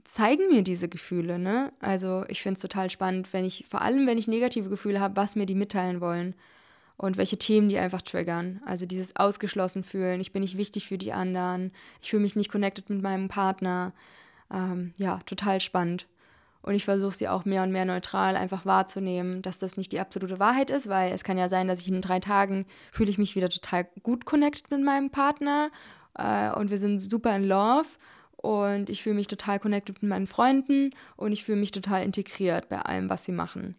zeigen 0.05 0.49
mir 0.49 0.63
diese 0.63 0.89
Gefühle, 0.89 1.39
ne? 1.39 1.73
Also 1.81 2.25
ich 2.29 2.43
finde 2.43 2.57
es 2.57 2.63
total 2.63 2.91
spannend, 2.91 3.33
wenn 3.33 3.45
ich, 3.45 3.65
vor 3.69 3.83
allem 3.83 4.07
wenn 4.07 4.19
ich 4.19 4.29
negative 4.29 4.69
Gefühle 4.69 5.01
habe, 5.01 5.17
was 5.17 5.37
mir 5.37 5.47
die 5.47 5.55
mitteilen 5.55 6.01
wollen 6.01 6.35
und 6.97 7.17
welche 7.17 7.39
Themen 7.39 7.69
die 7.69 7.79
einfach 7.79 8.03
triggern. 8.03 8.61
Also 8.65 8.87
dieses 8.87 9.17
ausgeschlossen 9.17 9.83
fühlen, 9.83 10.21
ich 10.21 10.33
bin 10.33 10.43
nicht 10.43 10.57
wichtig 10.57 10.87
für 10.87 10.99
die 10.99 11.13
anderen, 11.13 11.73
ich 12.03 12.11
fühle 12.11 12.23
mich 12.23 12.37
nicht 12.37 12.51
connected 12.51 12.89
mit 12.91 13.03
meinem 13.03 13.29
Partner. 13.29 13.93
Ähm, 14.51 14.95
ja, 14.97 15.21
total 15.27 15.61
spannend. 15.61 16.07
Und 16.63 16.75
ich 16.75 16.85
versuche 16.85 17.15
sie 17.15 17.29
auch 17.29 17.45
mehr 17.45 17.63
und 17.63 17.71
mehr 17.71 17.85
neutral 17.85 18.37
einfach 18.37 18.67
wahrzunehmen, 18.67 19.41
dass 19.41 19.61
das 19.61 19.77
nicht 19.77 19.93
die 19.93 20.01
absolute 20.01 20.41
Wahrheit 20.41 20.71
ist, 20.71 20.89
weil 20.89 21.13
es 21.13 21.23
kann 21.23 21.39
ja 21.39 21.49
sein, 21.49 21.69
dass 21.69 21.81
ich 21.81 21.89
in 21.89 22.01
drei 22.01 22.19
Tagen 22.19 22.67
fühle 22.91 23.11
ich 23.11 23.19
mich 23.19 23.37
wieder 23.37 23.49
total 23.49 23.87
gut 24.03 24.25
connected 24.25 24.69
mit 24.71 24.83
meinem 24.83 25.11
Partner 25.11 25.71
äh, 26.17 26.51
und 26.51 26.71
wir 26.71 26.79
sind 26.79 26.99
super 26.99 27.35
in 27.35 27.45
Love 27.45 27.89
und 28.37 28.91
ich 28.91 29.03
fühle 29.03 29.17
mich 29.17 29.27
total 29.27 29.59
connected 29.59 30.03
mit 30.03 30.11
meinen 30.11 30.27
Freunden 30.27 30.91
und 31.17 31.33
ich 31.33 31.45
fühle 31.45 31.59
mich 31.59 31.73
total 31.73 32.03
integriert 32.03 32.69
bei 32.69 32.81
allem, 32.81 33.11
was 33.11 33.25
sie 33.25 33.33
machen. 33.33 33.77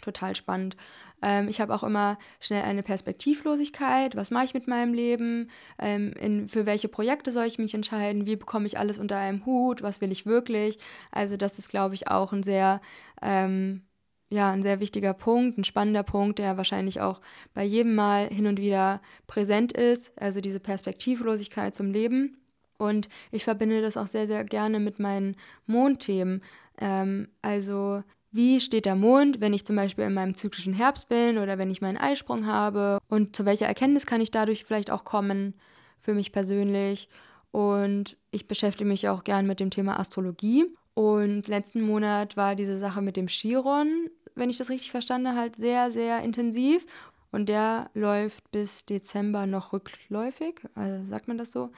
Total 0.00 0.34
spannend. 0.34 0.76
Ähm, 1.22 1.48
ich 1.48 1.60
habe 1.60 1.74
auch 1.74 1.82
immer 1.82 2.18
schnell 2.40 2.62
eine 2.62 2.82
Perspektivlosigkeit. 2.82 4.16
Was 4.16 4.30
mache 4.30 4.46
ich 4.46 4.54
mit 4.54 4.66
meinem 4.66 4.94
Leben? 4.94 5.50
Ähm, 5.78 6.12
in, 6.14 6.48
für 6.48 6.66
welche 6.66 6.88
Projekte 6.88 7.32
soll 7.32 7.44
ich 7.44 7.58
mich 7.58 7.74
entscheiden? 7.74 8.26
Wie 8.26 8.36
bekomme 8.36 8.66
ich 8.66 8.78
alles 8.78 8.98
unter 8.98 9.18
einem 9.18 9.44
Hut? 9.44 9.82
Was 9.82 10.00
will 10.00 10.10
ich 10.10 10.26
wirklich? 10.26 10.78
Also 11.10 11.36
das 11.36 11.58
ist, 11.58 11.68
glaube 11.68 11.94
ich, 11.94 12.08
auch 12.08 12.32
ein 12.32 12.42
sehr 12.42 12.80
ähm, 13.20 13.82
ja, 14.30 14.50
ein 14.50 14.62
sehr 14.62 14.80
wichtiger 14.80 15.12
Punkt, 15.12 15.58
ein 15.58 15.64
spannender 15.64 16.04
Punkt, 16.04 16.38
der 16.38 16.56
wahrscheinlich 16.56 17.00
auch 17.00 17.20
bei 17.52 17.64
jedem 17.64 17.96
Mal 17.96 18.28
hin 18.28 18.46
und 18.46 18.60
wieder 18.60 19.00
präsent 19.26 19.72
ist, 19.72 20.16
also 20.20 20.40
diese 20.40 20.60
Perspektivlosigkeit 20.60 21.74
zum 21.74 21.90
Leben. 21.90 22.36
Und 22.78 23.08
ich 23.32 23.44
verbinde 23.44 23.82
das 23.82 23.96
auch 23.96 24.06
sehr, 24.06 24.26
sehr 24.26 24.44
gerne 24.44 24.78
mit 24.78 24.98
meinen 25.00 25.36
Mondthemen. 25.66 26.42
Ähm, 26.80 27.28
also 27.42 28.02
wie 28.30 28.60
steht 28.60 28.86
der 28.86 28.94
Mond, 28.94 29.40
wenn 29.40 29.52
ich 29.52 29.66
zum 29.66 29.74
Beispiel 29.74 30.04
in 30.04 30.14
meinem 30.14 30.34
zyklischen 30.34 30.72
Herbst 30.74 31.08
bin 31.08 31.36
oder 31.36 31.58
wenn 31.58 31.70
ich 31.70 31.82
meinen 31.82 31.98
Eisprung 31.98 32.46
habe 32.46 32.98
und 33.08 33.34
zu 33.34 33.44
welcher 33.44 33.66
Erkenntnis 33.66 34.06
kann 34.06 34.20
ich 34.20 34.30
dadurch 34.30 34.64
vielleicht 34.64 34.90
auch 34.90 35.04
kommen 35.04 35.54
für 35.98 36.14
mich 36.14 36.30
persönlich. 36.30 37.08
Und 37.50 38.16
ich 38.30 38.46
beschäftige 38.46 38.88
mich 38.88 39.08
auch 39.08 39.24
gern 39.24 39.46
mit 39.46 39.58
dem 39.58 39.70
Thema 39.70 39.98
Astrologie. 39.98 40.66
Und 40.94 41.48
letzten 41.48 41.80
Monat 41.80 42.36
war 42.36 42.54
diese 42.54 42.78
Sache 42.78 43.02
mit 43.02 43.16
dem 43.16 43.26
Chiron 43.26 44.08
wenn 44.34 44.50
ich 44.50 44.56
das 44.56 44.70
richtig 44.70 44.90
verstanden 44.90 45.36
halt 45.36 45.56
sehr, 45.56 45.90
sehr 45.92 46.20
intensiv. 46.22 46.86
Und 47.32 47.48
der 47.48 47.90
läuft 47.94 48.50
bis 48.50 48.84
Dezember 48.84 49.46
noch 49.46 49.72
rückläufig, 49.72 50.62
also 50.74 51.04
sagt 51.04 51.28
man 51.28 51.38
das 51.38 51.52
so. 51.52 51.70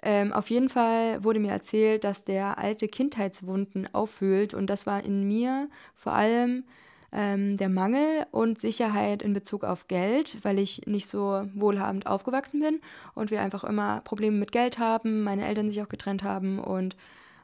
Ähm, 0.00 0.32
auf 0.32 0.50
jeden 0.50 0.68
Fall 0.68 1.22
wurde 1.22 1.40
mir 1.40 1.52
erzählt, 1.52 2.04
dass 2.04 2.24
der 2.24 2.58
alte 2.58 2.88
Kindheitswunden 2.88 3.92
auffühlt 3.94 4.52
und 4.52 4.68
das 4.68 4.86
war 4.86 5.04
in 5.04 5.26
mir 5.26 5.68
vor 5.94 6.12
allem 6.12 6.64
ähm, 7.12 7.56
der 7.56 7.68
Mangel 7.68 8.26
und 8.32 8.60
Sicherheit 8.60 9.22
in 9.22 9.32
Bezug 9.32 9.62
auf 9.62 9.86
Geld, 9.86 10.38
weil 10.42 10.58
ich 10.58 10.86
nicht 10.86 11.06
so 11.06 11.42
wohlhabend 11.54 12.06
aufgewachsen 12.06 12.60
bin 12.60 12.80
und 13.14 13.30
wir 13.30 13.42
einfach 13.42 13.62
immer 13.62 14.00
Probleme 14.00 14.36
mit 14.36 14.50
Geld 14.50 14.78
haben, 14.78 15.22
meine 15.22 15.46
Eltern 15.46 15.68
sich 15.68 15.80
auch 15.82 15.88
getrennt 15.88 16.24
haben 16.24 16.58
und 16.58 16.96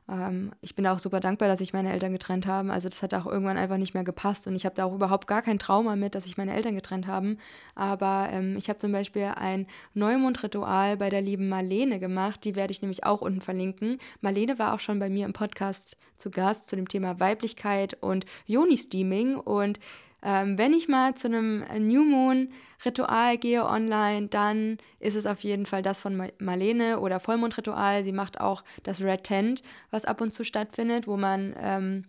ähm, 0.09 0.53
ich 0.61 0.75
bin 0.75 0.87
auch 0.87 0.99
super 0.99 1.21
dankbar, 1.21 1.49
dass 1.49 1.59
sich 1.59 1.73
meine 1.73 1.93
Eltern 1.93 2.13
getrennt 2.13 2.47
haben. 2.47 2.71
Also 2.71 2.89
das 2.89 3.03
hat 3.03 3.15
auch 3.15 3.27
irgendwann 3.27 3.59
einfach 3.59 3.77
nicht 3.77 3.95
mehr 3.95 4.05
gepasst 4.05 4.47
und 4.47 4.55
ich 4.55 4.65
habe 4.65 4.75
da 4.75 4.85
auch 4.85 4.95
überhaupt 4.95 5.27
gar 5.27 5.43
kein 5.43 5.59
Trauma 5.59 5.97
mit, 5.97 6.15
dass 6.15 6.25
sich 6.25 6.37
meine 6.37 6.55
Eltern 6.55 6.75
getrennt 6.75 7.07
haben. 7.07 7.39
Aber 7.75 8.29
ähm, 8.31 8.57
ich 8.57 8.69
habe 8.69 8.79
zum 8.79 8.93
Beispiel 8.93 9.33
ein 9.37 9.67
Neumondritual 9.95 10.97
bei 10.97 11.11
der 11.11 11.21
lieben 11.21 11.49
Marlene 11.49 11.99
gemacht. 11.99 12.45
Die 12.45 12.57
werde 12.57 12.73
ich 12.73 12.81
nämlich 12.81 13.05
auch 13.05 13.21
unten 13.21 13.41
verlinken. 13.41 13.99
Marlene 14.21 14.59
war 14.59 14.75
auch 14.75 14.81
schon 14.81 14.99
bei 14.99 15.11
mir 15.11 15.27
im 15.27 15.33
Podcast 15.33 15.97
zu 16.17 16.31
Gast 16.31 16.69
zu 16.69 16.77
dem 16.77 16.89
Thema 16.89 17.21
Weiblichkeit 17.21 17.97
und 18.01 18.25
Joni-Steaming 18.47 19.37
und 19.37 19.79
ähm, 20.23 20.59
wenn 20.59 20.73
ich 20.73 20.89
mal 20.89 21.15
zu 21.15 21.29
einem 21.29 21.65
New 21.79 22.05
Moon 22.05 22.53
Ritual 22.85 23.39
gehe 23.39 23.65
online, 23.65 24.29
dann 24.29 24.79
ist 25.01 25.17
es 25.17 25.27
auf 25.27 25.41
jeden 25.41 25.67
Fall 25.67 25.83
das 25.83 26.01
von 26.01 26.31
Marlene 26.39 27.01
oder 27.01 27.21
Vollmond-Ritual. 27.21 28.05
Sie 28.05 28.13
macht 28.13 28.41
auch 28.41 28.65
das 28.83 29.03
Red 29.03 29.25
Tent, 29.25 29.63
was 29.91 30.05
ab 30.05 30.21
und 30.21 30.33
zu 30.33 30.45
stattfindet, 30.45 31.07
wo 31.07 31.17
man 31.17 31.55
ähm, 31.61 32.03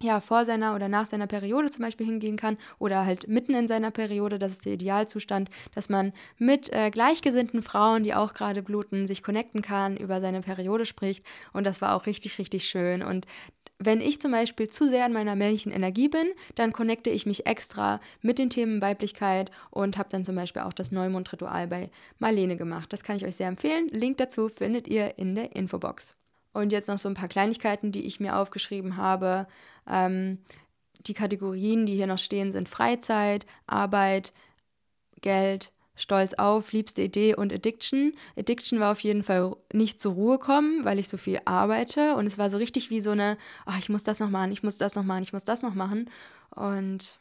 ja, 0.00 0.20
vor 0.20 0.44
seiner 0.44 0.74
oder 0.74 0.88
nach 0.88 1.06
seiner 1.06 1.26
Periode 1.26 1.70
zum 1.70 1.82
Beispiel 1.82 2.06
hingehen 2.06 2.36
kann 2.36 2.58
oder 2.78 3.06
halt 3.06 3.28
mitten 3.28 3.54
in 3.54 3.66
seiner 3.66 3.90
Periode, 3.90 4.38
das 4.38 4.52
ist 4.52 4.66
der 4.66 4.74
Idealzustand, 4.74 5.48
dass 5.74 5.88
man 5.88 6.12
mit 6.36 6.70
äh, 6.72 6.90
gleichgesinnten 6.90 7.62
Frauen, 7.62 8.02
die 8.02 8.14
auch 8.14 8.34
gerade 8.34 8.62
bluten, 8.62 9.06
sich 9.06 9.22
connecten 9.22 9.62
kann, 9.62 9.96
über 9.96 10.20
seine 10.20 10.42
Periode 10.42 10.84
spricht. 10.84 11.24
Und 11.54 11.64
das 11.64 11.80
war 11.80 11.94
auch 11.94 12.04
richtig, 12.04 12.38
richtig 12.38 12.68
schön. 12.68 13.02
Und 13.02 13.26
wenn 13.78 14.00
ich 14.00 14.20
zum 14.20 14.32
Beispiel 14.32 14.68
zu 14.68 14.88
sehr 14.88 15.06
in 15.06 15.12
meiner 15.12 15.36
männlichen 15.36 15.72
Energie 15.72 16.08
bin, 16.08 16.26
dann 16.54 16.72
connecte 16.72 17.10
ich 17.10 17.26
mich 17.26 17.46
extra 17.46 18.00
mit 18.22 18.38
den 18.38 18.50
Themen 18.50 18.80
Weiblichkeit 18.80 19.50
und 19.70 19.98
habe 19.98 20.08
dann 20.10 20.24
zum 20.24 20.34
Beispiel 20.34 20.62
auch 20.62 20.72
das 20.72 20.92
Neumondritual 20.92 21.66
bei 21.66 21.90
Marlene 22.18 22.56
gemacht. 22.56 22.92
Das 22.92 23.04
kann 23.04 23.16
ich 23.16 23.26
euch 23.26 23.36
sehr 23.36 23.48
empfehlen. 23.48 23.88
Link 23.88 24.16
dazu 24.16 24.48
findet 24.48 24.88
ihr 24.88 25.18
in 25.18 25.34
der 25.34 25.54
Infobox. 25.54 26.16
Und 26.52 26.72
jetzt 26.72 26.88
noch 26.88 26.98
so 26.98 27.08
ein 27.08 27.14
paar 27.14 27.28
Kleinigkeiten, 27.28 27.92
die 27.92 28.06
ich 28.06 28.18
mir 28.18 28.36
aufgeschrieben 28.36 28.96
habe. 28.96 29.46
Ähm, 29.86 30.38
die 31.06 31.14
Kategorien, 31.14 31.84
die 31.84 31.94
hier 31.94 32.06
noch 32.06 32.18
stehen, 32.18 32.52
sind 32.52 32.68
Freizeit, 32.68 33.44
Arbeit, 33.66 34.32
Geld, 35.20 35.70
Stolz 35.96 36.34
auf, 36.34 36.72
liebste 36.72 37.02
Idee 37.02 37.34
und 37.34 37.52
Addiction. 37.52 38.12
Addiction 38.36 38.78
war 38.78 38.92
auf 38.92 39.00
jeden 39.00 39.22
Fall 39.22 39.56
nicht 39.72 40.00
zur 40.00 40.12
Ruhe 40.12 40.38
kommen, 40.38 40.84
weil 40.84 40.98
ich 40.98 41.08
so 41.08 41.16
viel 41.16 41.40
arbeite 41.44 42.14
und 42.14 42.26
es 42.26 42.38
war 42.38 42.50
so 42.50 42.58
richtig 42.58 42.90
wie 42.90 43.00
so 43.00 43.10
eine, 43.10 43.38
oh, 43.66 43.74
ich 43.78 43.88
muss 43.88 44.04
das 44.04 44.20
noch 44.20 44.30
machen, 44.30 44.52
ich 44.52 44.62
muss 44.62 44.76
das 44.76 44.94
noch 44.94 45.04
machen, 45.04 45.22
ich 45.22 45.32
muss 45.32 45.44
das 45.44 45.62
noch 45.62 45.74
machen 45.74 46.10
und 46.50 47.18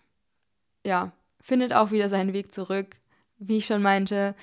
ja, 0.85 1.11
findet 1.41 1.73
auch 1.73 1.91
wieder 1.91 2.09
seinen 2.09 2.33
Weg 2.33 2.53
zurück. 2.53 2.97
Wie 3.37 3.57
ich 3.57 3.65
schon 3.65 3.81
meinte, 3.81 4.35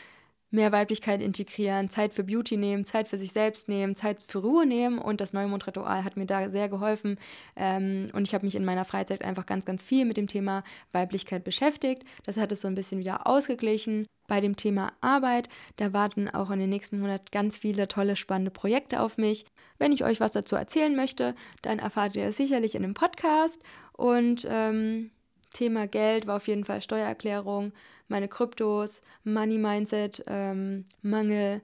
mehr 0.53 0.73
Weiblichkeit 0.73 1.21
integrieren, 1.21 1.89
Zeit 1.89 2.13
für 2.13 2.25
Beauty 2.25 2.57
nehmen, 2.57 2.85
Zeit 2.85 3.09
für 3.09 3.19
sich 3.19 3.33
selbst 3.33 3.69
nehmen, 3.69 3.95
Zeit 3.95 4.23
für 4.23 4.39
Ruhe 4.39 4.67
nehmen 4.67 4.99
und 4.99 5.21
das 5.21 5.33
Neumondritual 5.33 6.05
hat 6.05 6.17
mir 6.17 6.27
da 6.27 6.51
sehr 6.51 6.69
geholfen 6.69 7.19
ähm, 7.57 8.07
und 8.13 8.29
ich 8.29 8.35
habe 8.35 8.45
mich 8.45 8.55
in 8.55 8.65
meiner 8.65 8.85
Freizeit 8.85 9.23
einfach 9.23 9.47
ganz, 9.47 9.65
ganz 9.65 9.83
viel 9.83 10.05
mit 10.05 10.17
dem 10.17 10.27
Thema 10.27 10.63
Weiblichkeit 10.93 11.45
beschäftigt. 11.45 12.05
Das 12.25 12.37
hat 12.37 12.53
es 12.53 12.61
so 12.61 12.69
ein 12.69 12.75
bisschen 12.75 13.01
wieder 13.01 13.27
ausgeglichen. 13.27 14.07
Bei 14.29 14.41
dem 14.41 14.57
Thema 14.57 14.93
Arbeit, 15.01 15.49
da 15.77 15.93
warten 15.93 16.29
auch 16.29 16.51
in 16.51 16.61
den 16.61 16.71
nächsten 16.71 17.01
Monaten 17.01 17.27
ganz 17.33 17.59
viele 17.59 17.89
tolle, 17.89 18.17
spannende 18.17 18.51
Projekte 18.51 19.01
auf 19.01 19.19
mich. 19.19 19.45
Wenn 19.79 19.93
ich 19.93 20.05
euch 20.05 20.21
was 20.21 20.33
dazu 20.33 20.55
erzählen 20.57 20.95
möchte, 20.95 21.35
dann 21.61 21.81
erfahrt 21.81 22.15
ihr 22.15 22.25
es 22.27 22.37
sicherlich 22.37 22.75
in 22.75 22.85
einem 22.85 22.95
Podcast 22.95 23.61
und 23.93 24.47
ähm, 24.49 25.11
Thema 25.53 25.87
Geld 25.87 26.27
war 26.27 26.37
auf 26.37 26.49
jeden 26.49 26.65
Fall 26.65 26.83
Steuererklärung, 26.83 27.73
meine 28.09 28.29
Kryptos, 28.29 29.03
Money 29.25 29.59
Mindset, 29.59 30.23
ähm, 30.27 30.85
Mangel, 31.03 31.61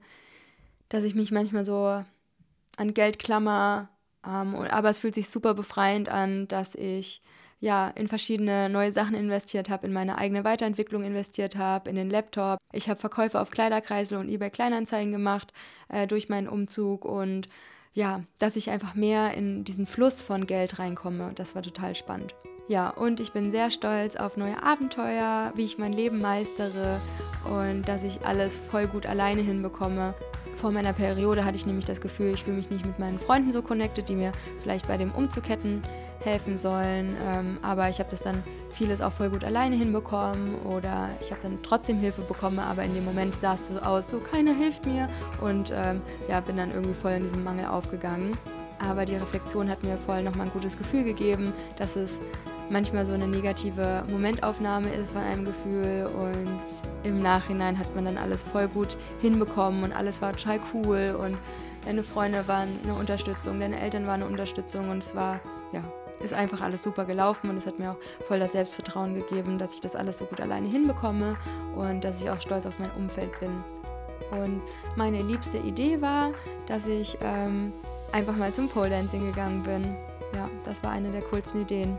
dass 0.89 1.03
ich 1.03 1.15
mich 1.15 1.31
manchmal 1.31 1.65
so 1.65 2.03
an 2.77 2.93
Geld 2.93 3.19
klammer. 3.19 3.89
Ähm, 4.25 4.55
aber 4.55 4.89
es 4.89 4.99
fühlt 4.99 5.15
sich 5.15 5.29
super 5.29 5.53
befreiend 5.53 6.09
an, 6.09 6.47
dass 6.47 6.75
ich 6.75 7.21
ja 7.59 7.89
in 7.89 8.07
verschiedene 8.07 8.69
neue 8.69 8.91
Sachen 8.91 9.15
investiert 9.15 9.69
habe, 9.69 9.85
in 9.85 9.93
meine 9.93 10.17
eigene 10.17 10.43
Weiterentwicklung 10.43 11.03
investiert 11.03 11.57
habe, 11.57 11.89
in 11.89 11.95
den 11.95 12.09
Laptop. 12.09 12.57
Ich 12.71 12.89
habe 12.89 12.99
Verkäufe 12.99 13.39
auf 13.39 13.51
Kleiderkreisel 13.51 14.17
und 14.17 14.29
eBay 14.29 14.49
Kleinanzeigen 14.49 15.11
gemacht 15.11 15.53
äh, 15.89 16.07
durch 16.07 16.29
meinen 16.29 16.47
Umzug 16.47 17.05
und 17.05 17.49
ja, 17.93 18.23
dass 18.37 18.55
ich 18.55 18.69
einfach 18.69 18.95
mehr 18.95 19.33
in 19.33 19.63
diesen 19.63 19.85
Fluss 19.85 20.21
von 20.21 20.47
Geld 20.47 20.79
reinkomme. 20.79 21.31
Das 21.35 21.55
war 21.55 21.61
total 21.61 21.95
spannend. 21.95 22.33
Ja, 22.69 22.91
und 22.91 23.19
ich 23.19 23.31
bin 23.31 23.49
sehr 23.49 23.71
stolz 23.71 24.15
auf 24.15 24.37
neue 24.37 24.61
Abenteuer, 24.61 25.51
wie 25.55 25.63
ich 25.63 25.79
mein 25.79 25.91
Leben 25.91 26.21
meistere 26.21 27.01
und 27.43 27.89
dass 27.89 28.03
ich 28.03 28.23
alles 28.27 28.59
voll 28.59 28.85
gut 28.85 29.07
alleine 29.07 29.41
hinbekomme. 29.41 30.13
Vor 30.55 30.71
meiner 30.71 30.93
Periode 30.93 31.45
hatte 31.45 31.57
ich 31.57 31.65
nämlich 31.65 31.85
das 31.85 31.99
Gefühl, 31.99 32.31
ich 32.31 32.43
fühle 32.43 32.57
mich 32.57 32.69
nicht 32.69 32.85
mit 32.85 32.99
meinen 32.99 33.17
Freunden 33.17 33.51
so 33.51 33.63
connected, 33.63 34.07
die 34.07 34.13
mir 34.13 34.31
vielleicht 34.61 34.87
bei 34.87 34.97
dem 34.97 35.09
Umzug 35.13 35.49
hätten 35.49 35.81
helfen 36.19 36.59
sollen. 36.59 37.15
Ähm, 37.33 37.57
aber 37.63 37.89
ich 37.89 37.97
habe 37.97 38.11
das 38.11 38.21
dann 38.21 38.43
vieles 38.69 39.01
auch 39.01 39.13
voll 39.13 39.31
gut 39.31 39.43
alleine 39.43 39.75
hinbekommen 39.75 40.53
oder 40.63 41.09
ich 41.21 41.31
habe 41.31 41.41
dann 41.41 41.57
trotzdem 41.63 41.97
Hilfe 41.97 42.21
bekommen, 42.21 42.59
aber 42.59 42.83
in 42.83 42.93
dem 42.93 43.05
Moment 43.05 43.35
sah 43.35 43.55
es 43.55 43.69
so 43.69 43.79
aus, 43.79 44.09
so 44.09 44.19
keiner 44.19 44.53
hilft 44.53 44.85
mir 44.85 45.07
und 45.41 45.73
ähm, 45.73 46.01
ja, 46.27 46.39
bin 46.39 46.57
dann 46.57 46.69
irgendwie 46.69 46.93
voll 46.93 47.13
in 47.13 47.23
diesem 47.23 47.43
Mangel 47.43 47.65
aufgegangen. 47.65 48.33
Aber 48.77 49.05
die 49.05 49.15
Reflexion 49.15 49.69
hat 49.69 49.83
mir 49.83 49.97
voll 49.97 50.23
nochmal 50.23 50.47
ein 50.47 50.53
gutes 50.53 50.77
Gefühl 50.77 51.03
gegeben, 51.03 51.51
dass 51.77 51.95
es 51.95 52.21
manchmal 52.69 53.05
so 53.05 53.13
eine 53.13 53.27
negative 53.27 54.03
Momentaufnahme 54.09 54.89
ist 54.93 55.11
von 55.11 55.21
einem 55.21 55.45
Gefühl 55.45 56.09
und 56.13 56.59
im 57.03 57.21
Nachhinein 57.21 57.77
hat 57.77 57.93
man 57.95 58.05
dann 58.05 58.17
alles 58.17 58.43
voll 58.43 58.67
gut 58.67 58.97
hinbekommen 59.19 59.83
und 59.83 59.93
alles 59.93 60.21
war 60.21 60.33
total 60.33 60.59
cool 60.73 61.17
und 61.19 61.37
deine 61.85 62.03
Freunde 62.03 62.47
waren 62.47 62.69
eine 62.83 62.93
Unterstützung, 62.93 63.59
deine 63.59 63.79
Eltern 63.79 64.05
waren 64.05 64.21
eine 64.21 64.29
Unterstützung 64.29 64.89
und 64.89 65.03
es 65.03 65.15
war, 65.15 65.39
ja, 65.71 65.83
ist 66.23 66.33
einfach 66.33 66.61
alles 66.61 66.83
super 66.83 67.05
gelaufen 67.05 67.49
und 67.49 67.57
es 67.57 67.65
hat 67.65 67.79
mir 67.79 67.91
auch 67.91 68.25
voll 68.27 68.39
das 68.39 68.51
Selbstvertrauen 68.51 69.15
gegeben, 69.15 69.57
dass 69.57 69.73
ich 69.73 69.81
das 69.81 69.95
alles 69.95 70.17
so 70.17 70.25
gut 70.25 70.41
alleine 70.41 70.67
hinbekomme 70.67 71.37
und 71.75 72.03
dass 72.03 72.21
ich 72.21 72.29
auch 72.29 72.41
stolz 72.41 72.65
auf 72.65 72.77
mein 72.79 72.91
Umfeld 72.91 73.39
bin. 73.39 73.63
Und 74.31 74.61
meine 74.95 75.21
liebste 75.21 75.57
Idee 75.57 76.01
war, 76.01 76.31
dass 76.67 76.85
ich 76.85 77.17
ähm, 77.21 77.73
einfach 78.11 78.35
mal 78.35 78.53
zum 78.53 78.67
Pole 78.67 78.89
Dancing 78.89 79.25
gegangen 79.25 79.63
bin. 79.63 79.83
Ja, 80.35 80.49
das 80.65 80.83
war 80.83 80.91
eine 80.91 81.09
der 81.09 81.21
coolsten 81.21 81.61
Ideen. 81.61 81.97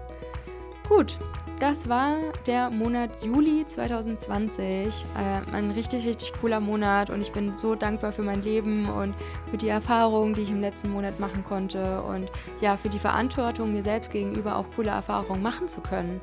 Gut, 0.90 1.18
das 1.60 1.88
war 1.88 2.16
der 2.48 2.68
Monat 2.68 3.10
Juli 3.24 3.64
2020. 3.64 5.06
Äh, 5.14 5.54
ein 5.54 5.70
richtig, 5.70 6.04
richtig 6.04 6.32
cooler 6.40 6.58
Monat 6.58 7.10
und 7.10 7.20
ich 7.20 7.30
bin 7.30 7.56
so 7.56 7.76
dankbar 7.76 8.10
für 8.10 8.24
mein 8.24 8.42
Leben 8.42 8.90
und 8.90 9.14
für 9.52 9.56
die 9.56 9.68
Erfahrungen, 9.68 10.34
die 10.34 10.40
ich 10.40 10.50
im 10.50 10.60
letzten 10.60 10.90
Monat 10.90 11.20
machen 11.20 11.44
konnte 11.44 12.02
und 12.02 12.28
ja, 12.60 12.76
für 12.76 12.88
die 12.88 12.98
Verantwortung 12.98 13.72
mir 13.72 13.84
selbst 13.84 14.10
gegenüber 14.10 14.56
auch 14.56 14.66
coole 14.74 14.90
Erfahrungen 14.90 15.40
machen 15.42 15.68
zu 15.68 15.80
können. 15.80 16.20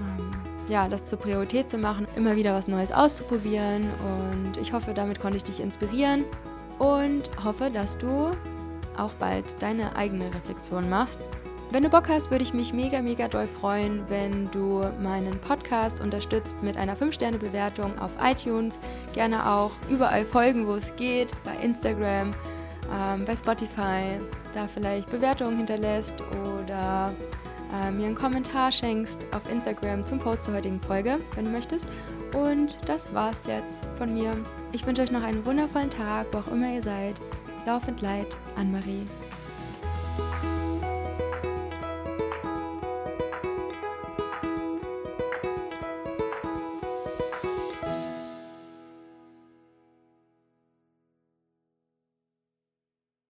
Ähm, 0.00 0.30
ja, 0.68 0.86
das 0.86 1.06
zur 1.06 1.18
Priorität 1.18 1.70
zu 1.70 1.78
machen, 1.78 2.06
immer 2.14 2.36
wieder 2.36 2.52
was 2.52 2.68
Neues 2.68 2.92
auszuprobieren 2.92 3.84
und 3.84 4.58
ich 4.58 4.74
hoffe, 4.74 4.92
damit 4.92 5.18
konnte 5.18 5.38
ich 5.38 5.44
dich 5.44 5.60
inspirieren 5.60 6.26
und 6.78 7.30
hoffe, 7.42 7.70
dass 7.70 7.96
du 7.96 8.32
auch 8.98 9.14
bald 9.14 9.62
deine 9.62 9.96
eigene 9.96 10.26
Reflexion 10.34 10.90
machst 10.90 11.18
wenn 11.70 11.82
du 11.82 11.90
Bock 11.90 12.08
hast, 12.08 12.30
würde 12.30 12.42
ich 12.42 12.54
mich 12.54 12.72
mega, 12.72 13.02
mega 13.02 13.28
doll 13.28 13.46
freuen, 13.46 14.08
wenn 14.08 14.50
du 14.50 14.82
meinen 15.02 15.38
Podcast 15.40 16.00
unterstützt 16.00 16.56
mit 16.62 16.76
einer 16.76 16.96
5-Sterne-Bewertung 16.96 17.98
auf 17.98 18.12
iTunes. 18.22 18.80
Gerne 19.12 19.46
auch 19.46 19.72
überall 19.90 20.24
folgen, 20.24 20.66
wo 20.66 20.74
es 20.76 20.94
geht, 20.96 21.30
bei 21.44 21.54
Instagram, 21.62 22.30
ähm, 22.92 23.24
bei 23.26 23.36
Spotify, 23.36 24.18
da 24.54 24.66
vielleicht 24.66 25.10
Bewertungen 25.10 25.58
hinterlässt 25.58 26.14
oder 26.54 27.12
äh, 27.72 27.90
mir 27.90 28.06
einen 28.06 28.14
Kommentar 28.14 28.72
schenkst 28.72 29.26
auf 29.34 29.50
Instagram 29.50 30.06
zum 30.06 30.18
Post 30.18 30.44
zur 30.44 30.54
heutigen 30.54 30.80
Folge, 30.80 31.18
wenn 31.34 31.44
du 31.44 31.50
möchtest. 31.50 31.86
Und 32.34 32.78
das 32.86 33.12
war's 33.14 33.46
jetzt 33.46 33.84
von 33.96 34.12
mir. 34.14 34.32
Ich 34.72 34.86
wünsche 34.86 35.02
euch 35.02 35.10
noch 35.10 35.22
einen 35.22 35.44
wundervollen 35.44 35.90
Tag, 35.90 36.26
wo 36.32 36.38
auch 36.38 36.48
immer 36.48 36.72
ihr 36.72 36.82
seid. 36.82 37.14
Laufend 37.66 38.00
Leid, 38.00 38.28
Anne-Marie. 38.56 39.06